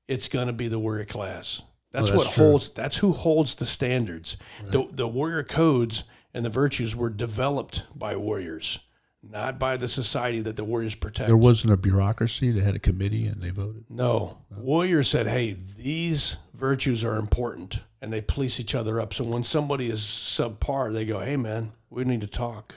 It's 0.08 0.28
going 0.28 0.46
to 0.46 0.52
be 0.52 0.68
the 0.68 0.78
warrior 0.78 1.04
class. 1.04 1.62
That's, 1.92 2.10
Oh, 2.10 2.14
that's 2.14 2.26
what 2.26 2.34
true. 2.34 2.44
holds. 2.44 2.68
That's 2.70 2.96
who 2.98 3.12
holds 3.12 3.54
the 3.54 3.66
standards. 3.66 4.36
The 4.64 4.86
the 4.90 5.08
warrior 5.08 5.42
codes 5.42 6.04
and 6.34 6.44
the 6.44 6.50
virtues 6.50 6.94
were 6.94 7.08
developed 7.10 7.84
by 7.94 8.16
warriors, 8.16 8.78
not 9.22 9.58
by 9.58 9.76
the 9.76 9.88
society 9.88 10.40
that 10.42 10.56
the 10.56 10.64
warriors 10.64 10.94
protect. 10.94 11.26
there 11.28 11.36
wasn't 11.36 11.72
a 11.72 11.76
bureaucracy. 11.76 12.50
They 12.50 12.60
had 12.60 12.74
a 12.74 12.78
committee 12.78 13.26
and 13.26 13.42
they 13.42 13.50
voted. 13.50 13.84
No. 13.88 14.38
Warriors 14.50 15.08
said, 15.08 15.26
hey, 15.26 15.56
these 15.76 16.36
virtues 16.54 17.04
are 17.04 17.16
important 17.16 17.80
and 18.02 18.12
they 18.12 18.20
police 18.20 18.60
each 18.60 18.74
other 18.74 19.00
up. 19.00 19.12
So 19.14 19.24
when 19.24 19.42
somebody 19.44 19.90
is 19.90 20.00
subpar, 20.00 20.92
they 20.92 21.04
go, 21.06 21.20
hey, 21.20 21.36
man, 21.36 21.72
We 21.90 22.04
need 22.04 22.20
to 22.20 22.26
talk. 22.26 22.74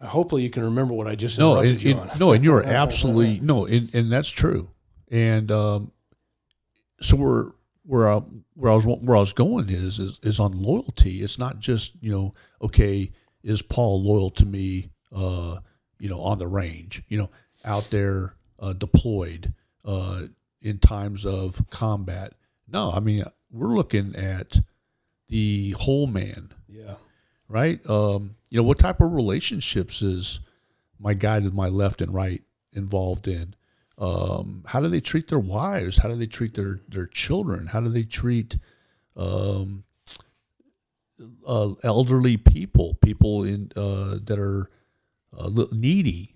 Uh, 0.00 0.06
Hopefully, 0.06 0.42
you 0.42 0.50
can 0.50 0.62
remember 0.64 0.94
what 0.94 1.06
I 1.08 1.14
just 1.14 1.38
No, 1.38 1.52
interrupted 1.60 1.72
and, 1.74 1.82
you 1.82 1.90
and- 2.00 2.10
on. 2.10 2.18
no, 2.18 2.32
and 2.32 2.44
you're 2.44 2.62
absolutely 2.64 3.40
no, 3.40 3.66
and, 3.66 3.92
and 3.94 4.10
that's 4.12 4.28
true. 4.30 4.70
And 5.10 5.50
um, 5.50 5.92
so 7.00 7.16
we're 7.16 7.50
where 7.84 8.10
I, 8.12 8.16
where 8.54 8.70
I 8.72 8.74
was 8.74 8.86
where 8.86 9.16
I 9.16 9.20
was 9.20 9.32
going 9.32 9.70
is, 9.70 9.98
is 9.98 10.20
is 10.22 10.38
on 10.40 10.62
loyalty. 10.62 11.22
It's 11.22 11.38
not 11.38 11.58
just 11.58 11.96
you 12.02 12.10
know 12.10 12.32
okay, 12.62 13.10
is 13.42 13.62
Paul 13.62 14.02
loyal 14.02 14.30
to 14.32 14.44
me? 14.46 14.90
Uh, 15.14 15.60
you 15.98 16.08
know, 16.08 16.20
on 16.20 16.38
the 16.38 16.46
range, 16.46 17.02
you 17.08 17.16
know, 17.18 17.30
out 17.64 17.88
there 17.90 18.34
uh, 18.60 18.72
deployed 18.74 19.52
uh, 19.84 20.24
in 20.60 20.78
times 20.78 21.24
of 21.26 21.64
combat. 21.70 22.34
No, 22.68 22.92
I 22.92 23.00
mean 23.00 23.24
we're 23.50 23.74
looking 23.74 24.14
at 24.14 24.60
the 25.28 25.70
whole 25.72 26.06
man 26.06 26.52
yeah. 26.68 26.94
Right? 27.48 27.80
Um, 27.88 28.36
you 28.50 28.58
know, 28.58 28.62
what 28.62 28.78
type 28.78 29.00
of 29.00 29.12
relationships 29.12 30.02
is 30.02 30.40
my 30.98 31.14
guy 31.14 31.40
to 31.40 31.50
my 31.50 31.68
left 31.68 32.00
and 32.00 32.12
right 32.12 32.42
involved 32.72 33.28
in? 33.28 33.54
Um, 33.98 34.64
how 34.66 34.80
do 34.80 34.88
they 34.88 35.00
treat 35.00 35.28
their 35.28 35.38
wives? 35.38 35.98
How 35.98 36.08
do 36.08 36.14
they 36.14 36.26
treat 36.26 36.54
their 36.54 36.80
their 36.88 37.06
children? 37.06 37.66
How 37.66 37.80
do 37.80 37.88
they 37.88 38.04
treat 38.04 38.56
um, 39.16 39.84
uh, 41.46 41.74
elderly 41.82 42.36
people, 42.36 42.94
people 43.02 43.44
in 43.44 43.72
uh, 43.74 44.18
that 44.24 44.38
are 44.38 44.70
uh, 45.36 45.50
needy? 45.72 46.34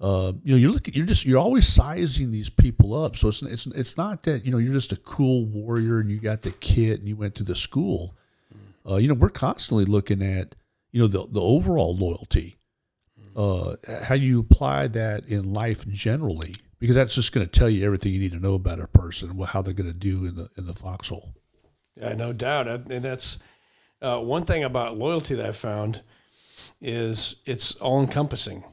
Uh, 0.00 0.32
you 0.42 0.52
know, 0.52 0.58
you're 0.58 0.72
looking, 0.72 0.92
you're 0.92 1.06
just, 1.06 1.24
you're 1.24 1.38
always 1.38 1.66
sizing 1.66 2.30
these 2.30 2.50
people 2.50 2.94
up. 2.94 3.16
So 3.16 3.28
it's, 3.28 3.42
it's, 3.42 3.66
it's 3.66 3.96
not 3.96 4.24
that, 4.24 4.44
you 4.44 4.50
know, 4.50 4.58
you're 4.58 4.72
just 4.72 4.92
a 4.92 4.96
cool 4.96 5.46
warrior 5.46 6.00
and 6.00 6.10
you 6.10 6.18
got 6.18 6.42
the 6.42 6.50
kit 6.50 6.98
and 6.98 7.08
you 7.08 7.16
went 7.16 7.36
to 7.36 7.44
the 7.44 7.54
school. 7.54 8.14
Uh, 8.88 8.96
you 8.96 9.08
know, 9.08 9.14
we're 9.14 9.28
constantly 9.28 9.84
looking 9.84 10.22
at, 10.22 10.54
you 10.92 11.00
know, 11.00 11.06
the, 11.06 11.26
the 11.30 11.40
overall 11.40 11.96
loyalty, 11.96 12.58
uh, 13.34 13.76
how 14.02 14.14
you 14.14 14.40
apply 14.40 14.86
that 14.88 15.24
in 15.26 15.52
life 15.52 15.86
generally, 15.88 16.54
because 16.78 16.94
that's 16.94 17.14
just 17.14 17.32
going 17.32 17.46
to 17.46 17.50
tell 17.50 17.70
you 17.70 17.84
everything 17.84 18.12
you 18.12 18.20
need 18.20 18.32
to 18.32 18.38
know 18.38 18.54
about 18.54 18.80
a 18.80 18.86
person 18.86 19.30
and 19.30 19.44
how 19.46 19.62
they're 19.62 19.74
going 19.74 19.92
to 19.92 19.98
do 19.98 20.26
in 20.26 20.36
the, 20.36 20.50
in 20.56 20.66
the 20.66 20.74
foxhole. 20.74 21.34
Yeah, 21.96 22.14
no 22.14 22.32
doubt. 22.32 22.68
And 22.68 22.90
and 22.90 23.04
that's 23.04 23.38
uh, 24.02 24.18
one 24.18 24.44
thing 24.44 24.64
about 24.64 24.98
loyalty 24.98 25.34
that 25.34 25.46
I 25.46 25.52
found 25.52 26.02
is 26.80 27.36
it's 27.46 27.76
all 27.76 28.00
encompassing. 28.00 28.64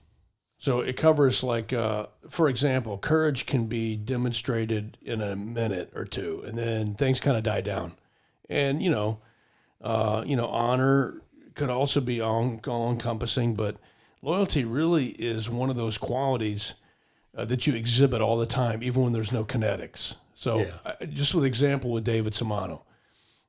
So 0.57 0.81
it 0.81 0.95
covers 0.95 1.43
like, 1.43 1.73
uh, 1.73 2.07
for 2.29 2.47
example, 2.47 2.97
courage 2.97 3.45
can 3.47 3.65
be 3.65 3.95
demonstrated 3.95 4.97
in 5.01 5.21
a 5.21 5.35
minute 5.35 5.91
or 5.95 6.05
two, 6.05 6.43
and 6.45 6.57
then 6.57 6.93
things 6.95 7.19
kind 7.19 7.37
of 7.37 7.43
die 7.43 7.61
down. 7.61 7.93
And 8.49 8.81
you 8.81 8.91
know, 8.91 9.19
uh, 9.81 10.23
you 10.25 10.35
know, 10.35 10.47
honor 10.47 11.21
could 11.55 11.69
also 11.69 11.99
be 12.01 12.21
all, 12.21 12.59
all 12.67 12.91
encompassing, 12.91 13.55
but 13.55 13.77
loyalty 14.21 14.63
really 14.63 15.07
is 15.09 15.49
one 15.49 15.69
of 15.69 15.75
those 15.75 15.97
qualities 15.97 16.75
uh, 17.35 17.45
that 17.45 17.65
you 17.67 17.73
exhibit 17.73 18.21
all 18.21 18.37
the 18.37 18.45
time, 18.45 18.83
even 18.83 19.03
when 19.03 19.13
there's 19.13 19.31
no 19.31 19.43
kinetics. 19.43 20.15
So, 20.35 20.59
Yeah. 20.59 20.77
uh, 20.85 21.05
just 21.05 21.33
with 21.35 21.45
example 21.45 21.91
with 21.91 22.03
David 22.03 22.33
Samano, 22.33 22.81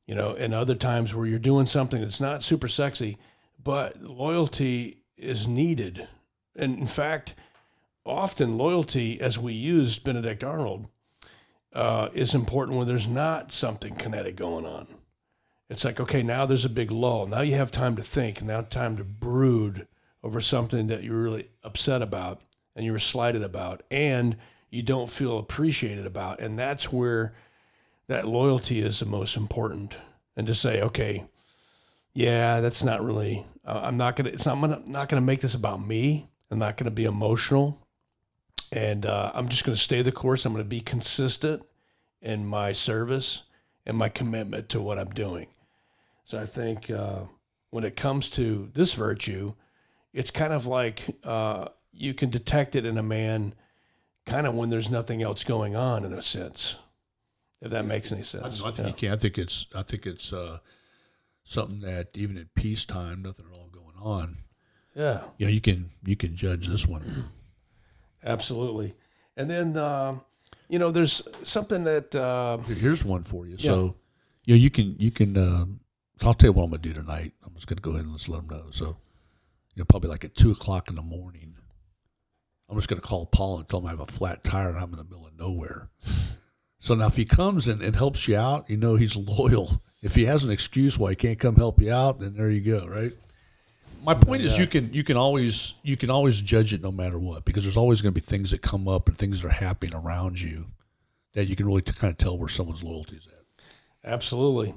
you 0.06 0.14
know, 0.14 0.34
and 0.34 0.52
other 0.54 0.74
times 0.74 1.14
where 1.14 1.26
you're 1.26 1.38
doing 1.38 1.66
something 1.66 2.00
that's 2.00 2.20
not 2.20 2.42
super 2.42 2.68
sexy, 2.68 3.18
but 3.62 4.00
loyalty 4.02 5.02
is 5.16 5.46
needed. 5.46 6.08
And 6.56 6.78
in 6.78 6.86
fact, 6.86 7.34
often 8.04 8.58
loyalty, 8.58 9.20
as 9.20 9.38
we 9.38 9.52
used 9.52 10.04
Benedict 10.04 10.42
Arnold, 10.42 10.86
uh, 11.72 12.08
is 12.12 12.34
important 12.34 12.76
when 12.76 12.86
there's 12.86 13.06
not 13.06 13.52
something 13.52 13.94
kinetic 13.94 14.36
going 14.36 14.66
on. 14.66 14.86
It's 15.72 15.86
like, 15.86 16.00
okay, 16.00 16.22
now 16.22 16.44
there's 16.44 16.66
a 16.66 16.68
big 16.68 16.90
lull. 16.90 17.26
Now 17.26 17.40
you 17.40 17.54
have 17.54 17.70
time 17.70 17.96
to 17.96 18.02
think, 18.02 18.42
now 18.42 18.60
time 18.60 18.98
to 18.98 19.04
brood 19.04 19.86
over 20.22 20.38
something 20.38 20.88
that 20.88 21.02
you're 21.02 21.22
really 21.22 21.48
upset 21.64 22.02
about 22.02 22.42
and 22.76 22.84
you 22.84 22.92
were 22.92 22.98
slighted 22.98 23.42
about 23.42 23.82
and 23.90 24.36
you 24.68 24.82
don't 24.82 25.08
feel 25.08 25.38
appreciated 25.38 26.04
about. 26.04 26.40
And 26.40 26.58
that's 26.58 26.92
where 26.92 27.34
that 28.06 28.28
loyalty 28.28 28.82
is 28.82 29.00
the 29.00 29.06
most 29.06 29.34
important. 29.34 29.96
And 30.36 30.46
to 30.46 30.54
say, 30.54 30.82
okay, 30.82 31.24
yeah, 32.12 32.60
that's 32.60 32.84
not 32.84 33.02
really, 33.02 33.46
uh, 33.64 33.80
I'm 33.82 33.96
not 33.96 34.16
going 34.16 34.26
to, 34.26 34.32
it's 34.34 34.44
not, 34.44 34.60
gonna, 34.60 34.82
not 34.86 35.08
going 35.08 35.22
to 35.22 35.26
make 35.26 35.40
this 35.40 35.54
about 35.54 35.84
me. 35.84 36.28
I'm 36.50 36.58
not 36.58 36.76
going 36.76 36.84
to 36.84 36.90
be 36.90 37.06
emotional. 37.06 37.78
And 38.70 39.06
uh, 39.06 39.30
I'm 39.32 39.48
just 39.48 39.64
going 39.64 39.74
to 39.74 39.82
stay 39.82 40.02
the 40.02 40.12
course. 40.12 40.44
I'm 40.44 40.52
going 40.52 40.62
to 40.62 40.68
be 40.68 40.80
consistent 40.80 41.62
in 42.20 42.44
my 42.44 42.72
service 42.72 43.44
and 43.86 43.96
my 43.96 44.10
commitment 44.10 44.68
to 44.68 44.82
what 44.82 44.98
I'm 44.98 45.08
doing. 45.10 45.46
So 46.24 46.40
I 46.40 46.44
think 46.44 46.90
uh, 46.90 47.20
when 47.70 47.84
it 47.84 47.96
comes 47.96 48.30
to 48.30 48.70
this 48.74 48.94
virtue, 48.94 49.54
it's 50.12 50.30
kind 50.30 50.52
of 50.52 50.66
like 50.66 51.02
uh, 51.24 51.68
you 51.92 52.14
can 52.14 52.30
detect 52.30 52.74
it 52.76 52.84
in 52.86 52.98
a 52.98 53.02
man 53.02 53.54
kind 54.26 54.46
of 54.46 54.54
when 54.54 54.70
there's 54.70 54.90
nothing 54.90 55.22
else 55.22 55.42
going 55.44 55.74
on 55.74 56.04
in 56.04 56.12
a 56.12 56.22
sense 56.22 56.76
if 57.60 57.70
that 57.70 57.84
makes 57.86 58.12
any 58.12 58.20
I, 58.20 58.24
sense 58.24 58.62
I 58.62 58.70
think 58.70 58.78
Yeah. 58.78 58.86
you 58.88 58.92
can. 58.94 59.12
I 59.12 59.16
think 59.16 59.38
it's. 59.38 59.66
I 59.74 59.82
think 59.82 60.06
it's 60.06 60.32
uh, 60.32 60.58
something 61.44 61.80
that 61.80 62.08
even 62.14 62.36
at 62.36 62.54
peacetime, 62.54 63.22
nothing 63.22 63.46
at 63.50 63.56
all 63.56 63.68
going 63.68 63.96
on. 64.00 64.38
yeah 64.94 65.22
You 65.38 65.46
know, 65.46 65.52
you 65.52 65.60
can 65.60 65.90
you 66.04 66.16
can 66.16 66.36
judge 66.36 66.66
this 66.66 66.86
one. 66.86 67.24
absolutely 68.24 68.94
and 69.36 69.48
then 69.48 69.76
um, 69.76 70.20
you 70.68 70.78
know 70.78 70.90
there's 70.90 71.22
something 71.42 71.84
that 71.84 72.14
uh, 72.14 72.58
Here's 72.58 73.04
one 73.04 73.22
for 73.22 73.46
you. 73.46 73.58
So, 73.58 73.96
you 74.44 74.54
know, 74.54 74.58
you 74.60 74.70
can 74.70 74.96
you 74.98 75.10
can. 75.10 75.36
Um, 75.36 75.80
I'll 76.24 76.34
tell 76.34 76.48
you 76.48 76.52
what 76.52 76.64
I'm 76.64 76.70
gonna 76.70 76.82
do 76.82 76.92
tonight. 76.92 77.32
I'm 77.44 77.54
just 77.54 77.66
gonna 77.66 77.80
go 77.80 77.92
ahead 77.92 78.04
and 78.04 78.12
let's 78.12 78.28
let 78.28 78.46
them 78.46 78.56
know. 78.56 78.70
So, 78.70 78.96
you 79.74 79.80
know, 79.80 79.84
probably 79.84 80.10
like 80.10 80.24
at 80.24 80.34
two 80.34 80.50
o'clock 80.50 80.88
in 80.88 80.96
the 80.96 81.02
morning. 81.02 81.54
I'm 82.68 82.76
just 82.76 82.88
gonna 82.88 83.00
call 83.00 83.26
Paul 83.26 83.58
and 83.58 83.68
tell 83.68 83.80
him 83.80 83.86
I 83.86 83.90
have 83.90 84.00
a 84.00 84.06
flat 84.06 84.44
tire 84.44 84.68
and 84.68 84.78
I'm 84.78 84.92
in 84.92 84.98
the 84.98 85.04
middle 85.04 85.26
of 85.26 85.38
nowhere. 85.38 85.90
So 86.78 86.96
now, 86.96 87.06
if 87.06 87.14
he 87.14 87.24
comes 87.24 87.68
and, 87.68 87.80
and 87.80 87.94
helps 87.94 88.26
you 88.26 88.36
out, 88.36 88.68
you 88.68 88.76
know 88.76 88.96
he's 88.96 89.14
loyal. 89.38 89.80
If 90.02 90.16
he 90.16 90.24
has 90.24 90.44
an 90.44 90.50
excuse 90.50 90.98
why 90.98 91.10
he 91.10 91.16
can't 91.16 91.38
come 91.38 91.54
help 91.54 91.80
you 91.80 91.92
out, 91.92 92.18
then 92.18 92.34
there 92.34 92.50
you 92.50 92.60
go, 92.60 92.86
right? 92.86 93.12
My 94.02 94.14
point 94.14 94.42
is, 94.42 94.58
you 94.58 94.66
can 94.66 94.92
you 94.92 95.04
can 95.04 95.16
always 95.16 95.74
you 95.84 95.96
can 95.96 96.10
always 96.10 96.40
judge 96.40 96.74
it 96.74 96.82
no 96.82 96.90
matter 96.90 97.20
what 97.20 97.44
because 97.44 97.62
there's 97.62 97.76
always 97.76 98.02
going 98.02 98.12
to 98.12 98.20
be 98.20 98.24
things 98.24 98.50
that 98.50 98.60
come 98.60 98.88
up 98.88 99.06
and 99.06 99.16
things 99.16 99.40
that 99.40 99.46
are 99.46 99.52
happening 99.52 99.94
around 99.94 100.40
you 100.40 100.66
that 101.34 101.46
you 101.46 101.54
can 101.54 101.66
really 101.66 101.82
kind 101.82 102.10
of 102.10 102.18
tell 102.18 102.36
where 102.36 102.48
someone's 102.48 102.82
loyalty 102.82 103.16
is 103.16 103.28
at. 103.28 104.10
absolutely 104.10 104.74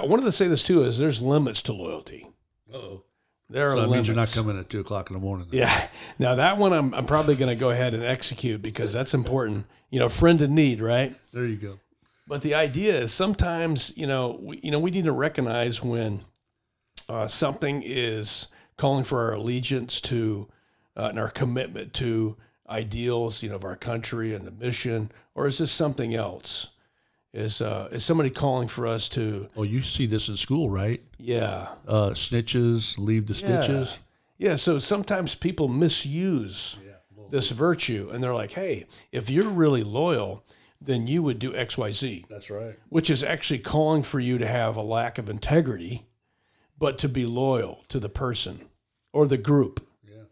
I 0.00 0.04
wanted 0.04 0.24
to 0.24 0.32
say 0.32 0.48
this 0.48 0.62
too 0.62 0.82
is 0.84 0.98
there's 0.98 1.20
limits 1.22 1.62
to 1.62 1.72
loyalty 1.72 2.26
Oh, 2.72 3.02
there 3.50 3.68
so 3.68 3.72
are 3.72 3.80
that 3.82 3.88
limits 3.88 3.94
means 3.94 4.08
you're 4.08 4.16
not 4.16 4.32
coming 4.32 4.58
at 4.58 4.70
two 4.70 4.80
o'clock 4.80 5.10
in 5.10 5.14
the 5.14 5.20
morning. 5.20 5.46
then. 5.50 5.60
Yeah. 5.60 5.88
Now 6.18 6.34
that 6.36 6.56
one 6.58 6.72
I'm, 6.72 6.94
I'm 6.94 7.06
probably 7.06 7.34
going 7.36 7.50
to 7.54 7.60
go 7.60 7.70
ahead 7.70 7.92
and 7.94 8.02
execute 8.02 8.62
because 8.62 8.92
that's 8.92 9.12
important. 9.14 9.66
You 9.90 9.98
know, 9.98 10.08
friend 10.08 10.40
in 10.40 10.54
need, 10.54 10.80
right? 10.80 11.14
There 11.32 11.44
you 11.44 11.56
go. 11.56 11.78
But 12.26 12.40
the 12.40 12.54
idea 12.54 12.98
is 12.98 13.12
sometimes, 13.12 13.92
you 13.96 14.06
know, 14.06 14.38
we, 14.40 14.60
you 14.62 14.70
know, 14.70 14.78
we 14.78 14.90
need 14.90 15.04
to 15.04 15.12
recognize 15.12 15.82
when 15.82 16.20
uh, 17.08 17.26
something 17.26 17.82
is 17.84 18.46
calling 18.78 19.04
for 19.04 19.20
our 19.20 19.34
allegiance 19.34 20.00
to 20.02 20.48
uh, 20.96 21.08
and 21.10 21.18
our 21.18 21.28
commitment 21.28 21.92
to 21.94 22.36
ideals, 22.70 23.42
you 23.42 23.50
know, 23.50 23.56
of 23.56 23.64
our 23.64 23.76
country 23.76 24.34
and 24.34 24.46
the 24.46 24.50
mission, 24.50 25.10
or 25.34 25.46
is 25.46 25.58
this 25.58 25.70
something 25.72 26.14
else? 26.14 26.70
Is 27.34 27.62
uh, 27.62 27.88
is 27.92 28.04
somebody 28.04 28.28
calling 28.30 28.68
for 28.68 28.86
us 28.86 29.08
to, 29.10 29.48
Oh, 29.56 29.62
you 29.62 29.80
see 29.82 30.04
this 30.06 30.28
in 30.28 30.36
school, 30.36 30.68
right? 30.68 31.02
yeah, 31.18 31.68
Uh, 31.88 32.10
snitches, 32.10 32.98
leave 32.98 33.26
the 33.26 33.34
stitches. 33.34 33.98
Yeah, 34.38 34.56
so 34.56 34.78
sometimes 34.78 35.34
people 35.34 35.68
misuse 35.68 36.78
this 37.30 37.50
virtue 37.50 38.10
and 38.12 38.22
they're 38.22 38.34
like, 38.34 38.52
hey, 38.52 38.86
if 39.12 39.30
you're 39.30 39.48
really 39.48 39.82
loyal, 39.82 40.44
then 40.80 41.06
you 41.06 41.22
would 41.22 41.38
do 41.38 41.52
XYZ, 41.52 42.26
That's 42.28 42.50
right. 42.50 42.74
which 42.90 43.08
is 43.08 43.22
actually 43.22 43.60
calling 43.60 44.02
for 44.02 44.20
you 44.20 44.36
to 44.36 44.46
have 44.46 44.76
a 44.76 44.82
lack 44.82 45.16
of 45.16 45.30
integrity, 45.30 46.06
but 46.76 46.98
to 46.98 47.08
be 47.08 47.24
loyal 47.24 47.84
to 47.88 47.98
the 48.00 48.08
person 48.10 48.66
or 49.12 49.26
the 49.26 49.38
group. 49.38 49.86
Yeah. 50.06 50.24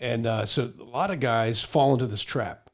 And 0.00 0.26
uh, 0.26 0.46
so 0.46 0.72
a 0.80 0.84
lot 0.84 1.10
of 1.10 1.20
guys 1.20 1.60
fall 1.62 1.92
into 1.92 2.06
this 2.06 2.22
trap 2.22 2.67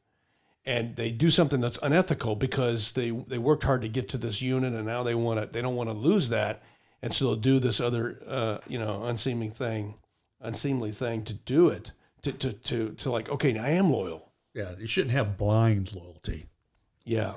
and 0.65 0.95
they 0.95 1.11
do 1.11 1.29
something 1.29 1.61
that's 1.61 1.77
unethical 1.83 2.35
because 2.35 2.93
they, 2.93 3.11
they 3.11 3.37
worked 3.37 3.63
hard 3.63 3.81
to 3.81 3.87
get 3.87 4.09
to 4.09 4.17
this 4.17 4.41
unit 4.41 4.73
and 4.73 4.85
now 4.85 5.03
they 5.03 5.13
want 5.13 5.39
to, 5.39 5.45
they 5.45 5.61
don't 5.61 5.75
want 5.75 5.89
to 5.89 5.93
lose 5.93 6.29
that. 6.29 6.63
And 7.01 7.13
so 7.13 7.25
they'll 7.25 7.35
do 7.35 7.59
this 7.59 7.79
other, 7.79 8.19
uh, 8.27 8.57
you 8.67 8.79
know, 8.79 9.03
unseemly 9.03 9.49
thing, 9.49 9.95
unseemly 10.41 10.89
thing 10.89 11.23
to 11.25 11.33
do 11.33 11.69
it, 11.69 11.91
to, 12.23 12.31
to, 12.31 12.53
to, 12.53 12.89
to 12.93 13.11
like, 13.11 13.29
okay, 13.29 13.57
I 13.57 13.71
am 13.71 13.91
loyal. 13.91 14.31
Yeah, 14.55 14.71
you 14.79 14.87
shouldn't 14.87 15.13
have 15.13 15.37
blind 15.37 15.93
loyalty. 15.93 16.47
Yeah. 17.03 17.33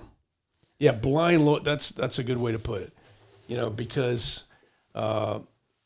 Yeah. 0.78 0.92
Blind 0.92 1.44
lo- 1.44 1.58
that's, 1.58 1.90
that's 1.90 2.18
a 2.18 2.24
good 2.24 2.38
way 2.38 2.52
to 2.52 2.58
put 2.58 2.80
it, 2.80 2.92
you 3.46 3.58
know, 3.58 3.68
because, 3.68 4.44
uh, 4.94 5.40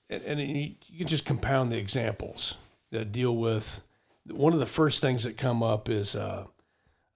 and, 0.09 0.22
and 0.22 0.40
you, 0.40 0.74
you 0.86 0.99
can 0.99 1.09
just 1.09 1.24
compound 1.24 1.72
the 1.72 1.78
examples 1.78 2.57
that 2.93 3.11
deal 3.11 3.36
with 3.36 3.82
one 4.30 4.53
of 4.53 4.61
the 4.61 4.66
first 4.66 5.01
things 5.01 5.24
that 5.24 5.36
come 5.36 5.64
up 5.64 5.88
is, 5.88 6.14
uh, 6.14 6.45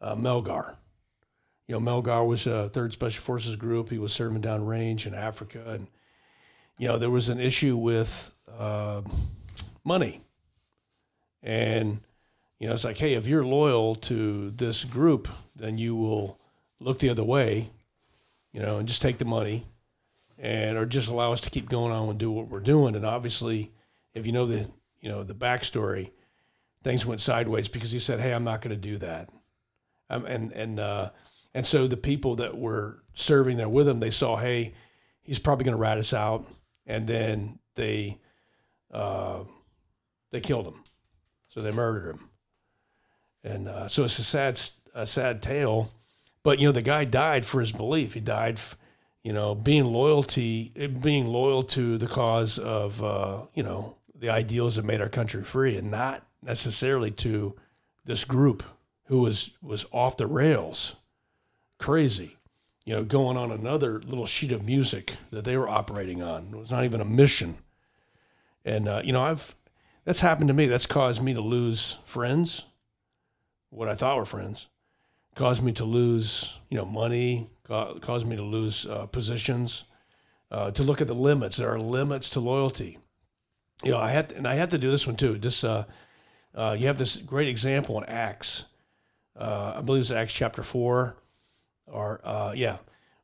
uh, 0.07 0.15
Melgar. 0.15 0.77
You 1.67 1.79
know, 1.79 1.81
Melgar 1.81 2.27
was 2.27 2.47
a 2.47 2.69
third 2.69 2.93
special 2.93 3.23
forces 3.23 3.57
group. 3.57 3.91
He 3.91 3.99
was 3.99 4.13
serving 4.13 4.41
down 4.41 4.65
range 4.65 5.07
in 5.07 5.15
Africa 5.15 5.63
and, 5.67 5.89
you 6.79 6.87
know, 6.87 6.99
there 6.99 7.11
was 7.11 7.29
an 7.29 7.41
issue 7.41 7.77
with 7.77 8.33
uh, 8.59 9.03
money. 9.83 10.23
And, 11.43 12.01
you 12.61 12.69
know, 12.69 12.75
it's 12.75 12.85
like, 12.85 12.99
hey, 12.99 13.15
if 13.15 13.27
you're 13.27 13.45
loyal 13.45 13.95
to 13.95 14.51
this 14.51 14.85
group, 14.85 15.29
then 15.57 15.79
you 15.79 15.97
will 15.97 16.39
look 16.79 16.99
the 17.01 17.09
other 17.09 17.25
way, 17.25 17.71
you 18.53 18.61
know, 18.61 18.79
and 18.79 18.87
just 18.87 19.03
take 19.03 19.19
the 19.19 19.25
money 19.25 19.67
and 20.39 20.77
or 20.77 20.87
just 20.87 21.09
allow 21.09 21.33
us 21.33 21.41
to 21.41 21.51
keep 21.51 21.69
going 21.69 21.93
on 21.93 22.09
and 22.11 22.19
do 22.19 22.31
what 22.31 22.49
we're 22.49 22.61
doing. 22.61 22.95
And 22.95 23.07
obviously, 23.07 23.73
if 24.15 24.27
you 24.27 24.33
know 24.33 24.47
the 24.47 24.69
you 25.01 25.09
know 25.09 25.25
the 25.25 25.35
backstory, 25.35 26.11
things 26.83 27.07
went 27.07 27.21
sideways 27.21 27.69
because 27.69 27.93
he 27.93 27.99
said, 27.99 28.21
"Hey, 28.21 28.33
I'm 28.33 28.45
not 28.45 28.61
going 28.61 28.75
to 28.75 28.81
do 28.81 28.99
that," 28.99 29.31
um, 30.11 30.25
and 30.27 30.53
and 30.53 30.81
uh, 30.81 31.11
and 31.55 31.67
so 31.67 31.87
the 31.87 31.97
people 31.97 32.37
that 32.37 32.57
were 32.57 33.03
serving 33.15 33.57
there 33.57 33.69
with 33.69 33.89
him, 33.89 34.01
they 34.01 34.11
saw, 34.11 34.37
"Hey, 34.37 34.75
he's 35.23 35.39
probably 35.39 35.65
going 35.65 35.77
to 35.77 35.81
rat 35.81 35.99
us 35.99 36.13
out," 36.13 36.47
and 36.87 37.07
then 37.07 37.59
they 37.75 38.21
uh, 38.93 39.41
they 40.31 40.41
killed 40.41 40.67
him, 40.67 40.83
so 41.49 41.61
they 41.61 41.73
murdered 41.73 42.11
him, 42.11 42.31
and 43.45 43.69
uh, 43.69 43.89
so 43.89 44.05
it's 44.05 44.19
a 44.19 44.25
sad 44.25 44.61
a 44.95 45.07
sad 45.07 45.43
tale. 45.43 45.93
But 46.43 46.59
you 46.59 46.67
know, 46.67 46.73
the 46.73 46.83
guy 46.83 47.05
died 47.05 47.45
for 47.45 47.61
his 47.61 47.73
belief. 47.73 48.15
He 48.15 48.21
died. 48.21 48.55
F- 48.55 48.77
you 49.23 49.33
know, 49.33 49.57
being 49.57 49.87
loyalty, 49.87 50.71
being 51.03 51.27
loyal 51.27 51.65
to 51.65 51.99
the 51.99 52.07
cause 52.07 52.61
of, 52.61 53.03
uh, 53.03 53.41
you 53.55 53.65
know, 53.65 53.97
the 54.15 54.31
ideals 54.31 54.77
that 54.77 54.85
made 54.85 55.01
our 55.01 55.09
country 55.09 55.43
free, 55.43 55.77
and 55.77 55.91
not 55.91 56.25
necessarily 56.45 57.11
to 57.11 57.57
this 58.05 58.25
group 58.25 58.63
who 59.07 59.21
was 59.21 59.57
was 59.63 59.87
off 59.93 60.17
the 60.17 60.27
rails, 60.27 60.97
crazy, 61.79 62.37
you 62.85 62.95
know, 62.95 63.05
going 63.05 63.37
on 63.37 63.51
another 63.51 64.01
little 64.01 64.27
sheet 64.27 64.53
of 64.53 64.65
music 64.65 65.17
that 65.31 65.45
they 65.45 65.57
were 65.57 65.69
operating 65.69 66.23
on. 66.23 66.49
It 66.53 66.57
was 66.57 66.71
not 66.71 66.85
even 66.85 67.01
a 67.01 67.05
mission, 67.05 67.57
and 68.65 68.89
uh, 68.89 69.03
you 69.05 69.13
know, 69.13 69.23
I've 69.23 69.55
that's 70.05 70.21
happened 70.21 70.49
to 70.49 70.55
me. 70.55 70.67
That's 70.67 70.87
caused 70.87 71.23
me 71.23 71.35
to 71.35 71.41
lose 71.41 71.99
friends, 72.05 72.67
what 73.71 73.89
I 73.89 73.95
thought 73.95 74.17
were 74.17 74.25
friends, 74.25 74.69
caused 75.35 75.63
me 75.63 75.73
to 75.73 75.85
lose, 75.85 76.61
you 76.71 76.79
know, 76.79 76.85
money, 76.85 77.51
caused 77.67 78.27
me 78.27 78.37
to 78.37 78.43
lose 78.43 78.87
uh, 78.87 79.07
positions. 79.07 79.85
Uh, 80.49 80.71
to 80.71 80.85
look 80.85 81.01
at 81.01 81.09
the 81.09 81.15
limits, 81.15 81.57
there 81.57 81.73
are 81.73 81.81
limits 81.81 82.31
to 82.31 82.39
loyalty. 82.39 82.99
You 83.83 83.91
know, 83.91 83.99
I 83.99 84.11
had 84.11 84.29
to, 84.29 84.37
and 84.37 84.47
I 84.47 84.55
had 84.55 84.71
to 84.71 84.79
do 84.79 84.93
this 84.93 85.07
one 85.07 85.17
too. 85.17 85.37
This 85.39 85.65
uh, 85.65 85.85
uh 86.55 86.77
you 86.79 86.87
have 86.87 86.99
this 86.99 87.17
great 87.17 87.49
example 87.49 87.99
in 88.01 88.05
Acts. 88.09 88.65
Uh, 89.39 89.75
I 89.77 89.81
believe 89.83 90.01
it's 90.01 90.11
Acts 90.11 90.33
chapter 90.33 90.63
four, 90.63 91.17
or 91.87 92.21
uh, 92.25 92.53
yeah, 92.55 92.79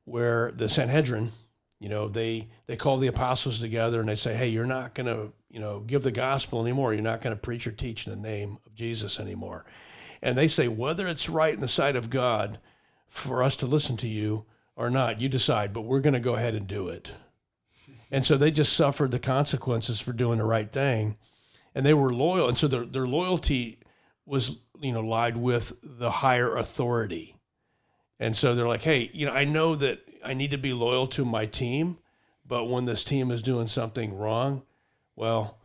where 0.04 0.52
the 0.52 0.68
Sanhedrin, 0.68 1.30
you 1.78 1.88
know, 1.88 2.08
they 2.08 2.48
they 2.66 2.76
call 2.76 2.98
the 2.98 3.06
apostles 3.06 3.60
together 3.60 4.00
and 4.00 4.08
they 4.08 4.14
say, 4.14 4.34
hey, 4.34 4.48
you're 4.48 4.66
not 4.66 4.94
going 4.94 5.06
to, 5.06 5.32
you 5.50 5.58
know, 5.58 5.80
give 5.80 6.02
the 6.02 6.12
gospel 6.12 6.60
anymore. 6.60 6.92
You're 6.92 7.02
not 7.02 7.22
going 7.22 7.34
to 7.34 7.40
preach 7.40 7.66
or 7.66 7.72
teach 7.72 8.06
in 8.06 8.12
the 8.12 8.28
name 8.28 8.58
of 8.66 8.74
Jesus 8.74 9.18
anymore. 9.18 9.64
And 10.20 10.36
they 10.36 10.48
say 10.48 10.68
whether 10.68 11.08
it's 11.08 11.28
right 11.28 11.54
in 11.54 11.60
the 11.60 11.68
sight 11.68 11.96
of 11.96 12.10
God 12.10 12.58
for 13.08 13.42
us 13.42 13.56
to 13.56 13.66
listen 13.66 13.96
to 13.98 14.08
you 14.08 14.44
or 14.76 14.90
not. 14.90 15.20
You 15.20 15.28
decide, 15.28 15.72
but 15.72 15.82
we're 15.82 16.00
going 16.00 16.14
to 16.14 16.20
go 16.20 16.36
ahead 16.36 16.54
and 16.54 16.66
do 16.66 16.88
it. 16.88 17.10
And 18.10 18.26
so 18.26 18.36
they 18.36 18.50
just 18.50 18.74
suffered 18.74 19.10
the 19.10 19.18
consequences 19.18 19.98
for 19.98 20.12
doing 20.12 20.38
the 20.38 20.44
right 20.44 20.70
thing. 20.70 21.16
And 21.74 21.86
they 21.86 21.94
were 21.94 22.12
loyal. 22.12 22.48
And 22.48 22.58
so 22.58 22.68
their, 22.68 22.84
their 22.84 23.06
loyalty 23.06 23.78
was, 24.26 24.60
you 24.83 24.93
know, 24.93 25.01
lied 25.01 25.37
with 25.37 25.72
the 25.83 26.11
higher 26.11 26.57
authority. 26.57 27.37
And 28.18 28.37
so 28.37 28.55
they're 28.55 28.68
like, 28.68 28.83
hey, 28.83 29.11
you 29.14 29.26
know, 29.26 29.33
I 29.33 29.45
know 29.45 29.74
that 29.76 30.01
I 30.24 30.35
need 30.35 30.51
to 30.51 30.59
be 30.59 30.72
loyal 30.72 31.07
to 31.09 31.24
my 31.24 31.47
team, 31.47 31.99
but 32.47 32.68
when 32.68 32.85
this 32.85 33.05
team 33.05 33.30
is 33.30 33.43
doing 33.43 33.68
something 33.68 34.16
wrong, 34.16 34.62
well, 35.16 35.59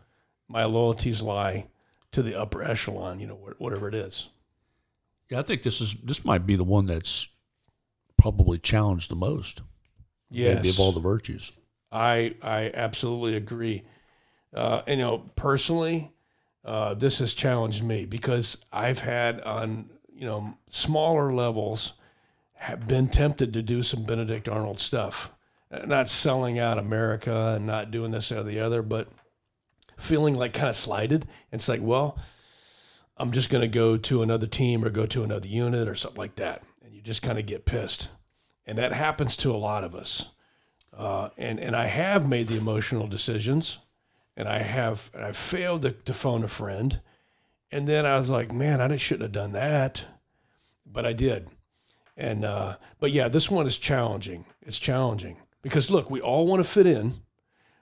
my 0.48 0.66
loyalties 0.66 1.22
lie 1.22 1.68
to 2.12 2.22
the 2.22 2.40
upper 2.40 2.64
echelon, 2.64 3.20
you 3.20 3.28
know, 3.28 3.36
whatever 3.58 3.88
it 3.88 3.96
is. 3.96 4.30
Yeah, 5.30 5.40
I 5.40 5.44
think 5.44 5.64
this 5.64 5.82
is 5.82 5.96
this 5.96 6.24
might 6.24 6.46
be 6.46 6.56
the 6.56 6.64
one 6.64 6.86
that's 6.86 7.28
probably 8.18 8.58
challenged 8.58 9.12
the 9.12 9.16
most. 9.16 9.62
Yes. 10.30 10.58
Maybe 10.58 10.70
of 10.70 10.80
all 10.80 10.92
the 10.92 11.00
virtues. 11.00 11.52
I 11.92 12.36
I 12.42 12.72
absolutely 12.74 13.36
agree. 13.36 13.84
Uh, 14.54 14.82
you 14.88 14.98
know, 14.98 15.30
personally, 15.36 16.12
uh, 16.68 16.94
this 16.94 17.20
has 17.20 17.34
challenged 17.34 17.84
me 17.84 18.06
because 18.06 18.64
I've 18.72 19.00
had 19.00 19.42
on 19.42 19.90
you 20.14 20.26
know 20.26 20.58
smaller 20.70 21.34
levels 21.34 21.94
have 22.56 22.88
been 22.88 23.08
tempted 23.08 23.54
to 23.54 23.62
do 23.62 23.82
some 23.82 24.04
Benedict 24.04 24.50
Arnold 24.50 24.80
stuff, 24.80 25.32
not 25.86 26.10
selling 26.10 26.60
out 26.60 26.78
America 26.78 27.54
and 27.56 27.66
not 27.66 27.92
doing 27.92 28.12
this 28.12 28.32
or 28.32 28.44
the 28.44 28.60
other, 28.60 28.82
but 28.82 29.08
feeling 29.96 30.36
like 30.36 30.54
kind 30.54 30.68
of 30.68 30.76
slighted. 30.76 31.26
It's 31.52 31.70
like, 31.70 31.82
well, 31.82 32.18
I'm 33.16 33.32
just 33.32 33.50
going 33.50 33.62
to 33.62 33.68
go 33.68 33.96
to 33.98 34.22
another 34.22 34.48
team 34.48 34.84
or 34.84 34.90
go 34.90 35.06
to 35.06 35.24
another 35.24 35.48
unit 35.48 35.88
or 35.88 35.96
something 35.96 36.20
like 36.20 36.36
that 36.36 36.64
and 36.84 36.94
you 36.94 37.02
just 37.02 37.22
kind 37.22 37.40
of 37.40 37.46
get 37.46 37.66
pissed. 37.66 38.10
And 38.66 38.78
that 38.78 38.92
happens 38.92 39.38
to 39.38 39.52
a 39.52 39.58
lot 39.58 39.84
of 39.84 39.96
us. 39.96 40.32
Uh, 40.96 41.30
and, 41.38 41.60
and 41.60 41.76
I 41.76 41.88
have 41.88 42.28
made 42.28 42.48
the 42.48 42.58
emotional 42.58 43.08
decisions 43.08 43.80
and 44.38 44.48
I 44.48 44.60
have, 44.60 45.12
and 45.14 45.26
I 45.26 45.34
failed 45.34 45.82
to, 45.82 45.92
to 45.92 46.14
phone 46.14 46.44
a 46.44 46.48
friend. 46.48 47.02
And 47.72 47.88
then 47.88 48.06
I 48.06 48.16
was 48.16 48.30
like, 48.30 48.54
man, 48.54 48.80
I 48.80 48.96
shouldn't 48.96 49.24
have 49.24 49.32
done 49.34 49.52
that. 49.54 50.06
But 50.86 51.06
I 51.06 51.12
did. 51.12 51.50
And, 52.16 52.46
uh, 52.46 52.78
but 53.00 53.12
yeah, 53.12 53.28
this 53.28 53.52
one 53.52 53.68
is 53.68 53.78
challenging. 53.78 54.46
It's 54.62 54.80
challenging 54.80 55.38
because 55.62 55.92
look, 55.92 56.10
we 56.10 56.22
all 56.22 56.48
want 56.48 56.64
to 56.64 56.70
fit 56.70 56.88
in. 56.88 57.16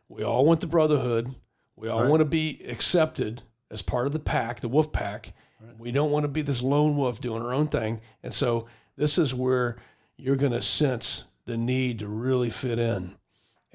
We 0.09 0.23
all 0.23 0.45
want 0.45 0.61
the 0.61 0.67
brotherhood. 0.67 1.35
We 1.75 1.89
all 1.89 2.01
right. 2.01 2.09
want 2.09 2.21
to 2.21 2.25
be 2.25 2.61
accepted 2.67 3.43
as 3.69 3.81
part 3.81 4.07
of 4.07 4.13
the 4.13 4.19
pack, 4.19 4.61
the 4.61 4.69
wolf 4.69 4.91
pack. 4.91 5.33
Right. 5.59 5.77
We 5.77 5.91
don't 5.91 6.11
want 6.11 6.23
to 6.23 6.29
be 6.29 6.41
this 6.41 6.61
lone 6.61 6.95
wolf 6.95 7.21
doing 7.21 7.41
our 7.43 7.53
own 7.53 7.67
thing. 7.67 8.01
And 8.23 8.33
so 8.33 8.67
this 8.95 9.17
is 9.17 9.35
where 9.35 9.77
you're 10.17 10.35
going 10.35 10.53
to 10.53 10.61
sense 10.61 11.25
the 11.45 11.57
need 11.57 11.99
to 11.99 12.07
really 12.07 12.49
fit 12.49 12.79
in, 12.79 13.15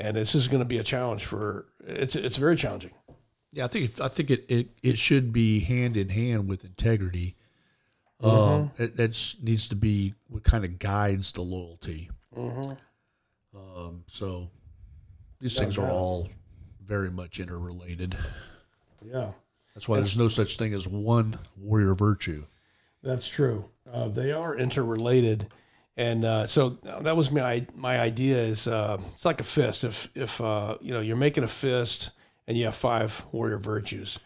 and 0.01 0.16
this 0.16 0.34
is 0.34 0.48
going 0.48 0.61
to 0.61 0.66
be 0.66 0.78
a 0.78 0.82
challenge 0.82 1.24
for 1.24 1.66
it's 1.86 2.16
it's 2.16 2.38
very 2.38 2.57
challenging. 2.57 2.92
Yeah, 3.53 3.64
I 3.64 3.68
think 3.68 3.90
it, 3.90 4.01
I 4.01 4.09
think 4.09 4.30
it, 4.30 4.46
it 4.48 4.68
it 4.82 4.98
should 4.98 5.32
be 5.32 5.61
hand 5.61 5.96
in 5.96 6.09
hand 6.09 6.48
with 6.48 6.64
integrity. 6.64 7.36
Mm-hmm. 8.22 8.53
Um, 8.53 8.70
it 8.78 8.96
that's 8.96 9.36
needs 9.42 9.68
to 9.68 9.76
be 9.76 10.14
what 10.28 10.42
kind 10.42 10.64
of 10.64 10.78
guides 10.78 11.32
the 11.32 11.42
loyalty. 11.42 12.11
Mm-hmm. 12.36 12.72
Um, 13.57 14.05
so 14.07 14.51
these 15.40 15.59
things 15.59 15.76
are 15.76 15.90
all 15.90 16.28
very 16.84 17.11
much 17.11 17.38
interrelated. 17.40 18.16
Yeah, 19.05 19.32
that's 19.74 19.88
why 19.88 19.96
there's 19.96 20.16
no 20.16 20.28
such 20.28 20.57
thing 20.57 20.72
as 20.72 20.88
one 20.88 21.38
warrior 21.57 21.94
virtue. 21.94 22.44
That's 23.03 23.28
true. 23.28 23.66
Uh, 23.90 24.09
they 24.09 24.30
are 24.30 24.57
interrelated, 24.57 25.48
and 26.01 26.24
uh, 26.24 26.46
so 26.46 26.78
that 27.03 27.14
was 27.14 27.30
my 27.30 27.66
my 27.76 28.01
idea. 28.01 28.38
Is 28.38 28.66
uh, 28.66 28.96
it's 29.12 29.26
like 29.26 29.38
a 29.38 29.44
fist. 29.44 29.84
If 29.84 30.09
if 30.14 30.40
uh, 30.40 30.78
you 30.80 30.94
know 30.94 31.01
you're 31.01 31.16
making 31.16 31.44
a 31.44 31.48
fist 31.48 32.11
and 32.46 32.57
you 32.57 32.64
have 32.64 32.74
five 32.74 33.26
warrior 33.32 33.59
virtues, 33.59 34.18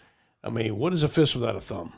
I 0.45 0.51
mean, 0.51 0.79
what 0.79 0.93
is 0.93 1.03
a 1.03 1.09
fist 1.09 1.35
without 1.35 1.57
a 1.57 1.61
thumb, 1.61 1.93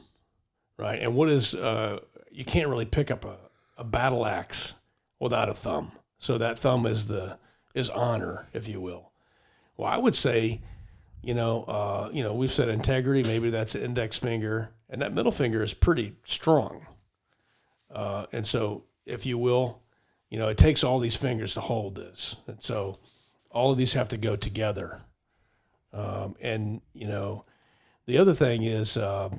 right? 0.79 0.99
And 0.99 1.15
what 1.15 1.29
is 1.29 1.55
uh, 1.55 2.01
you 2.31 2.43
can't 2.47 2.71
really 2.71 2.87
pick 2.87 3.11
up 3.11 3.27
a, 3.27 3.37
a 3.77 3.85
battle 3.85 4.25
axe 4.25 4.73
without 5.21 5.51
a 5.51 5.55
thumb. 5.55 5.93
So 6.19 6.39
that 6.39 6.59
thumb 6.59 6.87
is 6.87 7.09
the 7.09 7.37
is 7.75 7.91
honor, 7.91 8.49
if 8.55 8.67
you 8.67 8.81
will. 8.81 9.13
Well, 9.77 9.93
I 9.93 9.99
would 9.99 10.15
say, 10.15 10.63
you 11.21 11.35
know, 11.35 11.65
uh, 11.65 12.09
you 12.15 12.23
know, 12.23 12.33
we've 12.33 12.51
said 12.51 12.71
integrity. 12.71 13.29
Maybe 13.29 13.51
that's 13.51 13.75
index 13.75 14.19
finger, 14.19 14.71
and 14.89 15.03
that 15.03 15.13
middle 15.13 15.33
finger 15.33 15.63
is 15.63 15.75
pretty 15.75 16.15
strong 16.25 16.87
uh, 17.91 18.27
and 18.33 18.47
so, 18.47 18.85
if 19.07 19.25
you 19.25 19.39
will, 19.39 19.81
you 20.29 20.39
know, 20.39 20.49
it 20.49 20.59
takes 20.59 20.85
all 20.85 20.99
these 20.99 21.17
fingers 21.17 21.55
to 21.55 21.61
hold 21.61 21.95
this. 21.95 22.37
And 22.47 22.63
so, 22.63 22.99
all 23.51 23.71
of 23.71 23.79
these 23.79 23.95
have 23.95 24.11
to 24.11 24.19
go 24.19 24.37
together. 24.37 25.01
Um, 25.93 26.37
and, 26.43 26.83
you 26.93 27.07
know, 27.07 27.45
the 28.05 28.19
other 28.19 28.35
thing 28.35 28.65
is 28.65 28.97
uh, 28.97 29.31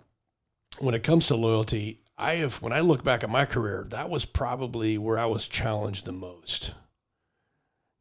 when 0.79 0.95
it 0.95 1.03
comes 1.03 1.27
to 1.27 1.35
loyalty, 1.35 1.99
I 2.17 2.35
have, 2.35 2.61
when 2.61 2.73
I 2.73 2.79
look 2.79 3.03
back 3.03 3.23
at 3.23 3.29
my 3.29 3.45
career, 3.45 3.85
that 3.89 4.09
was 4.09 4.25
probably 4.25 4.97
where 4.97 5.19
I 5.19 5.25
was 5.25 5.47
challenged 5.47 6.05
the 6.05 6.13
most. 6.13 6.73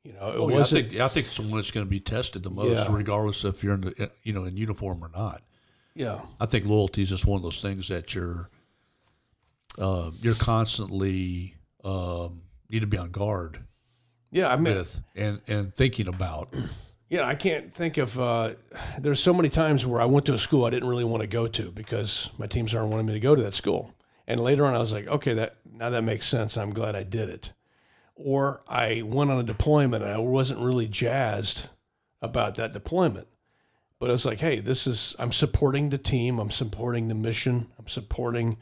You 0.05 0.13
know, 0.13 0.29
it 0.31 0.37
oh, 0.37 0.49
yeah, 0.51 0.61
I 0.61 0.63
think 0.63 0.95
I 0.95 1.09
think 1.09 1.27
it's 1.27 1.37
the 1.37 1.43
one 1.43 1.57
that's 1.57 1.73
going 1.73 1.85
to 1.85 1.91
be 1.91 1.99
tested 1.99 2.45
the 2.45 2.51
most, 2.51 2.87
yeah. 2.87 2.95
regardless 2.95 3.45
if 3.45 3.65
you're 3.65 3.75
in 3.75 3.81
the, 3.81 4.11
you 4.23 4.33
know 4.33 4.45
in 4.45 4.57
uniform 4.57 5.03
or 5.03 5.11
not. 5.13 5.43
Yeah, 5.95 6.21
I 6.39 6.47
think 6.47 6.65
loyalty 6.65 7.03
is 7.03 7.09
just 7.09 7.27
one 7.27 7.39
of 7.39 7.43
those 7.43 7.61
things 7.61 7.89
that 7.89 8.15
you're 8.15 8.49
uh, 9.81 10.13
you're 10.21 10.37
constantly 10.37 11.56
um, 11.85 12.43
need 12.69 12.81
to 12.81 12.87
be 12.87 12.99
on 12.99 13.11
guard. 13.11 13.65
Yeah, 14.31 14.49
I 14.49 14.57
mean, 14.57 14.77
with 14.77 15.01
and 15.15 15.41
and 15.47 15.73
thinking 15.73 16.09
about. 16.09 16.55
Yeah, 17.09 17.25
I 17.25 17.37
can't 17.37 17.73
think 17.73 17.99
of. 17.99 18.19
Uh, 18.19 18.55
there's 18.99 19.23
so 19.23 19.33
many 19.33 19.49
times 19.49 19.87
where 19.87 20.01
I 20.01 20.07
went 20.07 20.27
to 20.27 20.35
a 20.35 20.39
school 20.39 20.65
I 20.65 20.71
didn't 20.71 20.89
really 20.89 21.05
want 21.05 21.21
to 21.21 21.29
go 21.29 21.47
to 21.47 21.71
because 21.71 22.31
my 22.37 22.49
teams 22.49 22.75
aren't 22.75 22.91
wanting 22.91 23.07
me 23.07 23.13
to 23.13 23.21
go 23.21 23.37
to 23.37 23.43
that 23.43 23.55
school, 23.55 23.95
and 24.27 24.41
later 24.41 24.67
on 24.67 24.75
I 24.75 24.79
was 24.79 24.93
like, 24.93 25.07
okay, 25.07 25.35
that 25.35 25.59
now 25.73 25.91
that 25.91 26.03
makes 26.03 26.27
sense. 26.27 26.57
I'm 26.57 26.71
glad 26.71 26.97
I 26.97 27.05
did 27.05 27.29
it. 27.29 27.53
Or 28.17 28.63
I 28.67 29.03
went 29.05 29.31
on 29.31 29.39
a 29.39 29.45
deployment 29.45 30.03
and 30.03 30.13
I 30.13 30.19
wasn't 30.19 30.61
really 30.61 30.89
jazzed 30.89 31.69
about 32.21 32.57
that 32.57 32.73
deployment. 32.73 33.29
But 33.99 34.11
it's 34.11 34.25
like, 34.25 34.41
hey, 34.41 34.61
this 34.61 34.87
is 34.87 35.15
I'm 35.19 35.33
supporting 35.33 35.91
the 35.91 35.99
team, 35.99 36.39
I'm 36.39 36.51
supporting 36.51 37.09
the 37.09 37.15
mission, 37.15 37.69
I'm 37.79 37.89
supporting 37.89 38.57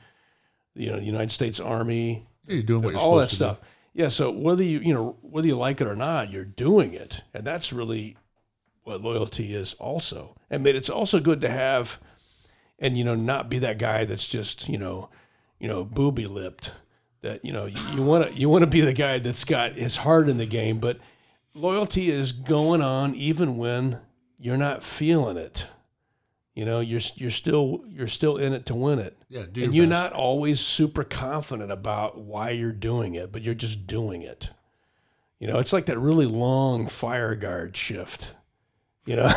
you 0.75 0.91
know 0.91 0.99
the 0.99 1.07
United 1.07 1.33
States 1.33 1.61
Army, 1.61 2.27
You're 2.47 2.63
doing 2.63 2.83
what 2.83 2.93
you're 2.93 3.01
all 3.01 3.17
that 3.17 3.31
stuff. 3.31 3.59
Yeah, 3.93 4.09
so 4.09 4.31
whether 4.31 4.63
you 4.63 4.81
you 4.81 4.93
know 4.93 5.17
whether 5.23 5.47
you 5.47 5.57
like 5.57 5.81
it 5.81 5.87
or 5.87 5.97
not, 5.97 6.31
you're 6.31 6.45
doing 6.45 6.95
it, 6.95 7.23
and 7.33 7.45
that's 7.45 7.73
really 7.73 8.17
what 8.83 9.01
loyalty 9.01 9.55
is 9.55 9.75
also. 9.75 10.37
And 10.51 10.65
but 10.65 10.75
it's 10.75 10.91
also 10.91 11.21
good 11.21 11.41
to 11.43 11.49
have, 11.49 12.01
and 12.79 12.99
you 12.99 13.05
know, 13.05 13.15
not 13.15 13.49
be 13.49 13.59
that 13.61 13.79
guy 13.79 14.05
that's 14.05 14.27
just 14.27 14.69
you 14.69 14.79
know, 14.79 15.11
you 15.59 15.69
know, 15.69 15.85
booby 15.85 16.27
lipped. 16.27 16.73
That 17.23 17.45
you 17.45 17.53
know 17.53 17.67
you 17.67 18.03
want 18.03 18.29
to 18.29 18.39
you 18.39 18.49
want 18.49 18.63
to 18.63 18.71
be 18.71 18.83
the 18.83 18.93
guy 18.93 19.19
that's 19.19 19.45
got 19.45 19.75
his 19.75 19.99
heart 19.99 20.29
in 20.29 20.37
the 20.37 20.47
game, 20.47 20.79
but 20.79 20.99
loyalty 21.55 22.11
is 22.11 22.33
going 22.33 22.83
on 22.83 23.15
even 23.15 23.57
when 23.57 24.01
you're 24.39 24.57
not 24.57 24.83
feeling 24.85 25.37
it. 25.37 25.69
You 26.55 26.65
know, 26.65 26.79
you're 26.81 27.01
you're 27.17 27.31
still 27.33 27.83
you're 27.89 28.07
still 28.07 28.37
in 28.37 28.53
it 28.53 28.65
to 28.67 28.75
win 28.77 29.01
it. 29.01 29.17
Yeah, 29.29 29.43
do 29.51 29.65
and 29.65 29.75
you're 29.75 29.89
best. 29.89 30.13
not 30.13 30.13
always 30.13 30.61
super 30.61 31.03
confident 31.03 31.73
about 31.73 32.19
why 32.21 32.51
you're 32.51 32.71
doing 32.73 33.15
it, 33.17 33.33
but 33.33 33.43
you're 33.43 33.55
just 33.55 33.87
doing 33.89 34.23
it. 34.23 34.51
You 35.41 35.49
know, 35.49 35.59
it's 35.59 35.73
like 35.73 35.87
that 35.87 35.99
really 35.99 36.27
long 36.27 36.87
fire 36.87 37.35
guard 37.35 37.77
shift. 37.77 38.35
You 39.05 39.17
know, 39.17 39.33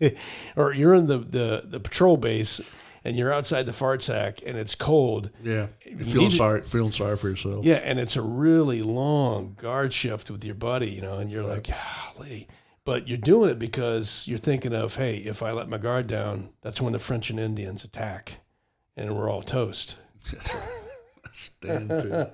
or 0.56 0.72
you're 0.72 0.94
in 0.94 1.06
the, 1.08 1.18
the 1.18 1.62
the 1.64 1.80
patrol 1.80 2.16
base 2.16 2.60
and 3.04 3.16
you're 3.16 3.32
outside 3.32 3.66
the 3.66 3.72
fart 3.72 4.02
sack 4.02 4.40
and 4.46 4.56
it's 4.56 4.74
cold. 4.76 5.30
Yeah, 5.42 5.66
you're 5.84 5.98
You 5.98 6.04
feeling 6.04 6.18
need 6.20 6.30
to- 6.30 6.36
sorry, 6.36 6.62
feeling 6.62 6.92
sorry 6.92 7.16
for 7.16 7.28
yourself. 7.30 7.64
Yeah, 7.64 7.74
and 7.82 7.98
it's 7.98 8.16
a 8.16 8.22
really 8.22 8.80
long 8.82 9.56
guard 9.60 9.92
shift 9.92 10.30
with 10.30 10.44
your 10.44 10.54
buddy. 10.54 10.90
You 10.90 11.02
know, 11.02 11.18
and 11.18 11.30
you're 11.32 11.42
like, 11.44 11.68
golly. 12.16 12.46
But 12.84 13.08
you're 13.08 13.16
doing 13.16 13.50
it 13.50 13.58
because 13.58 14.28
you're 14.28 14.38
thinking 14.38 14.74
of, 14.74 14.96
hey, 14.96 15.16
if 15.16 15.42
I 15.42 15.52
let 15.52 15.68
my 15.70 15.78
guard 15.78 16.06
down, 16.06 16.50
that's 16.60 16.80
when 16.82 16.92
the 16.92 16.98
French 16.98 17.30
and 17.30 17.40
Indians 17.40 17.82
attack, 17.82 18.40
and 18.96 19.16
we're 19.16 19.30
all 19.30 19.42
toast. 19.42 19.98
Stand 21.32 21.88
to. 21.88 22.32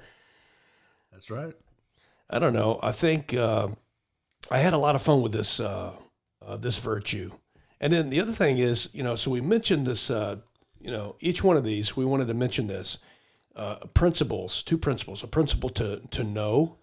That's 1.12 1.30
right. 1.30 1.54
I 2.28 2.38
don't 2.38 2.52
know. 2.52 2.80
I 2.82 2.92
think 2.92 3.32
uh, 3.34 3.68
I 4.50 4.58
had 4.58 4.72
a 4.72 4.78
lot 4.78 4.94
of 4.94 5.02
fun 5.02 5.22
with 5.22 5.32
this 5.32 5.60
uh, 5.60 5.92
uh, 6.44 6.56
this 6.56 6.78
virtue, 6.78 7.32
and 7.80 7.92
then 7.92 8.10
the 8.10 8.20
other 8.20 8.32
thing 8.32 8.58
is, 8.58 8.88
you 8.92 9.02
know, 9.02 9.14
so 9.14 9.30
we 9.30 9.40
mentioned 9.40 9.86
this. 9.86 10.10
Uh, 10.10 10.36
you 10.80 10.90
know, 10.90 11.14
each 11.20 11.44
one 11.44 11.58
of 11.58 11.64
these, 11.64 11.94
we 11.94 12.06
wanted 12.06 12.26
to 12.28 12.34
mention 12.34 12.66
this 12.66 12.98
uh, 13.54 13.76
principles, 13.92 14.62
two 14.62 14.78
principles: 14.78 15.22
a 15.22 15.28
principle 15.28 15.68
to 15.70 16.00
to 16.10 16.24
know, 16.24 16.76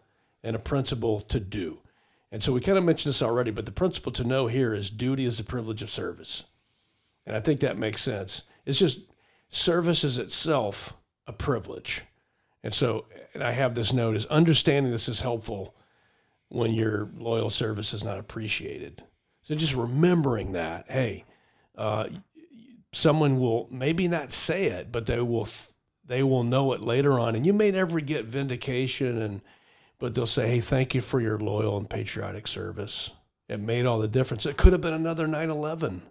and 0.43 0.55
a 0.55 0.59
principle 0.59 1.21
to 1.21 1.39
do. 1.39 1.79
And 2.31 2.43
so 2.43 2.51
we 2.51 2.61
kind 2.61 2.77
of 2.77 2.83
mentioned 2.83 3.09
this 3.11 3.21
already, 3.21 3.51
but 3.51 3.65
the 3.65 3.71
principle 3.71 4.11
to 4.13 4.23
know 4.23 4.47
here 4.47 4.73
is 4.73 4.89
duty 4.89 5.25
is 5.25 5.37
the 5.37 5.43
privilege 5.43 5.81
of 5.81 5.89
service, 5.89 6.45
and 7.25 7.35
I 7.35 7.39
think 7.39 7.61
that 7.61 7.77
makes 7.77 8.01
sense. 8.01 8.43
It's 8.65 8.79
just 8.79 8.99
service 9.49 10.03
is 10.03 10.17
itself 10.17 10.93
a 11.25 11.33
privilege. 11.33 12.03
And 12.63 12.73
so, 12.73 13.05
and 13.33 13.43
I 13.43 13.51
have 13.51 13.75
this 13.75 13.93
note 13.93 14.15
is 14.15 14.25
understanding 14.25 14.91
this 14.91 15.07
is 15.07 15.21
helpful 15.21 15.73
when 16.49 16.73
your 16.73 17.09
loyal 17.17 17.49
service 17.49 17.93
is 17.93 18.03
not 18.03 18.19
appreciated. 18.19 19.03
So 19.41 19.55
just 19.55 19.75
remembering 19.75 20.53
that, 20.53 20.85
hey, 20.89 21.23
uh, 21.77 22.07
someone 22.91 23.39
will 23.39 23.67
maybe 23.71 24.07
not 24.07 24.31
say 24.31 24.65
it, 24.65 24.91
but 24.91 25.05
they 25.05 25.21
will 25.21 25.47
they 26.05 26.23
will 26.23 26.43
know 26.43 26.73
it 26.73 26.81
later 26.81 27.19
on, 27.19 27.35
and 27.35 27.45
you 27.45 27.53
may 27.53 27.71
never 27.71 27.99
get 27.99 28.25
vindication, 28.25 29.21
and 29.21 29.41
but 29.99 30.13
they'll 30.13 30.25
say, 30.25 30.49
hey, 30.49 30.59
thank 30.59 30.93
you 30.93 31.01
for 31.01 31.19
your 31.19 31.39
loyal 31.39 31.77
and 31.77 31.89
patriotic 31.89 32.47
service. 32.47 33.11
It 33.49 33.59
made 33.59 33.85
all 33.85 33.99
the 33.99 34.07
difference. 34.07 34.45
It 34.45 34.57
could 34.57 34.73
have 34.73 34.81
been 34.81 34.93
another 34.93 35.27
9/11, 35.27 36.01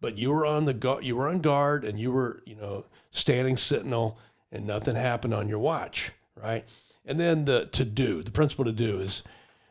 but 0.00 0.18
you 0.18 0.30
were 0.32 0.44
on 0.44 0.64
the 0.64 0.74
gu- 0.74 1.00
you 1.02 1.16
were 1.16 1.28
on 1.28 1.40
guard, 1.40 1.84
and 1.84 1.98
you 1.98 2.10
were 2.10 2.42
you 2.44 2.56
know 2.56 2.86
standing 3.10 3.56
sentinel 3.56 4.18
and 4.50 4.66
nothing 4.66 4.96
happened 4.96 5.32
on 5.32 5.48
your 5.48 5.58
watch, 5.58 6.12
right? 6.40 6.64
And 7.04 7.18
then 7.18 7.44
the 7.46 7.66
to 7.72 7.84
do, 7.84 8.22
the 8.22 8.30
principle 8.30 8.64
to 8.64 8.72
do 8.72 9.00
is 9.00 9.22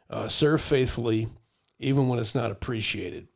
uh, 0.10 0.28
serve 0.28 0.62
faithfully, 0.62 1.28
even 1.80 2.08
when 2.08 2.20
it's 2.20 2.36
not 2.36 2.52
appreciated. 2.52 3.28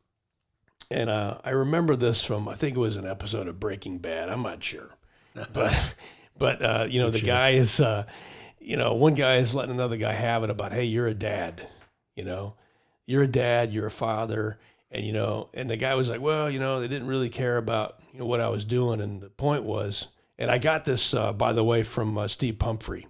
And 0.90 1.10
uh, 1.10 1.38
I 1.44 1.50
remember 1.50 1.96
this 1.96 2.24
from 2.24 2.48
I 2.48 2.54
think 2.54 2.76
it 2.76 2.80
was 2.80 2.96
an 2.96 3.06
episode 3.06 3.48
of 3.48 3.60
Breaking 3.60 3.98
Bad. 3.98 4.28
I'm 4.28 4.42
not 4.42 4.62
sure, 4.62 4.96
but 5.52 5.94
but 6.38 6.62
uh, 6.62 6.86
you 6.88 7.00
know 7.00 7.10
the 7.10 7.20
guy 7.20 7.50
is 7.50 7.80
uh, 7.80 8.04
you 8.66 8.76
know 8.76 8.94
one 8.94 9.14
guy 9.14 9.36
is 9.36 9.54
letting 9.54 9.74
another 9.74 9.96
guy 9.96 10.12
have 10.12 10.42
it 10.42 10.50
about 10.50 10.72
hey 10.72 10.84
you're 10.84 11.06
a 11.06 11.14
dad, 11.14 11.66
you 12.16 12.24
know, 12.24 12.54
you're 13.06 13.22
a 13.22 13.28
dad, 13.28 13.72
you're 13.72 13.86
a 13.86 13.90
father, 13.90 14.58
and 14.90 15.06
you 15.06 15.12
know, 15.12 15.48
and 15.54 15.70
the 15.70 15.76
guy 15.76 15.94
was 15.94 16.08
like, 16.10 16.20
well, 16.20 16.50
you 16.50 16.58
know, 16.58 16.80
they 16.80 16.88
didn't 16.88 17.06
really 17.06 17.28
care 17.28 17.56
about 17.58 18.00
you 18.12 18.18
know 18.18 18.26
what 18.26 18.40
I 18.40 18.48
was 18.48 18.64
doing, 18.64 19.00
and 19.00 19.20
the 19.22 19.30
point 19.30 19.62
was, 19.62 20.08
and 20.36 20.50
I 20.50 20.58
got 20.58 20.84
this 20.84 21.14
uh, 21.14 21.32
by 21.32 21.52
the 21.52 21.62
way 21.62 21.84
from 21.84 22.18
uh, 22.18 22.26
Steve 22.26 22.58
Pumphrey. 22.58 23.06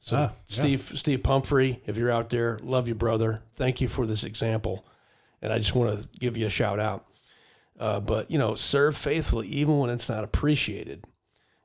So 0.00 0.16
Ah, 0.16 0.20
yeah. 0.20 0.32
Steve 0.46 0.80
Steve 0.80 1.22
Pumphrey, 1.22 1.82
if 1.84 1.98
you're 1.98 2.10
out 2.10 2.30
there, 2.30 2.58
love 2.62 2.88
you, 2.88 2.94
brother. 2.94 3.42
Thank 3.52 3.82
you 3.82 3.88
for 3.88 4.06
this 4.06 4.24
example, 4.24 4.86
and 5.42 5.52
I 5.52 5.58
just 5.58 5.74
want 5.74 6.00
to 6.00 6.08
give 6.18 6.38
you 6.38 6.46
a 6.46 6.50
shout 6.50 6.80
out. 6.80 7.06
Uh, 7.78 8.00
but 8.00 8.30
you 8.30 8.38
know, 8.38 8.54
serve 8.54 8.96
faithfully 8.96 9.46
even 9.48 9.78
when 9.78 9.90
it's 9.90 10.08
not 10.08 10.24
appreciated, 10.24 11.04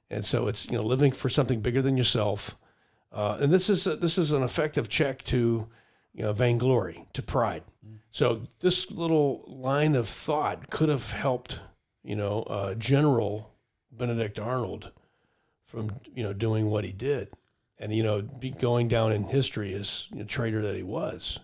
and 0.10 0.26
so 0.26 0.50
it's 0.50 0.66
you 0.66 0.78
know 0.78 0.84
living 0.84 1.14
for 1.14 1.30
something 1.30 1.62
bigger 1.62 1.82
than 1.82 1.96
yourself. 1.96 2.58
Uh, 3.12 3.38
and 3.42 3.52
this 3.52 3.70
is 3.70 3.86
a, 3.88 3.96
this 3.96 4.18
is 4.18 4.32
an 4.32 4.44
effective 4.44 4.90
check 4.90 5.24
to 5.24 5.68
you 6.14 6.24
know 6.24 6.34
vainglory, 6.34 7.06
to 7.14 7.22
pride. 7.22 7.64
So 8.10 8.42
this 8.60 8.92
little 8.92 9.44
line 9.48 9.96
of 9.96 10.08
thought 10.08 10.70
could 10.70 10.90
have 10.90 11.12
helped 11.12 11.60
you 12.04 12.16
know 12.16 12.44
uh, 12.44 12.74
General 12.76 13.52
Benedict 13.92 14.40
Arnold 14.40 14.92
from 15.66 15.90
you 16.14 16.24
know 16.24 16.34
doing 16.34 16.70
what 16.70 16.84
he 16.84 16.92
did, 16.92 17.30
and 17.78 17.94
you 17.94 18.04
know 18.04 18.22
going 18.60 18.88
down 18.88 19.12
in 19.12 19.24
history 19.24 19.74
as 19.74 20.08
you 20.12 20.20
know, 20.20 20.26
traitor 20.26 20.62
that 20.62 20.76
he 20.76 20.84
was. 20.84 21.40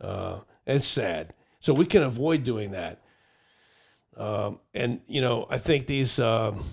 Uh, 0.00 0.40
it's 0.66 0.86
sad. 0.86 1.32
So 1.60 1.72
we 1.72 1.86
can 1.86 2.02
avoid 2.02 2.44
doing 2.44 2.72
that. 2.72 3.00
Um, 4.16 4.60
and 4.74 5.00
you 5.06 5.20
know, 5.20 5.46
I 5.48 5.58
think 5.58 5.86
these, 5.86 6.18
um, 6.18 6.64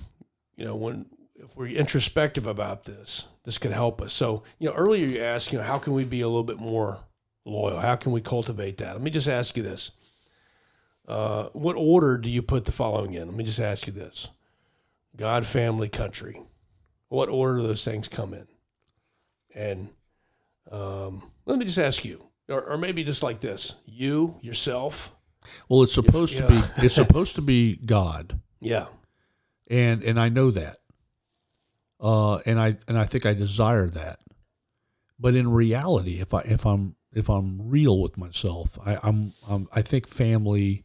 you 0.55 0.65
know, 0.65 0.75
when 0.75 1.05
if 1.43 1.55
we're 1.55 1.67
introspective 1.67 2.47
about 2.47 2.85
this, 2.85 3.27
this 3.43 3.57
could 3.57 3.71
help 3.71 4.01
us. 4.01 4.13
So 4.13 4.43
you 4.59 4.69
know, 4.69 4.75
earlier 4.75 5.05
you 5.05 5.21
asked, 5.21 5.51
you 5.51 5.57
know, 5.59 5.65
how 5.65 5.77
can 5.77 5.93
we 5.93 6.05
be 6.05 6.21
a 6.21 6.27
little 6.27 6.43
bit 6.43 6.59
more 6.59 6.99
loyal? 7.45 7.79
How 7.79 7.95
can 7.95 8.11
we 8.11 8.21
cultivate 8.21 8.77
that? 8.77 8.93
Let 8.93 9.01
me 9.01 9.11
just 9.11 9.27
ask 9.27 9.57
you 9.57 9.63
this: 9.63 9.91
uh, 11.07 11.45
What 11.53 11.75
order 11.75 12.17
do 12.17 12.29
you 12.29 12.41
put 12.41 12.65
the 12.65 12.71
following 12.71 13.13
in? 13.13 13.27
Let 13.27 13.35
me 13.35 13.43
just 13.43 13.59
ask 13.59 13.87
you 13.87 13.93
this: 13.93 14.27
God, 15.15 15.45
family, 15.45 15.89
country. 15.89 16.41
What 17.09 17.29
order 17.29 17.57
do 17.57 17.67
those 17.67 17.83
things 17.83 18.07
come 18.07 18.33
in? 18.33 18.47
And 19.53 19.89
um, 20.71 21.23
let 21.45 21.57
me 21.57 21.65
just 21.65 21.79
ask 21.79 22.05
you, 22.05 22.23
or, 22.47 22.61
or 22.63 22.77
maybe 22.77 23.03
just 23.03 23.23
like 23.23 23.39
this: 23.39 23.75
you 23.85 24.35
yourself. 24.41 25.15
Well, 25.67 25.81
it's 25.81 25.93
supposed 25.93 26.35
yeah. 26.35 26.47
to 26.47 26.53
be. 26.53 26.85
It's 26.85 26.95
supposed 26.95 27.35
to 27.35 27.41
be 27.41 27.77
God, 27.77 28.39
Yeah. 28.59 28.85
and 29.67 30.03
and 30.03 30.19
I 30.19 30.29
know 30.29 30.51
that. 30.51 30.77
Uh, 32.01 32.37
and 32.47 32.59
I 32.59 32.77
and 32.87 32.97
I 32.97 33.05
think 33.05 33.25
I 33.25 33.33
desire 33.33 33.87
that. 33.89 34.19
But 35.19 35.35
in 35.35 35.51
reality, 35.51 36.19
if 36.19 36.33
I 36.33 36.41
if 36.41 36.65
I'm 36.65 36.95
if 37.13 37.29
I'm 37.29 37.69
real 37.69 38.01
with 38.01 38.17
myself, 38.17 38.79
I, 38.83 38.97
I'm, 39.03 39.33
I'm 39.49 39.67
I 39.71 39.81
think 39.81 40.07
family. 40.07 40.83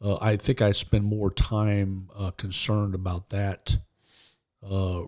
Uh, 0.00 0.18
I 0.20 0.36
think 0.36 0.60
I 0.60 0.72
spend 0.72 1.04
more 1.04 1.30
time 1.30 2.08
uh, 2.16 2.32
concerned 2.32 2.96
about 2.96 3.28
that, 3.28 3.76
uh, 4.68 5.02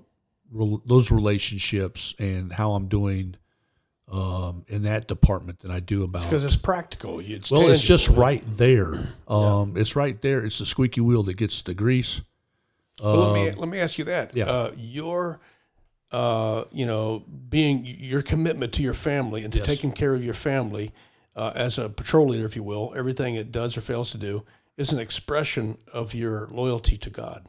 rel- 0.52 0.82
those 0.86 1.10
relationships 1.10 2.14
and 2.20 2.52
how 2.52 2.74
I'm 2.74 2.86
doing 2.86 3.34
um, 4.08 4.64
in 4.68 4.82
that 4.82 5.08
department 5.08 5.58
than 5.58 5.72
I 5.72 5.80
do 5.80 6.04
about 6.04 6.22
because 6.22 6.44
it's 6.44 6.56
practical. 6.56 7.18
It's 7.18 7.50
well, 7.50 7.68
it's 7.70 7.82
just 7.82 8.06
tangible. 8.06 8.22
right 8.22 8.44
there. 8.52 8.94
Um, 9.26 9.76
It's 9.76 9.96
right 9.96 10.20
there. 10.22 10.44
It's 10.44 10.60
the 10.60 10.66
squeaky 10.66 11.00
wheel 11.00 11.24
that 11.24 11.34
gets 11.34 11.62
the 11.62 11.74
grease. 11.74 12.20
Well, 13.02 13.16
let 13.16 13.34
me 13.34 13.50
let 13.52 13.68
me 13.68 13.80
ask 13.80 13.98
you 13.98 14.04
that. 14.04 14.30
Um, 14.30 14.36
yeah. 14.36 14.44
Uh, 14.46 14.72
your, 14.76 15.40
uh, 16.12 16.64
you 16.70 16.86
know, 16.86 17.24
being 17.48 17.84
your 17.84 18.22
commitment 18.22 18.72
to 18.74 18.82
your 18.82 18.94
family 18.94 19.42
and 19.44 19.52
to 19.52 19.58
Yes. 19.58 19.66
taking 19.66 19.92
care 19.92 20.14
of 20.14 20.24
your 20.24 20.34
family 20.34 20.92
uh, 21.34 21.52
as 21.54 21.78
a 21.78 21.88
patrol 21.88 22.28
leader, 22.28 22.44
if 22.44 22.54
you 22.54 22.62
will, 22.62 22.92
everything 22.96 23.34
it 23.34 23.50
does 23.50 23.76
or 23.76 23.80
fails 23.80 24.10
to 24.12 24.18
do 24.18 24.44
is 24.76 24.92
an 24.92 24.98
expression 25.00 25.78
of 25.92 26.14
your 26.14 26.48
loyalty 26.52 26.96
to 26.98 27.10
God. 27.10 27.46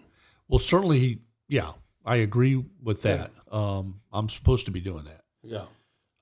Well, 0.48 0.60
certainly, 0.60 1.22
yeah, 1.48 1.74
I 2.04 2.18
agree 2.18 2.64
with 2.82 3.02
that. 3.04 3.32
Um, 3.52 4.02
I'm 4.12 4.30
supposed 4.30 4.66
to 4.66 4.72
be 4.72 4.80
doing 4.80 5.06
that. 5.06 5.22
Yeah. 5.44 5.66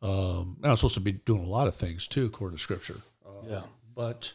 Um, 0.02 0.58
and 0.62 0.70
I'm 0.72 0.76
supposed 0.76 0.96
to 0.96 1.00
be 1.00 1.14
doing 1.14 1.44
a 1.44 1.48
lot 1.48 1.68
of 1.68 1.76
things 1.76 2.08
too, 2.08 2.26
according 2.26 2.58
to 2.58 2.62
Scripture. 2.64 2.98
Yeah. 3.48 3.62
But 3.96 4.34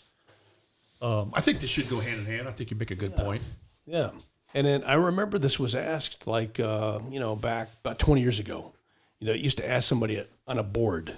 um, 1.03 1.31
I 1.35 1.41
think 1.43 1.61
they 1.61 1.67
should 1.67 1.89
go 1.89 2.01
hand 2.01 2.21
in 2.21 2.27
hand. 2.27 2.49
I 2.49 2.53
think 2.53 2.71
you 2.71 2.77
make 2.77 2.91
a 2.91 2.95
good 2.95 3.15
point. 3.15 3.43
Yeah. 3.87 4.11
And 4.55 4.67
then 4.67 4.83
I 4.85 4.95
remember 4.95 5.39
this 5.39 5.59
was 5.59 5.75
asked 5.75 6.27
like, 6.27 6.59
uh, 6.59 7.01
you 7.11 7.21
know, 7.21 7.37
back 7.37 7.69
about 7.85 7.99
20 7.99 8.21
years 8.21 8.39
ago. 8.41 8.73
You 9.21 9.27
know, 9.27 9.33
it 9.35 9.41
used 9.41 9.59
to 9.59 9.69
ask 9.69 9.87
somebody 9.89 10.25
on 10.47 10.59
a 10.59 10.63
board, 10.63 11.17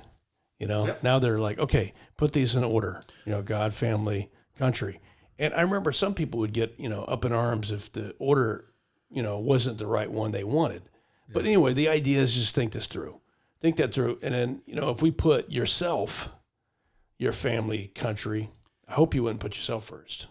you 0.58 0.66
know, 0.66 0.86
Yep. 0.86 1.02
now 1.02 1.18
they're 1.18 1.38
like, 1.38 1.58
okay, 1.58 1.92
put 2.16 2.32
these 2.32 2.56
in 2.56 2.64
order, 2.64 3.04
you 3.24 3.32
know, 3.32 3.42
God, 3.42 3.72
family, 3.74 4.30
country. 4.58 5.00
And 5.38 5.54
I 5.54 5.60
remember 5.62 5.92
some 5.92 6.14
people 6.14 6.40
would 6.40 6.52
get, 6.52 6.74
you 6.78 6.88
know, 6.88 7.04
up 7.04 7.24
in 7.24 7.32
arms 7.32 7.70
if 7.70 7.92
the 7.92 8.14
order, 8.18 8.64
you 9.10 9.22
know, 9.22 9.38
wasn't 9.38 9.78
the 9.78 9.86
right 9.86 10.10
one 10.10 10.32
they 10.32 10.44
wanted. 10.44 10.82
But 11.32 11.44
anyway, 11.44 11.72
the 11.74 11.88
idea 11.88 12.20
is 12.20 12.34
just 12.34 12.54
think 12.54 12.72
this 12.72 12.86
through. 12.88 13.20
Think 13.60 13.76
that 13.76 13.94
through. 13.94 14.18
And 14.22 14.34
then, 14.34 14.62
you 14.66 14.74
know, 14.74 14.90
if 14.90 15.00
we 15.00 15.10
put 15.12 15.50
yourself, 15.50 16.30
your 17.18 17.32
family, 17.32 17.92
country, 17.94 18.50
I 18.88 18.94
hope 18.94 19.14
you 19.14 19.22
wouldn't 19.22 19.40
put 19.40 19.54
yourself 19.54 19.84
first. 19.84 20.26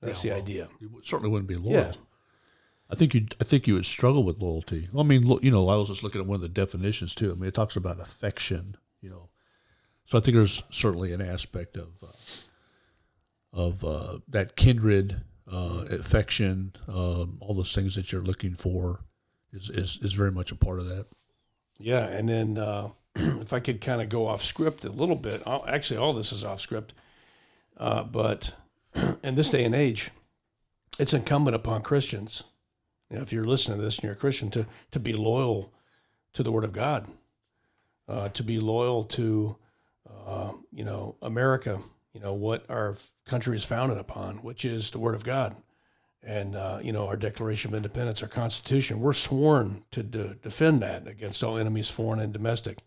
That's 0.00 0.22
the 0.22 0.32
idea. 0.32 0.68
You 0.80 1.00
certainly 1.02 1.30
wouldn't 1.30 1.48
be 1.48 1.56
loyal. 1.56 1.72
Yeah. 1.72 1.92
I 2.88 2.94
think 2.94 3.14
you 3.14 3.26
I 3.40 3.44
think 3.44 3.66
you 3.66 3.74
would 3.74 3.86
struggle 3.86 4.22
with 4.22 4.38
loyalty. 4.38 4.88
I 4.96 5.02
mean, 5.02 5.22
lo- 5.26 5.40
you 5.42 5.50
know, 5.50 5.68
I 5.68 5.76
was 5.76 5.88
just 5.88 6.02
looking 6.02 6.20
at 6.20 6.26
one 6.26 6.36
of 6.36 6.42
the 6.42 6.48
definitions 6.48 7.14
too. 7.14 7.32
I 7.32 7.34
mean, 7.34 7.48
it 7.48 7.54
talks 7.54 7.76
about 7.76 8.00
affection. 8.00 8.76
You 9.00 9.10
know, 9.10 9.28
so 10.04 10.18
I 10.18 10.20
think 10.20 10.36
there's 10.36 10.62
certainly 10.70 11.12
an 11.12 11.20
aspect 11.20 11.76
of 11.76 11.88
uh, 12.02 12.06
of 13.52 13.84
uh, 13.84 14.18
that 14.28 14.56
kindred 14.56 15.22
uh, 15.50 15.84
affection, 15.90 16.72
um, 16.88 17.38
all 17.40 17.54
those 17.54 17.74
things 17.74 17.94
that 17.94 18.12
you're 18.12 18.22
looking 18.22 18.54
for, 18.54 19.04
is 19.52 19.70
is, 19.70 19.98
is 20.02 20.14
very 20.14 20.32
much 20.32 20.52
a 20.52 20.56
part 20.56 20.78
of 20.78 20.86
that. 20.86 21.06
Yeah, 21.78 22.06
and 22.06 22.28
then 22.28 22.58
uh, 22.58 22.90
if 23.14 23.52
I 23.52 23.60
could 23.60 23.80
kind 23.80 24.00
of 24.00 24.08
go 24.08 24.26
off 24.26 24.42
script 24.42 24.84
a 24.84 24.90
little 24.90 25.16
bit, 25.16 25.42
I'll, 25.46 25.64
actually, 25.66 25.98
all 25.98 26.12
this 26.12 26.32
is 26.32 26.44
off 26.44 26.60
script. 26.60 26.94
Uh, 27.76 28.02
but 28.04 28.54
in 29.22 29.34
this 29.34 29.50
day 29.50 29.64
and 29.64 29.74
age, 29.74 30.10
it's 30.98 31.12
incumbent 31.12 31.54
upon 31.54 31.82
Christians, 31.82 32.44
you 33.10 33.16
know, 33.16 33.22
if 33.22 33.32
you're 33.32 33.46
listening 33.46 33.78
to 33.78 33.84
this 33.84 33.96
and 33.96 34.04
you're 34.04 34.12
a 34.12 34.16
Christian, 34.16 34.50
to 34.50 34.66
to 34.90 35.00
be 35.00 35.12
loyal 35.12 35.72
to 36.32 36.42
the 36.42 36.52
Word 36.52 36.64
of 36.64 36.72
God, 36.72 37.06
uh, 38.08 38.28
to 38.30 38.42
be 38.42 38.58
loyal 38.58 39.04
to, 39.04 39.56
uh, 40.26 40.52
you 40.72 40.84
know, 40.84 41.16
America, 41.22 41.80
you 42.12 42.20
know, 42.20 42.34
what 42.34 42.64
our 42.68 42.96
country 43.26 43.56
is 43.56 43.64
founded 43.64 43.98
upon, 43.98 44.38
which 44.38 44.64
is 44.64 44.90
the 44.90 44.98
Word 44.98 45.14
of 45.14 45.24
God 45.24 45.56
and 46.26 46.56
uh, 46.56 46.80
you 46.82 46.92
know 46.92 47.06
our 47.06 47.16
Declaration 47.16 47.70
of 47.70 47.76
Independence, 47.76 48.22
our 48.22 48.28
Constitution. 48.28 49.00
We're 49.00 49.12
sworn 49.12 49.84
to 49.92 50.02
de- 50.02 50.34
defend 50.34 50.80
that 50.80 51.06
against 51.06 51.42
all 51.42 51.56
enemies, 51.56 51.88
foreign 51.88 52.20
and 52.20 52.32
domestic. 52.32 52.78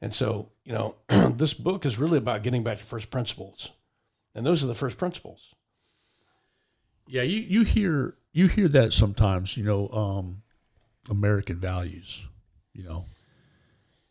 And 0.00 0.14
so, 0.14 0.50
you 0.64 0.72
know, 0.72 0.94
this 1.08 1.54
book 1.54 1.84
is 1.84 1.98
really 1.98 2.18
about 2.18 2.42
getting 2.42 2.62
back 2.62 2.78
to 2.78 2.84
first 2.84 3.10
principles, 3.10 3.72
and 4.34 4.44
those 4.44 4.62
are 4.64 4.66
the 4.66 4.74
first 4.74 4.98
principles. 4.98 5.54
Yeah, 7.06 7.22
you, 7.22 7.40
you 7.40 7.62
hear 7.64 8.16
you 8.32 8.48
hear 8.48 8.68
that 8.68 8.92
sometimes, 8.92 9.56
you 9.56 9.64
know, 9.64 9.88
um, 9.88 10.42
American 11.10 11.56
values, 11.60 12.26
you 12.72 12.82
know, 12.84 13.04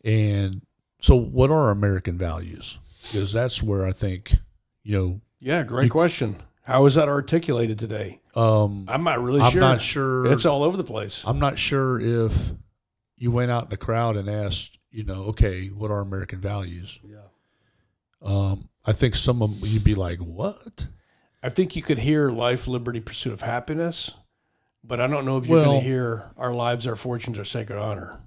and 0.04 0.62
so 1.00 1.16
what 1.16 1.50
are 1.50 1.70
American 1.70 2.16
values? 2.16 2.78
Because 3.02 3.32
that's 3.32 3.62
where 3.62 3.84
I 3.84 3.92
think, 3.92 4.34
you 4.82 4.96
know, 4.98 5.20
Yeah, 5.40 5.62
great 5.62 5.90
question. 5.90 6.36
How 6.62 6.86
is 6.86 6.94
that 6.94 7.08
articulated 7.08 7.78
today? 7.78 8.20
um, 8.34 8.86
I'm 8.88 9.04
not 9.04 9.22
really 9.22 9.40
I'm 9.42 9.52
sure. 9.52 9.60
not 9.60 9.80
sure. 9.82 10.26
It's 10.32 10.46
all 10.46 10.62
over 10.62 10.76
the 10.76 10.84
place. 10.84 11.22
I'm 11.26 11.38
not 11.38 11.58
sure 11.58 12.00
if 12.00 12.52
you 13.16 13.30
went 13.30 13.50
out 13.50 13.64
in 13.64 13.70
the 13.70 13.76
crowd 13.76 14.16
and 14.16 14.28
asked, 14.30 14.78
you 14.90 15.04
know, 15.04 15.24
okay, 15.24 15.68
what 15.68 15.90
are 15.90 16.00
American 16.00 16.40
values? 16.40 16.98
Yeah. 17.04 17.16
Um, 18.24 18.68
I 18.84 18.92
think 18.92 19.14
some 19.16 19.42
of 19.42 19.60
them 19.60 19.68
you'd 19.68 19.84
be 19.84 19.94
like, 19.94 20.18
what? 20.18 20.86
I 21.42 21.50
think 21.50 21.76
you 21.76 21.82
could 21.82 21.98
hear 21.98 22.30
life, 22.30 22.66
liberty, 22.66 23.00
pursuit 23.00 23.32
of 23.34 23.42
happiness, 23.42 24.10
but 24.82 24.98
I 25.00 25.06
don't 25.06 25.24
know 25.26 25.36
if 25.38 25.46
you're 25.46 25.58
Well- 25.58 25.66
going 25.72 25.80
to 25.82 25.86
hear 25.86 26.30
our 26.36 26.52
lives, 26.54 26.86
our 26.86 26.96
fortunes, 26.96 27.38
our 27.38 27.44
sacred 27.44 27.78
honor. 27.78 28.18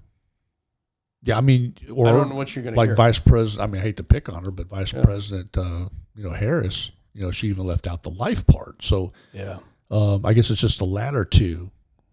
Yeah, 1.24 1.38
I 1.38 1.42
mean, 1.42 1.76
or 1.92 2.08
I 2.08 2.12
don't 2.12 2.30
know 2.30 2.36
what 2.36 2.56
you're 2.56 2.64
going 2.64 2.76
to 2.76 2.78
like 2.80 2.90
hear. 2.90 2.96
Vice 2.96 3.20
President. 3.20 3.68
I 3.68 3.72
mean, 3.72 3.82
I 3.82 3.84
hate 3.84 3.98
to 3.98 4.04
pick 4.04 4.32
on 4.32 4.46
her, 4.46 4.52
but 4.52 4.68
Vice 4.68 4.94
Yeah. 4.94 5.02
President, 5.02 5.58
uh, 5.58 5.90
you 6.16 6.24
know, 6.24 6.30
Harris. 6.30 6.92
You 7.14 7.24
know, 7.24 7.32
she 7.32 7.48
even 7.48 7.66
left 7.66 7.88
out 7.88 8.04
the 8.04 8.12
life 8.12 8.46
part. 8.46 8.84
So 8.84 9.12
yeah, 9.34 9.58
um, 9.90 10.24
I 10.24 10.34
guess 10.34 10.52
it's 10.52 10.62
just 10.62 10.78
the 10.78 10.86
latter 10.86 11.26
two 11.26 11.72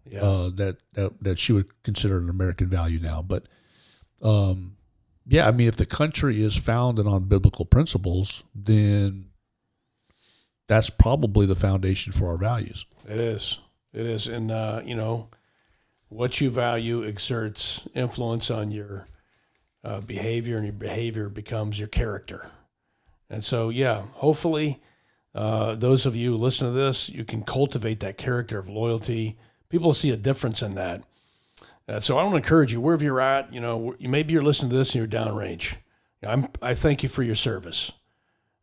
yeah. 0.09 0.21
uh, 0.23 0.49
that, 0.55 0.77
that 0.93 1.13
that 1.21 1.39
she 1.39 1.53
would 1.53 1.67
consider 1.83 2.17
an 2.17 2.29
American 2.29 2.67
value 2.67 2.99
now. 2.99 3.21
But 3.21 3.45
um, 4.23 4.75
yeah, 5.25 5.47
I 5.47 5.51
mean, 5.51 5.67
if 5.67 5.75
the 5.75 5.85
country 5.85 6.43
is 6.43 6.55
founded 6.55 7.07
on 7.07 7.23
biblical 7.23 7.65
principles, 7.65 8.43
then 8.53 9.31
that's 10.67 10.89
probably 10.89 11.45
the 11.45 11.55
foundation 11.55 12.13
for 12.13 12.29
our 12.29 12.37
values. 12.37 12.85
It 13.07 13.19
is. 13.19 13.59
It 13.93 14.05
is. 14.05 14.27
And, 14.27 14.51
uh, 14.51 14.81
you 14.85 14.95
know, 14.95 15.29
what 16.09 16.39
you 16.41 16.49
value 16.49 17.07
exerts 17.07 17.87
influence 17.93 18.51
on 18.51 18.71
your 18.71 19.05
uh, 19.83 20.01
behavior, 20.01 20.57
and 20.57 20.65
your 20.65 20.73
behavior 20.73 21.29
becomes 21.29 21.79
your 21.79 21.87
character. 21.87 22.49
And 23.29 23.43
so, 23.43 23.69
yeah, 23.69 24.03
hopefully, 24.13 24.81
uh, 25.33 25.75
those 25.75 26.05
of 26.05 26.15
you 26.15 26.31
who 26.31 26.37
listen 26.37 26.67
to 26.67 26.73
this, 26.73 27.09
you 27.09 27.25
can 27.25 27.43
cultivate 27.43 27.99
that 27.99 28.17
character 28.17 28.57
of 28.57 28.69
loyalty. 28.69 29.37
People 29.69 29.93
see 29.93 30.11
a 30.11 30.17
difference 30.17 30.61
in 30.61 30.75
that. 30.75 31.03
Uh, 31.87 31.99
so 31.99 32.17
I 32.17 32.23
want 32.23 32.33
to 32.33 32.37
encourage 32.37 32.73
you, 32.73 32.81
wherever 32.81 33.03
you're 33.03 33.21
at, 33.21 33.53
you 33.53 33.61
know, 33.61 33.95
maybe 33.99 34.33
you're 34.33 34.41
listening 34.41 34.71
to 34.71 34.77
this 34.77 34.95
and 34.95 34.99
you're 34.99 35.25
downrange. 35.25 35.77
I'm, 36.23 36.47
I 36.61 36.73
thank 36.73 37.03
you 37.03 37.09
for 37.09 37.21
your 37.21 37.35
service. 37.35 37.91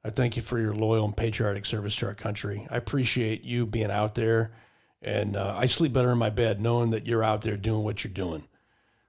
I 0.04 0.10
thank 0.10 0.34
you 0.34 0.42
for 0.42 0.58
your 0.58 0.74
loyal 0.74 1.04
and 1.04 1.16
patriotic 1.16 1.64
service 1.64 1.94
to 1.96 2.06
our 2.06 2.14
country. 2.14 2.66
I 2.68 2.76
appreciate 2.76 3.44
you 3.44 3.66
being 3.66 3.90
out 3.90 4.16
there, 4.16 4.52
and 5.00 5.36
uh, 5.36 5.54
I 5.56 5.66
sleep 5.66 5.92
better 5.92 6.10
in 6.10 6.18
my 6.18 6.30
bed 6.30 6.60
knowing 6.60 6.90
that 6.90 7.06
you're 7.06 7.22
out 7.22 7.42
there 7.42 7.56
doing 7.56 7.84
what 7.84 8.02
you're 8.02 8.12
doing. 8.12 8.48